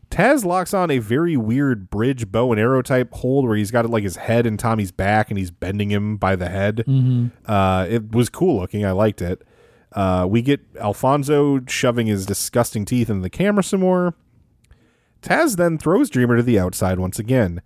[0.10, 3.90] Taz locks on a very weird bridge bow and arrow type hold where he's got
[3.90, 6.84] like his head in Tommy's back and he's bending him by the head.
[6.86, 7.32] Mhm.
[7.46, 8.86] Uh, it was cool looking.
[8.86, 9.42] I liked it.
[9.94, 14.16] Uh, we get Alfonso shoving his disgusting teeth in the camera some more.
[15.22, 17.62] Taz then throws Dreamer to the outside once again.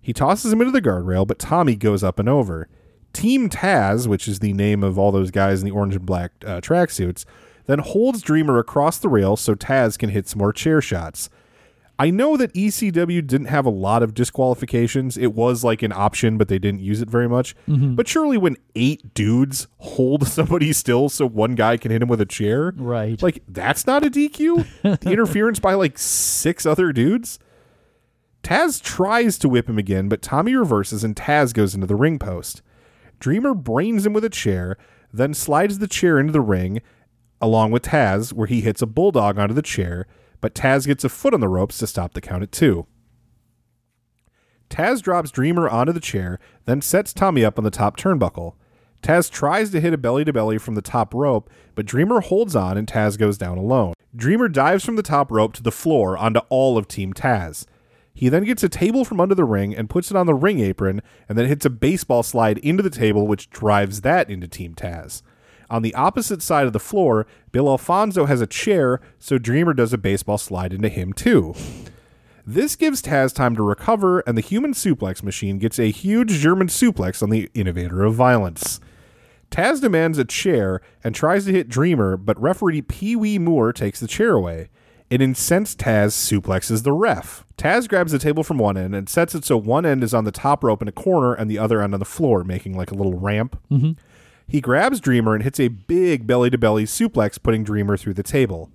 [0.00, 2.68] He tosses him into the guardrail, but Tommy goes up and over.
[3.12, 6.32] Team Taz, which is the name of all those guys in the orange and black
[6.44, 7.24] uh, tracksuits,
[7.66, 11.28] then holds Dreamer across the rail so Taz can hit some more chair shots.
[11.98, 15.16] I know that ECW didn't have a lot of disqualifications.
[15.16, 17.54] It was like an option, but they didn't use it very much.
[17.68, 17.94] Mhm.
[17.94, 22.20] But surely when eight dudes hold somebody still so one guy can hit him with
[22.20, 23.22] a chair, Right.
[23.22, 24.66] Like that's not a DQ.
[25.00, 27.38] the interference by like six other dudes.
[28.42, 32.18] Taz tries to whip him again, but Tommy reverses and Taz goes into the ring
[32.18, 32.60] post.
[33.20, 34.76] Dreamer brains him with a chair,
[35.12, 36.82] then slides the chair into the ring
[37.40, 40.06] along with Taz, where he hits a bulldog onto the chair,
[40.42, 42.86] but Taz gets a foot on the ropes to stop the count at two.
[44.68, 48.54] Taz drops Dreamer onto the chair, then sets Tommy up on the top turnbuckle.
[49.02, 52.54] Taz tries to hit a belly to belly from the top rope, but Dreamer holds
[52.54, 53.94] on and Taz goes down alone.
[54.14, 57.64] Dreamer dives from the top rope to the floor onto all of Team Taz.
[58.14, 60.60] He then gets a table from under the ring and puts it on the ring
[60.60, 64.74] apron, and then hits a baseball slide into the table, which drives that into Team
[64.74, 65.22] Taz.
[65.72, 69.94] On the opposite side of the floor, Bill Alfonso has a chair, so Dreamer does
[69.94, 71.54] a baseball slide into him too.
[72.46, 76.66] This gives Taz time to recover, and the human suplex machine gets a huge German
[76.66, 78.80] suplex on the innovator of violence.
[79.50, 83.98] Taz demands a chair and tries to hit Dreamer, but referee Pee Wee Moore takes
[83.98, 84.68] the chair away.
[85.10, 87.46] An incensed Taz suplexes the ref.
[87.56, 90.24] Taz grabs the table from one end and sets it so one end is on
[90.24, 92.90] the top rope in a corner and the other end on the floor, making like
[92.90, 93.58] a little ramp.
[93.70, 93.96] Mhm.
[94.52, 98.22] He grabs Dreamer and hits a big belly to belly suplex, putting Dreamer through the
[98.22, 98.70] table.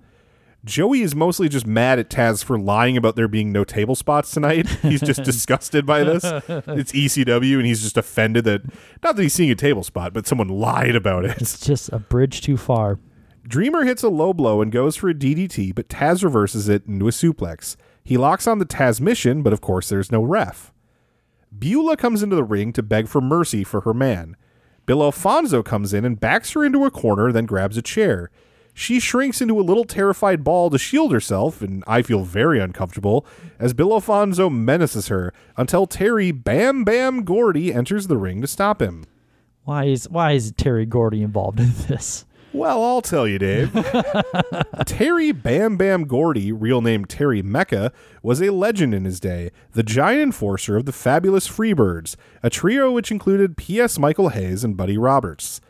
[0.64, 4.32] Joey is mostly just mad at Taz for lying about there being no table spots
[4.32, 4.66] tonight.
[4.82, 6.24] He's just disgusted by this.
[6.24, 8.62] It's ECW, and he's just offended that
[9.04, 11.40] not that he's seeing a table spot, but someone lied about it.
[11.40, 12.98] It's just a bridge too far.
[13.46, 17.06] Dreamer hits a low blow and goes for a DDT, but Taz reverses it into
[17.06, 17.76] a suplex.
[18.02, 20.72] He locks on the Tazmission, but of course there's no ref.
[21.56, 24.36] Beulah comes into the ring to beg for mercy for her man.
[24.88, 28.30] Bill Alfonso comes in and backs her into a corner, then grabs a chair.
[28.72, 33.26] She shrinks into a little terrified ball to shield herself, and I feel very uncomfortable
[33.58, 38.80] as Bill Alfonso menaces her until Terry Bam Bam Gordy enters the ring to stop
[38.80, 39.04] him.
[39.64, 42.24] Why is why is Terry Gordy involved in this?
[42.58, 43.72] Well, I'll tell you, Dave.
[44.86, 49.84] Terry Bam Bam Gordy, real name Terry Mecca, was a legend in his day, the
[49.84, 53.96] giant enforcer of the fabulous Freebirds, a trio which included P.S.
[53.96, 55.60] Michael Hayes and Buddy Roberts.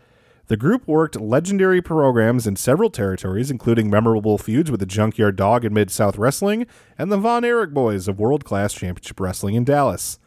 [0.47, 5.67] The group worked legendary programs in several territories, including memorable feuds with the Junkyard Dog
[5.67, 6.67] in Mid South Wrestling
[6.97, 10.19] and the Von Erich Boys of World Class Championship Wrestling in Dallas.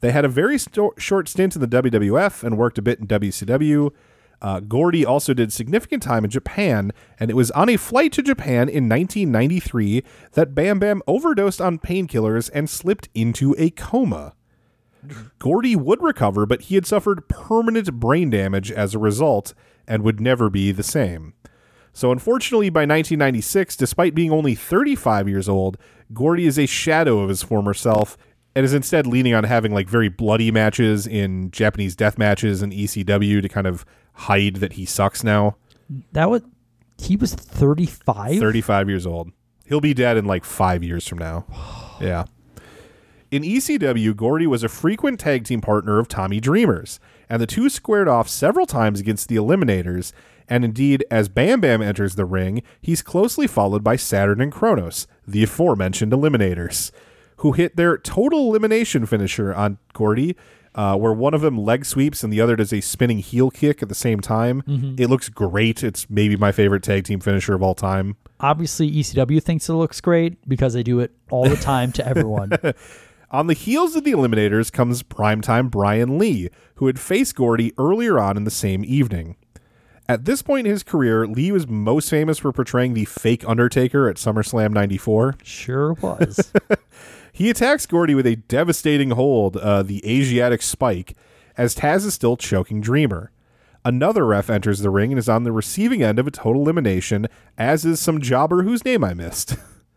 [0.00, 3.06] They had a very sto- short stint in the WWF and worked a bit in
[3.06, 3.90] WCW.
[4.40, 8.22] Uh, Gordy also did significant time in Japan, and it was on a flight to
[8.22, 14.34] Japan in 1993 that Bam Bam overdosed on painkillers and slipped into a coma.
[15.38, 19.54] Gordy would recover, but he had suffered permanent brain damage as a result
[19.86, 21.34] and would never be the same.
[21.92, 25.78] So, unfortunately, by 1996, despite being only 35 years old,
[26.12, 28.16] Gordy is a shadow of his former self
[28.54, 32.72] and is instead leaning on having like very bloody matches in Japanese death matches and
[32.72, 33.84] ECW to kind of
[34.18, 35.56] hide that he sucks now.
[36.12, 36.42] That was
[36.98, 38.38] he was 35?
[38.38, 39.30] 35 years old.
[39.66, 41.44] He'll be dead in like five years from now.
[42.00, 42.26] Yeah.
[43.32, 47.68] In ECW, Gordy was a frequent tag team partner of Tommy Dreamers, and the two
[47.68, 50.12] squared off several times against the Eliminators.
[50.48, 55.08] And indeed, as Bam Bam enters the ring, he's closely followed by Saturn and Kronos,
[55.26, 56.92] the aforementioned Eliminators,
[57.38, 60.36] who hit their total elimination finisher on Gordy,
[60.74, 63.82] uh, where one of them leg sweeps and the other does a spinning heel kick
[63.82, 64.62] at the same time.
[64.62, 64.98] Mhm.
[65.00, 65.82] It looks great.
[65.82, 68.16] It's maybe my favorite tag team finisher of all time.
[68.40, 72.52] Obviously, ECW thinks it looks great because they do it all the time to everyone.
[73.30, 78.18] On the heels of the Eliminators comes primetime Brian Lee, who had faced Gordy earlier
[78.18, 79.36] on in the same evening.
[80.08, 84.08] At this point in his career, Lee was most famous for portraying the fake Undertaker
[84.08, 85.34] at SummerSlam 94.
[85.42, 86.50] Sure was.
[87.38, 91.16] he attacks Gordy with a devastating hold, uh, the Asiatic Spike,
[91.56, 93.30] as Taz is still choking Dreamer.
[93.84, 97.28] Another ref enters the ring and is on the receiving end of a total elimination,
[97.56, 99.54] as is some jobber whose name I missed.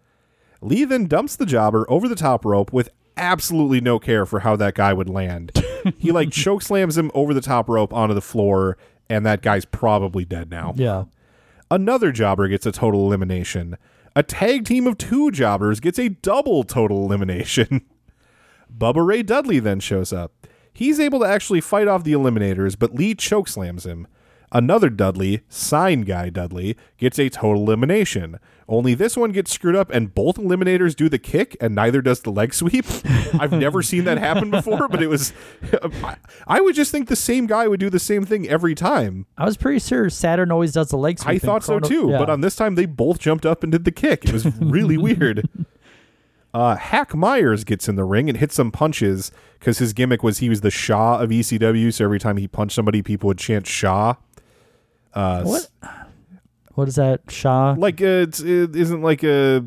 [0.61, 4.55] Lee then dumps the jobber over the top rope with absolutely no care for how
[4.57, 5.65] that guy would land.
[5.97, 8.77] he like choke slams him over the top rope onto the floor
[9.09, 10.75] and that guy's probably dead now.
[10.77, 11.05] Yeah.
[11.71, 13.79] Another jobber gets a total elimination.
[14.13, 17.85] A tag team of two jobbers gets a double total elimination.
[18.77, 20.47] Bubba Ray Dudley then shows up.
[20.73, 24.07] He's able to actually fight off the eliminators, but Lee chokeslams him.
[24.51, 28.37] Another Dudley, sign guy Dudley, gets a total elimination.
[28.71, 32.21] Only this one gets screwed up, and both eliminators do the kick, and neither does
[32.21, 32.85] the leg sweep.
[33.37, 35.33] I've never seen that happen before, but it was.
[36.47, 39.25] I would just think the same guy would do the same thing every time.
[39.37, 41.35] I was pretty sure Saturn always does the leg sweep.
[41.35, 42.17] I thought so too, yeah.
[42.17, 44.23] but on this time they both jumped up and did the kick.
[44.23, 45.49] It was really weird.
[46.53, 50.37] Uh, Hack Myers gets in the ring and hits some punches because his gimmick was
[50.37, 51.93] he was the Shaw of ECW.
[51.93, 54.15] So every time he punched somebody, people would chant Shaw.
[55.13, 55.67] Uh, What?
[56.81, 57.21] What is that?
[57.29, 57.75] Shah?
[57.77, 59.63] Like uh, it's, it isn't like a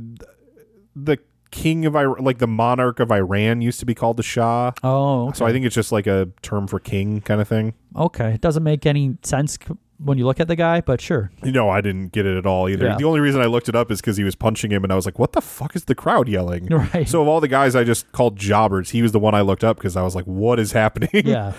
[0.96, 1.18] the
[1.52, 4.72] king of Iran, like the monarch of Iran used to be called the Shah.
[4.82, 7.74] Oh, So I think it's just like a term for king kind of thing.
[7.94, 8.32] Okay.
[8.34, 11.30] It doesn't make any sense c- when you look at the guy, but sure.
[11.44, 12.86] No, I didn't get it at all either.
[12.86, 12.96] Yeah.
[12.96, 14.96] The only reason I looked it up is because he was punching him, and I
[14.96, 17.08] was like, "What the fuck is the crowd yelling?" Right.
[17.08, 19.62] So of all the guys I just called jobbers, he was the one I looked
[19.62, 21.52] up because I was like, "What is happening?" Yeah.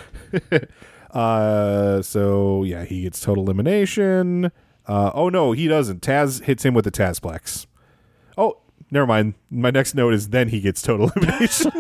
[1.12, 2.02] uh.
[2.02, 4.52] So yeah, he gets total elimination.
[4.88, 5.12] Uh.
[5.14, 6.02] Oh no, he doesn't.
[6.02, 7.66] Taz hits him with the Tazplex.
[8.38, 8.58] Oh,
[8.92, 9.34] never mind.
[9.50, 11.72] My next note is then he gets total elimination.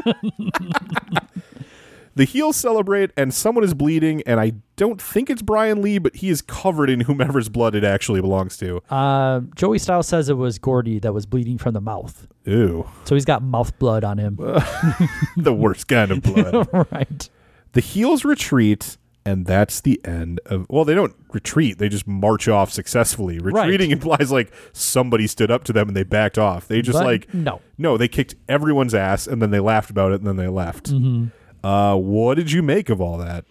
[2.17, 6.15] The heels celebrate, and someone is bleeding, and I don't think it's Brian Lee, but
[6.15, 8.81] he is covered in whomever's blood it actually belongs to.
[8.89, 12.25] Uh, Joey Styles says it was Gordy that was bleeding from the mouth.
[12.45, 12.87] Ew.
[13.03, 14.37] So he's got mouth blood on him.
[15.35, 16.69] the worst kind of blood.
[16.89, 17.29] right.
[17.73, 18.95] The heels retreat,
[19.25, 20.65] and that's the end of.
[20.69, 23.39] Well, they don't retreat; they just march off successfully.
[23.39, 26.67] Retreating implies like somebody stood up to them and they backed off.
[26.67, 27.61] They just But like no.
[27.77, 27.97] no.
[27.97, 30.91] They kicked everyone's ass, and then they laughed about it, and then they left.
[30.91, 31.31] Mhm.
[31.63, 33.45] Uh, what did you make of all that?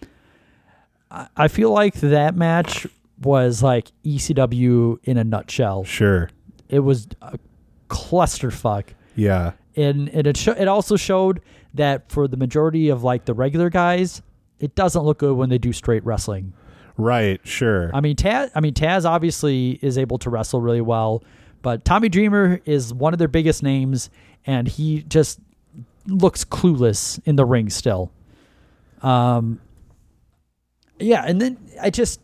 [1.37, 2.87] I feel like that match
[3.21, 5.83] was like ECW in a nutshell.
[5.85, 6.29] Sure.
[6.67, 7.37] It was a
[7.89, 8.85] clusterfuck.
[9.15, 9.51] Yeah.
[9.77, 11.41] and and it sho- it also showed
[11.73, 14.21] that for the majority of like the regular guys,
[14.59, 16.53] it doesn't look good when they do straight wrestling.
[16.97, 17.41] Right.
[17.43, 17.91] Sure.
[17.93, 18.51] I mean Taz.
[18.55, 21.23] I mean Taz obviously is able to wrestle really well,
[21.61, 24.09] but Tommy Dreamer is one of their biggest names,
[24.45, 25.39] and he just
[26.07, 28.11] looks clueless in the ring still.
[29.01, 29.59] Um.
[30.99, 32.21] Yeah, and then I just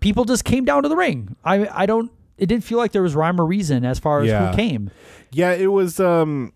[0.00, 1.34] people just came down to the ring.
[1.44, 2.10] I I don't.
[2.36, 4.50] It didn't feel like there was rhyme or reason as far as Yeah.
[4.50, 4.90] who came.
[5.32, 6.52] Yeah, it was um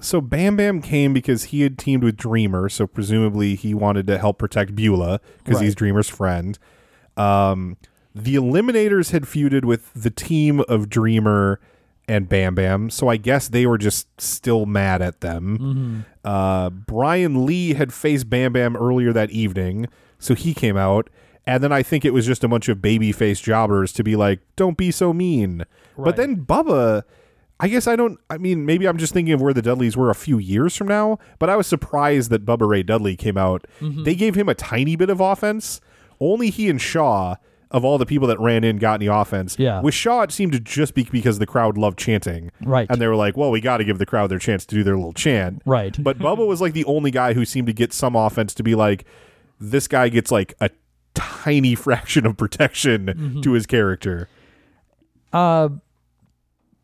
[0.00, 4.18] so Bam Bam came because he had teamed with Dreamer, so presumably he wanted to
[4.18, 6.58] help protect Beulah because he's Dreamer's friend.
[7.16, 7.76] Um
[8.14, 11.58] the Eliminators had feuded with the team of Dreamer
[12.06, 16.04] and Bam Bam, so I guess they were just still mad at them.
[16.24, 19.86] Uh Brian Lee had faced Bam Bam earlier that evening,
[20.18, 21.08] so he came out.
[21.46, 24.40] And then I think it was just a bunch of babyface jobbers to be like,
[24.56, 25.64] "Don't be so mean."
[25.96, 27.02] But then Bubba,
[27.64, 28.18] I guess I don't.
[28.28, 30.86] I mean, maybe I'm just thinking of where the Dudleys were a few years from
[30.88, 31.18] now.
[31.38, 33.66] But I was surprised that Bubba Ray Dudley came out.
[33.80, 34.04] Mhm.
[34.04, 35.80] They gave him a tiny bit of offense.
[36.20, 37.36] Only he and Shaw,
[37.70, 39.56] of all the people that ran in, got any offense.
[39.58, 39.80] Yeah.
[39.80, 42.50] With Shaw, it seemed to just be because the crowd loved chanting.
[42.64, 42.86] Right.
[42.90, 44.84] And they were like, "Well, we got to give the crowd their chance to do
[44.84, 45.96] their little chant." Right.
[45.98, 48.74] But Bubba was like the only guy who seemed to get some offense to be
[48.74, 49.04] like,
[49.58, 50.68] this guy gets like a
[51.14, 53.42] tiny fraction of protection Mhm.
[53.42, 54.28] to his character.
[55.32, 55.68] Uh,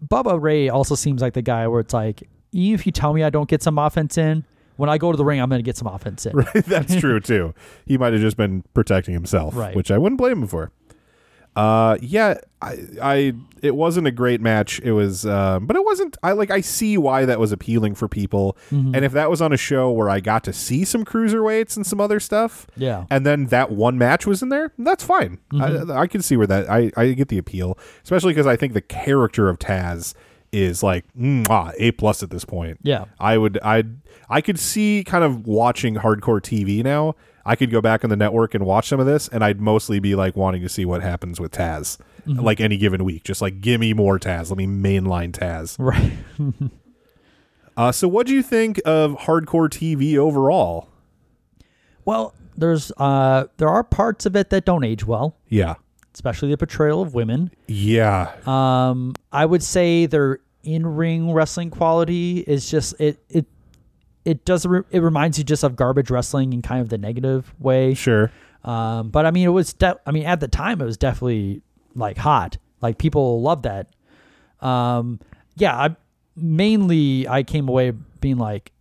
[0.06, 3.22] Bubba Ray also seems like the guy where it's like, even if you tell me
[3.22, 4.44] I don't get some offense in,
[4.77, 6.32] when I go to the ring, I'm going to get some offense in.
[6.36, 7.55] Right, that's true too.
[7.86, 9.77] He might have just been protecting himself, Right.
[9.77, 10.72] which I wouldn't blame him for.
[11.56, 14.81] Uh, yeah, I, I, it wasn't a great match.
[14.81, 16.16] It was, um, but it wasn't.
[16.22, 18.94] I like, I see why that was appealing for people, Mhm.
[18.94, 21.85] and if that was on a show where I got to see some cruiserweights and
[21.86, 23.05] some other stuff, Yeah.
[23.10, 25.39] and then that one match was in there, that's fine.
[25.52, 25.90] Mhm.
[25.90, 28.72] I, I can see where that I, I get the appeal, especially because I think
[28.72, 30.14] the character of Taz
[30.52, 32.78] is like mwah, a plus at this point.
[32.82, 33.05] Yeah.
[33.18, 33.85] I would I
[34.28, 37.14] I could see kind of watching hardcore TV now.
[37.45, 39.99] I could go back on the network and watch some of this, and I'd mostly
[39.99, 42.43] be like wanting to see what happens with Taz, Mhm.
[42.43, 43.25] like any given week.
[43.25, 44.51] Just like give me more Taz.
[44.51, 45.77] Let me mainline Taz.
[45.79, 46.12] Right.
[47.77, 50.89] Uh, so, what do you think of hardcore TV overall?
[52.05, 55.75] well, there's uh, there are parts of it that don't age well, Yeah,
[56.12, 57.51] especially the portrayal of women.
[57.69, 63.47] yeah, Um, I would say their in-ring wrestling quality is just it it
[64.24, 67.55] it does re- it reminds you just of garbage wrestling in kind of the negative
[67.59, 67.94] way.
[67.94, 68.30] sure.
[68.64, 71.62] Um, but I mean, it was de- I mean, at the time, it was definitely
[71.94, 72.59] like hot.
[72.82, 73.88] Like people loved that.
[74.60, 75.20] Um,
[75.56, 75.97] yeah, I
[76.36, 78.72] mainly I came away being like,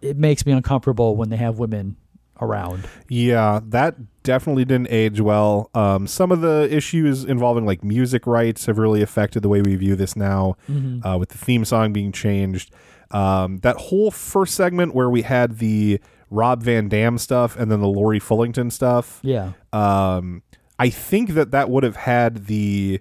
[0.00, 1.96] it makes me uncomfortable when they have women
[2.40, 2.86] around.
[3.08, 5.70] Yeah, that definitely didn't age well.
[5.74, 9.76] Um, some of the issues involving like music rights have really affected the way we
[9.76, 11.04] view this now, Mhm.
[11.04, 12.70] uh, with the theme song being changed.
[13.14, 16.00] Um, that whole first segment where we had the
[16.30, 19.20] Rob Van Dam stuff and then the Lori Fullington stuff.
[19.22, 19.52] Yeah.
[19.72, 20.42] Um,
[20.78, 23.00] I think that that would have had the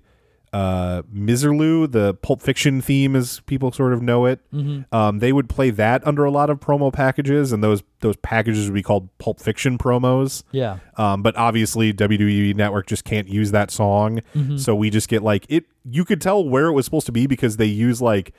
[0.53, 4.39] uh, Miserlou, the Pulp Fiction theme, as people sort of know it.
[4.53, 4.85] Mhm.
[4.93, 8.67] Um, they would play that under a lot of promo packages, and those those packages
[8.67, 10.43] would be called Pulp Fiction promos.
[10.51, 10.77] Yeah.
[10.95, 14.59] Um, but obviously, WWE Network just can't use that song, Mhm.
[14.59, 15.65] so we just get like it.
[15.89, 18.31] You could tell where it was supposed to be because they use like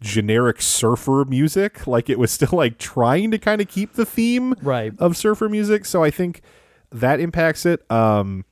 [0.00, 1.86] generic surfer music.
[1.86, 4.92] Like it was still like trying to kind of keep the theme right.
[4.98, 5.84] of surfer music.
[5.84, 6.42] So i think
[6.90, 7.88] that impacts it.
[7.90, 8.44] Um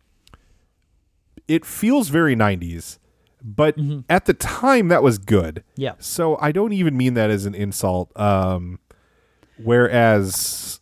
[1.49, 2.99] it feels very 90s
[3.45, 3.77] but
[4.09, 5.65] at the time that was good.
[5.77, 5.95] Yeah.
[5.99, 8.17] so i don't even mean that as an insult.
[8.19, 8.79] Um
[9.63, 10.81] whereas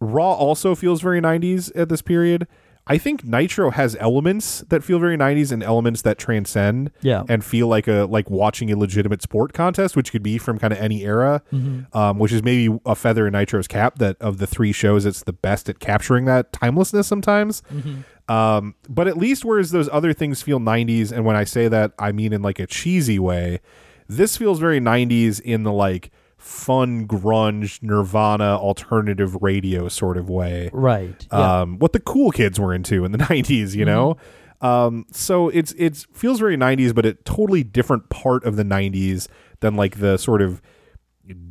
[0.00, 2.46] raw also feels very 90s at this period
[2.90, 7.22] i think nitro has elements that feel very 90s and elements that transcend Yeah.
[7.28, 10.72] and feel like a like watching a legitimate sport contest which could be from kind
[10.72, 11.94] of any era Mhm.
[11.94, 15.22] um, which is maybe a feather in nitro's cap that of the three shows it's
[15.22, 18.04] the best at capturing that timelessness sometimes Mhm.
[18.34, 21.92] um, but at least whereas those other things feel 90s and when i say that
[21.98, 23.60] i mean in like a cheesy way
[24.08, 26.10] this feels very 90s in the like
[26.40, 30.70] fun grunge nirvana alternative radio sort of way.
[30.72, 31.60] Right, yeah.
[31.60, 34.16] um, what the cool kids were into in the 90s you know?
[34.62, 39.26] Um, so it's it's feels very 90s but a totally different part of the 90s
[39.60, 40.60] than like the sort of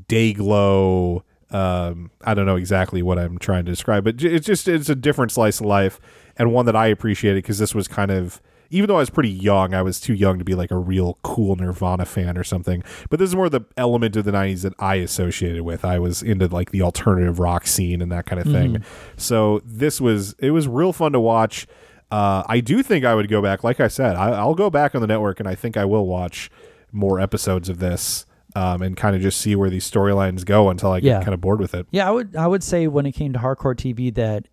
[0.08, 4.68] day glow um, i don't know exactly what i'm trying to describe but it's just
[4.68, 6.00] it's a different slice of life
[6.38, 9.30] and one that i appreciated because this was kind of even though i was pretty
[9.30, 12.84] young i was too young to be like a real cool nirvana fan or something
[13.10, 16.22] but this is more the element of the 90s that i associated with i was
[16.24, 18.84] into like the alternative rock scene and that kind of thing Mhm.
[19.18, 21.68] so this was it was real fun to watch
[22.12, 24.96] uh, i do think i would go back like i said I, i'll go back
[24.96, 26.50] on the network and i think i will watch
[26.92, 28.26] more episodes of this
[28.56, 31.20] um, and kind of just see where these storylines go until I get Yeah.
[31.20, 31.86] kind of bored with it.
[31.92, 34.48] Yeah, I would I would say when it came to hardcore TV that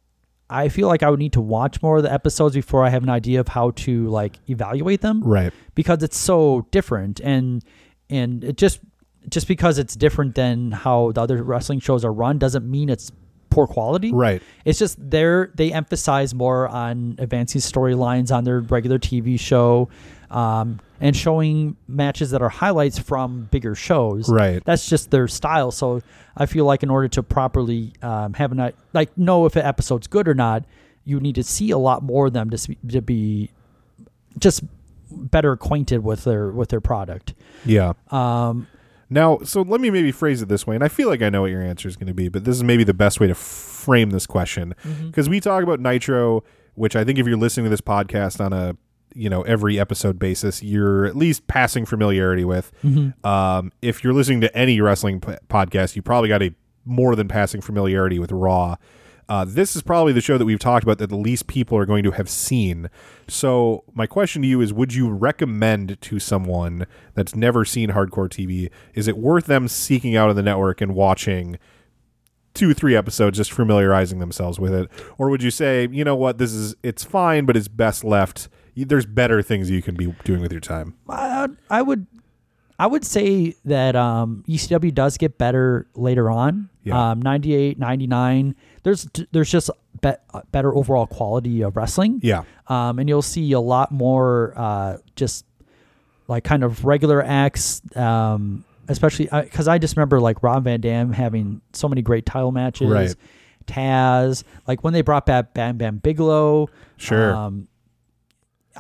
[0.48, 3.02] I feel like I would need to watch more of the episodes before I have
[3.02, 5.22] an idea of how to like evaluate them.
[5.22, 5.52] Right.
[5.74, 7.64] Because it's so different and
[8.08, 8.80] and it just
[9.28, 13.10] just because it's different than how the other wrestling shows are run doesn't mean it's
[13.50, 14.12] poor quality.
[14.12, 14.42] Right.
[14.64, 19.88] It's just they're they emphasize more on advancing storylines on their regular TV show,
[20.30, 24.28] um, and showing matches that are highlights from bigger shows.
[24.28, 24.62] Right.
[24.64, 25.70] That's just their style.
[25.70, 26.02] So
[26.36, 30.06] I feel like in order to properly um, have an like know if an episode's
[30.06, 30.64] good or not,
[31.04, 33.50] you need to see a lot more of them to to be
[34.38, 34.62] just
[35.10, 37.34] better acquainted with their with their product.
[37.64, 37.92] Yeah.
[38.10, 38.66] Um,
[39.08, 41.42] now, so let me maybe phrase it this way, and I feel like I know
[41.42, 43.36] what your answer is going to be, but this is maybe the best way to
[43.36, 44.74] frame this question
[45.04, 46.42] because we talk about Nitro,
[46.74, 48.76] which I think if you're listening to this podcast on a
[49.16, 52.70] you know every episode basis, you're at least passing familiarity with.
[52.84, 53.14] Mhm.
[53.24, 57.26] Um, if you're listening to any wrestling p- podcast, you probably got a more than
[57.28, 58.76] passing familiarity with Raw.
[59.28, 61.84] Uh, this is probably the show that we've talked about that the least people are
[61.84, 62.88] going to have seen.
[63.26, 68.28] So, my question to you is Would you recommend to someone that's never seen hardcore
[68.28, 71.58] TV, is it worth them seeking out on the network and watching
[72.54, 74.88] two, three episodes, just familiarizing themselves with it?
[75.18, 78.48] Or would you say, you know what, this is, it's fine, but it's best left?
[78.76, 80.94] There's better things you can be doing with your time.
[81.08, 82.06] I, I would
[82.78, 86.68] I would say that um, ECW does get better later on.
[86.84, 87.12] Yeah.
[87.12, 88.54] Um, 98, 99.
[88.82, 89.70] There's there's just
[90.02, 90.12] be,
[90.52, 92.20] better overall quality of wrestling.
[92.22, 92.44] Yeah.
[92.68, 95.46] Um, and you'll see a lot more uh, just
[96.28, 97.80] like kind of regular acts.
[97.96, 102.52] Um, especially because I just remember like Rob Van Dam having so many great title
[102.52, 102.90] matches.
[102.90, 103.14] Right.
[103.66, 106.68] Taz, like when they brought back Bam Bam Bigelow.
[106.98, 107.34] Sure.
[107.34, 107.68] Um,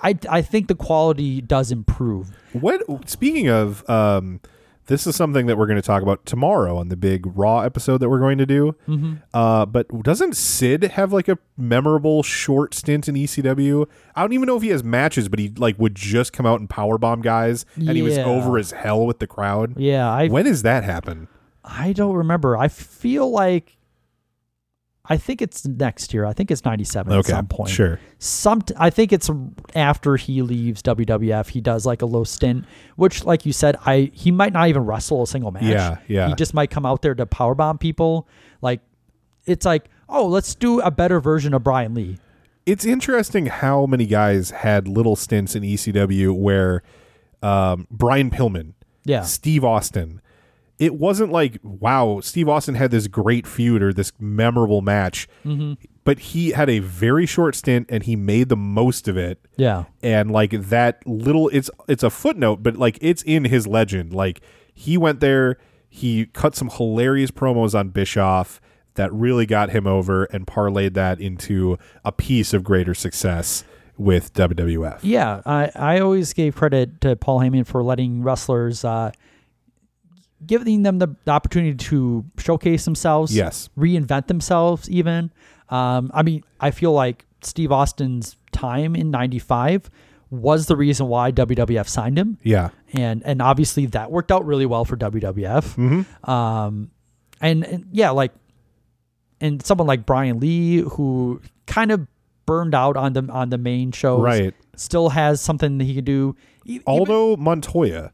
[0.02, 2.30] I I think the quality does improve.
[2.52, 4.40] What speaking of um
[4.86, 7.98] this is something that we're going to talk about tomorrow on the big Raw episode
[7.98, 8.76] that we're going to do.
[8.86, 9.20] Mhm.
[9.34, 13.88] Uh, but doesn't Sid have like a memorable short stint in ECW?
[14.14, 16.60] I don't even know if he has matches, but he like would just come out
[16.60, 19.74] and powerbomb guys, and he was over as hell with the crowd.
[19.76, 21.26] Yeah, I when does that happen?
[21.64, 22.56] I don't remember.
[22.56, 23.75] I feel like
[25.08, 26.24] I think it's next year.
[26.24, 27.70] I think it's 97 Okay, at some point.
[27.70, 28.00] sure.
[28.18, 29.30] Some I think it's
[29.74, 32.64] after he leaves WWF, he does like a low stint,
[32.96, 35.64] which like you said, I he might not even wrestle a single match.
[35.64, 36.28] Yeah, yeah.
[36.28, 38.28] He just might come out there to powerbomb people.
[38.62, 38.80] Like
[39.46, 42.18] it's like, "Oh, let's do a better version of Brian Lee."
[42.66, 46.82] It's interesting how many guys had little stints in ECW where
[47.42, 48.72] um, Brian Pillman,
[49.04, 49.22] Yeah.
[49.22, 50.20] Steve Austin,
[50.78, 55.28] it wasn't like wow, Steve Austin had this great feud or this memorable match.
[55.44, 55.76] Mhm.
[56.04, 59.44] But he had a very short stint and he made the most of it.
[59.56, 59.84] Yeah.
[60.02, 64.12] And like that little it's it's a footnote, but like it's in his legend.
[64.12, 64.40] Like
[64.72, 65.56] he went there,
[65.88, 68.60] he cut some hilarious promos on Bischoff
[68.94, 73.64] that really got him over and parlayed that into a piece of greater success
[73.98, 74.98] with WWF.
[75.02, 79.10] Yeah, I, I always gave credit to Paul Heyman for letting wrestlers uh,
[80.46, 83.34] giving them the, the opportunity to showcase themselves.
[83.34, 83.68] Yes.
[83.76, 84.88] reinvent themselves.
[84.90, 85.30] Even,
[85.68, 89.90] um, I mean, I feel like Steve Austin's time in '95
[90.30, 92.38] was the reason why WWF signed him.
[92.42, 92.70] Yeah.
[92.92, 95.76] and and obviously that worked out really well for WWF.
[95.76, 96.28] Mhm.
[96.28, 96.90] Um,
[97.40, 98.32] and, and yeah, like,
[99.40, 102.06] and someone like Brian Lee who kind of
[102.46, 104.54] burned out on the on the main shows, Right.
[104.76, 106.36] Still has something that he could do.
[106.64, 108.12] E- Aldo Montoya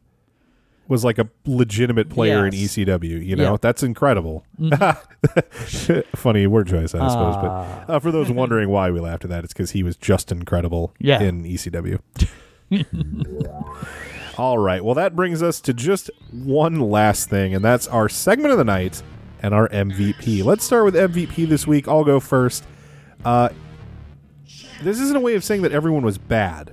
[0.93, 3.02] was like a legitimate player in ECW.
[3.27, 3.48] You know, Yeah.
[3.48, 3.56] Mm-hmm.
[3.60, 4.44] that's incredible.
[6.14, 7.35] Funny word choice, I suppose.
[7.36, 7.85] Ah.
[7.86, 10.31] but uh, for those wondering why we laughed at that, it's because he was just
[10.31, 11.20] incredible Yeah.
[11.20, 11.98] in ECW.
[14.39, 14.85] All right.
[14.85, 18.64] Well, that brings us to just one last thing, and that's our segment of the
[18.64, 19.02] night
[19.43, 20.43] and our MVP.
[20.44, 21.86] Let's start with MVP this week.
[21.89, 22.64] I'll go first.
[23.24, 23.51] Uh,
[24.82, 26.73] this isn't a way of saying that everyone was bad.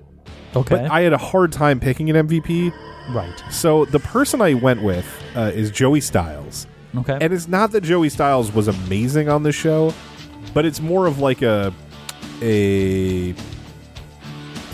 [0.56, 0.76] Okay.
[0.76, 2.72] But I had a hard time picking an MVP.
[3.14, 3.44] Right.
[3.52, 5.06] So the person I went with
[5.36, 6.68] uh, is Joey Styles.
[6.96, 7.18] Okay.
[7.22, 9.94] And it's not that Joey Styles was amazing on the show,
[10.54, 11.74] but it's more of like a
[12.42, 13.34] a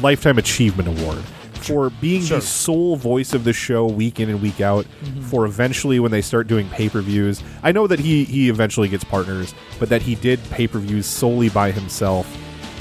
[0.01, 1.23] lifetime achievement award
[1.53, 2.37] for being Sure.
[2.37, 5.23] the sole voice of the show week in and week out Mhm.
[5.23, 7.41] for eventually when they start doing pay-per-views.
[7.63, 11.71] I know that he he eventually gets partners, but that he did pay-per-views solely by
[11.71, 12.27] himself.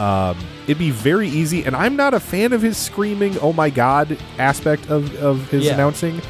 [0.00, 3.70] Um, it'd be very easy, and I'm not a fan of his screaming "Oh my
[3.70, 5.74] God" aspect of of his Yeah.
[5.74, 6.20] announcing,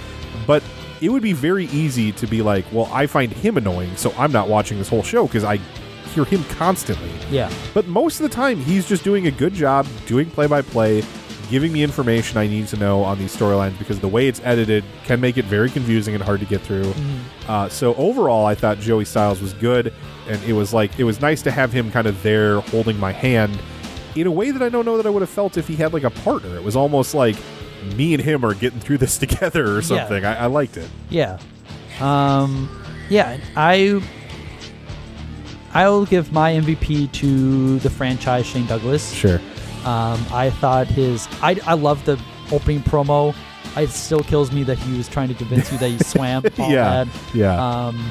[0.47, 0.62] but
[1.01, 4.32] it would be very easy to be like, well, I find him annoying, so I'm
[4.32, 5.59] not watching this whole show because I
[6.15, 7.11] hear him constantly.
[7.31, 7.51] Yeah.
[7.74, 11.02] But most of the time, he's just doing a good job doing play by play,
[11.51, 14.82] giving me information I need to know on these storylines because the way it's edited
[15.05, 16.94] can make it very confusing and hard to get through.
[17.48, 19.93] Uh, so overall, I thought Joey Styles was good,
[20.28, 23.12] and it was like it was nice to have him kind of there holding my
[23.12, 23.59] hand
[24.16, 25.92] in a way that I don't know that I would have felt if he had
[25.92, 26.54] like a partner.
[26.56, 27.36] It was almost like
[27.96, 29.80] me and him are getting through this together or Yeah.
[29.80, 30.24] something.
[30.24, 30.88] I, I liked it.
[31.10, 31.38] Yeah.
[32.00, 32.68] Um,
[33.08, 34.02] yeah, I
[35.72, 39.12] I'll give my MVP to the franchise Shane Douglas.
[39.12, 39.40] Sure.
[39.84, 42.20] Um, I thought his I I love the
[42.52, 43.34] opening promo.
[43.76, 46.44] It still kills me that he was trying to convince you that he swam.
[46.58, 47.08] all Yeah, that.
[47.34, 47.86] yeah.
[47.86, 48.10] Um,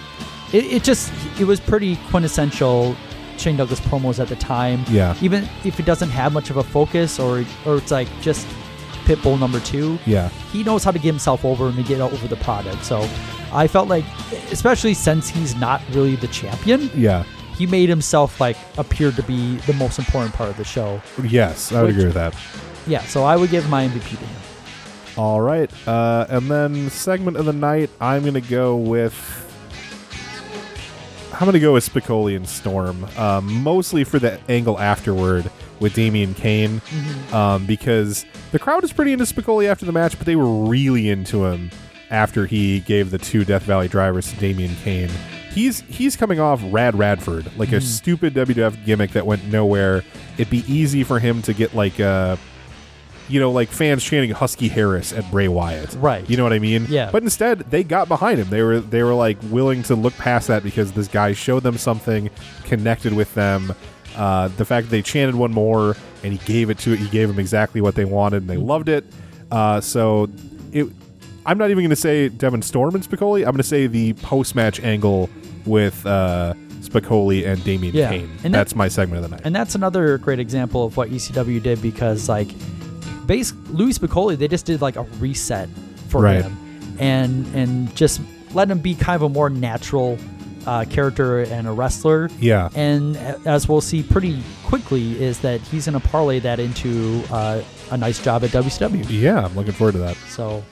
[0.51, 2.95] it, it just it was pretty quintessential
[3.39, 4.83] Shane Douglas promos at the time.
[4.89, 5.15] Yeah.
[5.21, 8.47] Even if it doesn't have much of a focus or or it's like just
[9.05, 9.99] Pitbull number two.
[10.05, 10.29] Yeah.
[10.53, 12.85] He knows how to get himself over and to get over the product.
[12.85, 13.01] So
[13.51, 14.05] I felt like,
[14.51, 17.23] especially since he's not really the champion, Yeah.
[17.57, 21.01] he made himself like appear to be the most important part of the show.
[21.21, 22.33] Yes, I would Which- agree with that.
[22.87, 24.39] Yeah, so I would give my MVP to him.
[25.17, 25.69] All right.
[25.87, 29.13] Uh, and then segment of the night, I'm going to go with.
[31.33, 35.49] I'm going to go with Spicolli and Storm, um, mostly for the angle afterward
[35.79, 37.33] with Damien Kane, Mhm.
[37.33, 41.09] um, because the crowd is pretty into Spicolli after the match, but they were really
[41.09, 41.71] into him
[42.11, 45.09] after he gave the two Death Valley drivers to Damien Kane.
[45.53, 47.81] He's he's coming off Rad Radford, like a Mhm.
[47.83, 50.03] stupid WWF gimmick that went nowhere.
[50.37, 52.37] It'd be easy for him to get like a
[53.29, 55.93] you know, like fans chanting Husky Harris at Bray Wyatt.
[55.95, 56.29] Right.
[56.29, 56.85] You know what I mean?
[56.89, 57.09] Yeah.
[57.11, 58.49] But instead, they got behind him.
[58.49, 61.77] They were they were like willing to look past that because this guy showed them
[61.77, 62.29] something,
[62.65, 63.73] connected with them.
[64.15, 67.09] Uh, the fact that they chanted one more and he gave it to it, he
[67.09, 69.05] gave them exactly what they wanted, and they loved it.
[69.51, 70.29] Uh, so
[70.71, 70.87] it.
[71.45, 73.39] I'm not even going to say Devon Storm and Spicolli.
[73.39, 75.29] I'm going to say the post match angle
[75.65, 78.09] with uh, Spicolli and Damien Yeah.
[78.11, 78.29] Kane.
[78.45, 79.45] And that- That's my segment of the night.
[79.45, 82.47] And that's another great example of what ECW did because, like,
[83.25, 85.69] base Louis Spicolli, they just did like a reset
[86.09, 86.43] for Right.
[86.43, 86.57] him,
[86.99, 88.21] and and just
[88.53, 90.17] let him be kind of a more natural
[90.65, 92.29] uh, character and a wrestler.
[92.39, 92.69] Yeah.
[92.75, 97.61] And as we'll see pretty quickly, is that he's going to parlay that into uh,
[97.91, 99.05] a nice job at WCW.
[99.09, 100.15] Yeah, I'm looking forward to that.
[100.29, 100.63] So,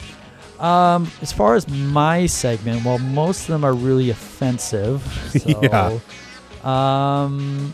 [0.64, 5.02] um, as far as my segment, well, most of them are really offensive.
[5.40, 6.00] So, Yeah.
[6.64, 7.74] Um,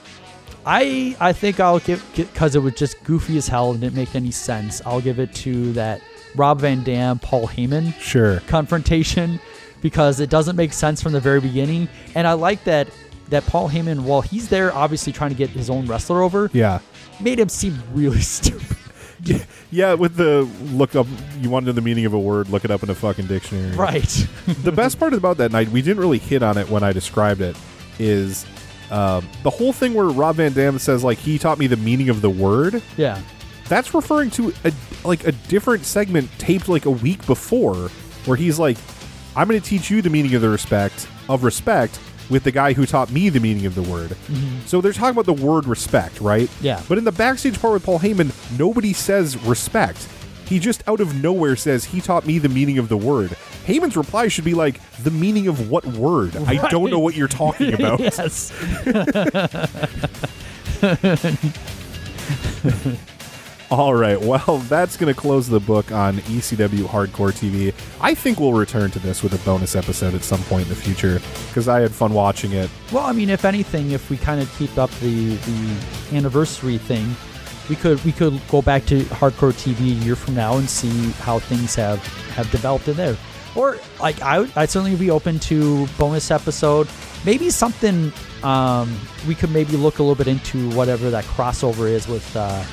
[0.67, 4.15] I I think I'll give because it was just goofy as hell and didn't make
[4.15, 4.81] any sense.
[4.85, 6.01] I'll give it to that
[6.35, 8.41] Rob Van Dam Paul Heyman Sure.
[8.47, 9.39] confrontation
[9.81, 11.87] because it doesn't make sense from the very beginning.
[12.15, 12.89] And I like that
[13.29, 16.79] that Paul Heyman, while he's there, obviously trying to get his own wrestler over, Yeah.
[17.19, 18.75] made him seem really stupid.
[19.23, 21.07] Yeah, yeah, with the look up,
[21.41, 23.25] you want to know the meaning of a word, look it up in a fucking
[23.27, 23.75] dictionary.
[23.75, 24.27] Right.
[24.63, 27.41] the best part about that night, we didn't really hit on it when I described
[27.41, 27.55] it,
[27.99, 28.45] is
[28.91, 32.09] um, the whole thing where Rob Van Dam says like he taught me the meaning
[32.09, 32.81] of the word.
[32.95, 33.21] Yeah.
[33.67, 34.71] That's referring to a
[35.03, 37.89] like a different segment taped like a week before,
[38.25, 38.77] where he's like,
[39.35, 41.99] "I'm going to teach you the meaning of the respect of respect."
[42.29, 44.13] With the guy who taught me the meaning of the word.
[44.65, 46.49] So they're talking about the word respect, right?
[46.59, 46.81] Yeah.
[46.89, 50.05] But in the backstage part with Paul Heyman, nobody says respect.
[50.47, 53.31] He just out of nowhere says he taught me the meaning of the word.
[53.65, 56.35] Heyman's reply should be like, the meaning of what word?
[56.37, 57.99] I don't know what you're talking about.
[57.99, 58.51] yes.
[63.69, 67.73] All right, well, that's going to close the book on ECW Hardcore TV.
[67.99, 70.75] I think we'll return to this with a bonus episode at some point in the
[70.75, 71.19] future
[71.49, 72.69] because I had fun watching it.
[72.93, 77.13] Well, I mean, if anything, if we kind of keep up the the anniversary thing,
[77.69, 81.11] we could we could go back to hardcore TV a year from now and see
[81.21, 83.17] how things have have developed in there.
[83.55, 86.87] Or like I would- I'd certainly be open to bonus episode,
[87.25, 88.11] maybe something
[88.43, 88.95] um,
[89.27, 92.63] we could maybe look a little bit into whatever that crossover is with uh,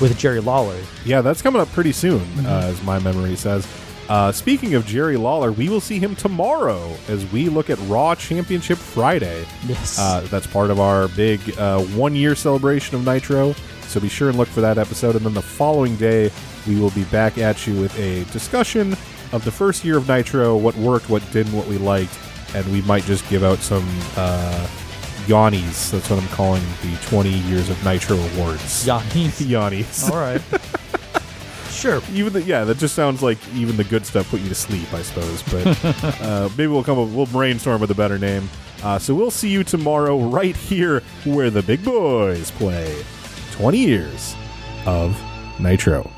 [0.00, 0.78] with Jerry Lawler.
[1.04, 3.66] Yeah, that's coming up pretty soon, uh, as my memory says.
[4.08, 8.14] Uh, speaking of Jerry Lawler, we will see him tomorrow as we look at Raw
[8.14, 9.44] Championship Friday.
[9.66, 9.98] Yes.
[9.98, 13.54] Uh, that's part of our big uh, one year celebration of Nitro.
[13.88, 15.16] So be sure and look for that episode.
[15.16, 16.30] And then the following day,
[16.66, 18.92] we will be back at you with a discussion
[19.32, 22.16] of the first year of Nitro, what worked, what didn't, what we liked.
[22.54, 23.86] And we might just give out some
[24.16, 24.68] uh,
[25.26, 25.90] Yannies.
[25.90, 28.86] That's what I'm calling the 20 years of Nitro awards.
[28.86, 29.40] Yannies.
[29.46, 30.10] Yannies.
[30.10, 30.40] All right.
[31.70, 32.02] sure.
[32.12, 34.92] Even the, yeah, that just sounds like even the good stuff put you to sleep,
[34.92, 35.42] I suppose.
[35.44, 35.84] But
[36.22, 38.48] uh, maybe we'll come up, we'll brainstorm with a better name.
[38.82, 43.04] Uh, so we'll see you tomorrow right here where the big boys play.
[43.58, 44.36] 20 years
[44.86, 45.20] of
[45.58, 46.08] Nitro.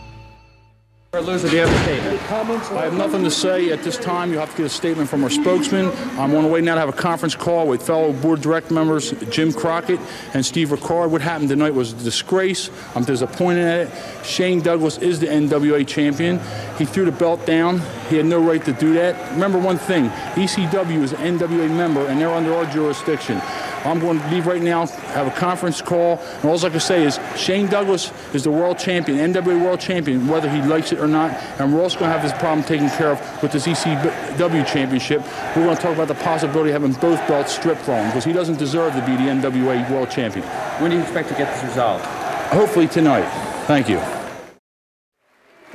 [1.15, 2.73] Loser, do you have a statement?
[2.73, 4.31] I have nothing to say at this time.
[4.31, 5.87] You have to get a statement from our spokesman.
[6.19, 9.12] I'm on the way now to have a conference call with fellow board direct members
[9.31, 9.99] Jim Crockett
[10.35, 11.11] and Steve Rickard.
[11.11, 12.71] What happened tonight was a disgrace.
[12.95, 14.25] I'm disappointed at it.
[14.25, 16.39] Shane Douglas is the NWA champion.
[16.77, 17.81] He threw the belt down.
[18.11, 19.33] He had no right to do that.
[19.33, 23.41] Remember one thing ECW is an NWA member and they're under our jurisdiction.
[23.85, 27.05] I'm going to leave right now, have a conference call, and all I can say
[27.05, 31.07] is Shane Douglas is the world champion, NWA world champion, whether he likes it or
[31.09, 31.32] not.
[31.59, 35.23] And we're also going to have this problem taken care of with this ECW championship.
[35.57, 38.24] We're going to talk about the possibility of having both belts stripped from him because
[38.24, 40.47] he doesn't deserve to be the NWA world champion.
[40.81, 42.05] When do you expect to get this resolved?
[42.52, 43.28] Hopefully tonight.
[43.66, 44.19] Thank you.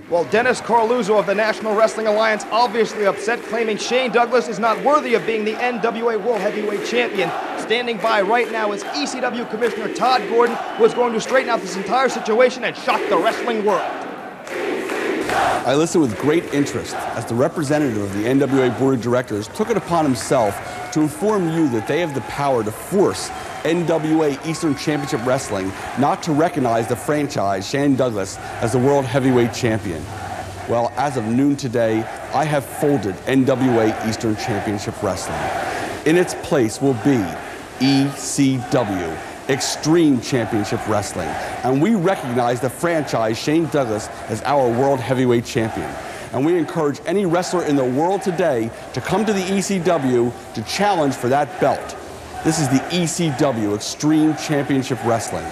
[0.07, 4.80] Well, Dennis Coraluzzo of the National Wrestling Alliance obviously upset, claiming Shane Douglas is not
[4.84, 7.32] worthy of being the NWA World Heavyweight Champion.
[7.57, 11.60] Standing by right now is ECW Commissioner Todd Gordon, who is going to straighten out
[11.60, 14.05] this entire situation and shock the wrestling world.
[15.66, 19.70] I listened with great interest as the representative of the NWA Board of Directors took
[19.70, 20.56] it upon himself
[20.94, 23.30] to inform you that they have the power to force
[23.64, 29.53] NWA Eastern Championship Wrestling not to recognize the franchise Shane Douglas as the World Heavyweight
[29.53, 30.06] Champion.
[30.70, 32.03] Well, as of noon today,
[32.34, 35.40] I have folded NWA Eastern Championship Wrestling.
[36.06, 37.26] In its place will be
[37.80, 41.27] ECW, Extreme Championship Wrestling,
[41.63, 45.89] and we recognize the franchise Shane Douglas as our World Heavyweight Champion.
[46.34, 50.63] And we encourage any wrestler in the world today to come to the ECW to
[50.63, 51.95] challenge for that belt.
[52.43, 55.45] This is the ECW Extreme Championship Wrestling,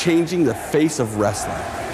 [0.00, 1.85] changing the face of wrestling.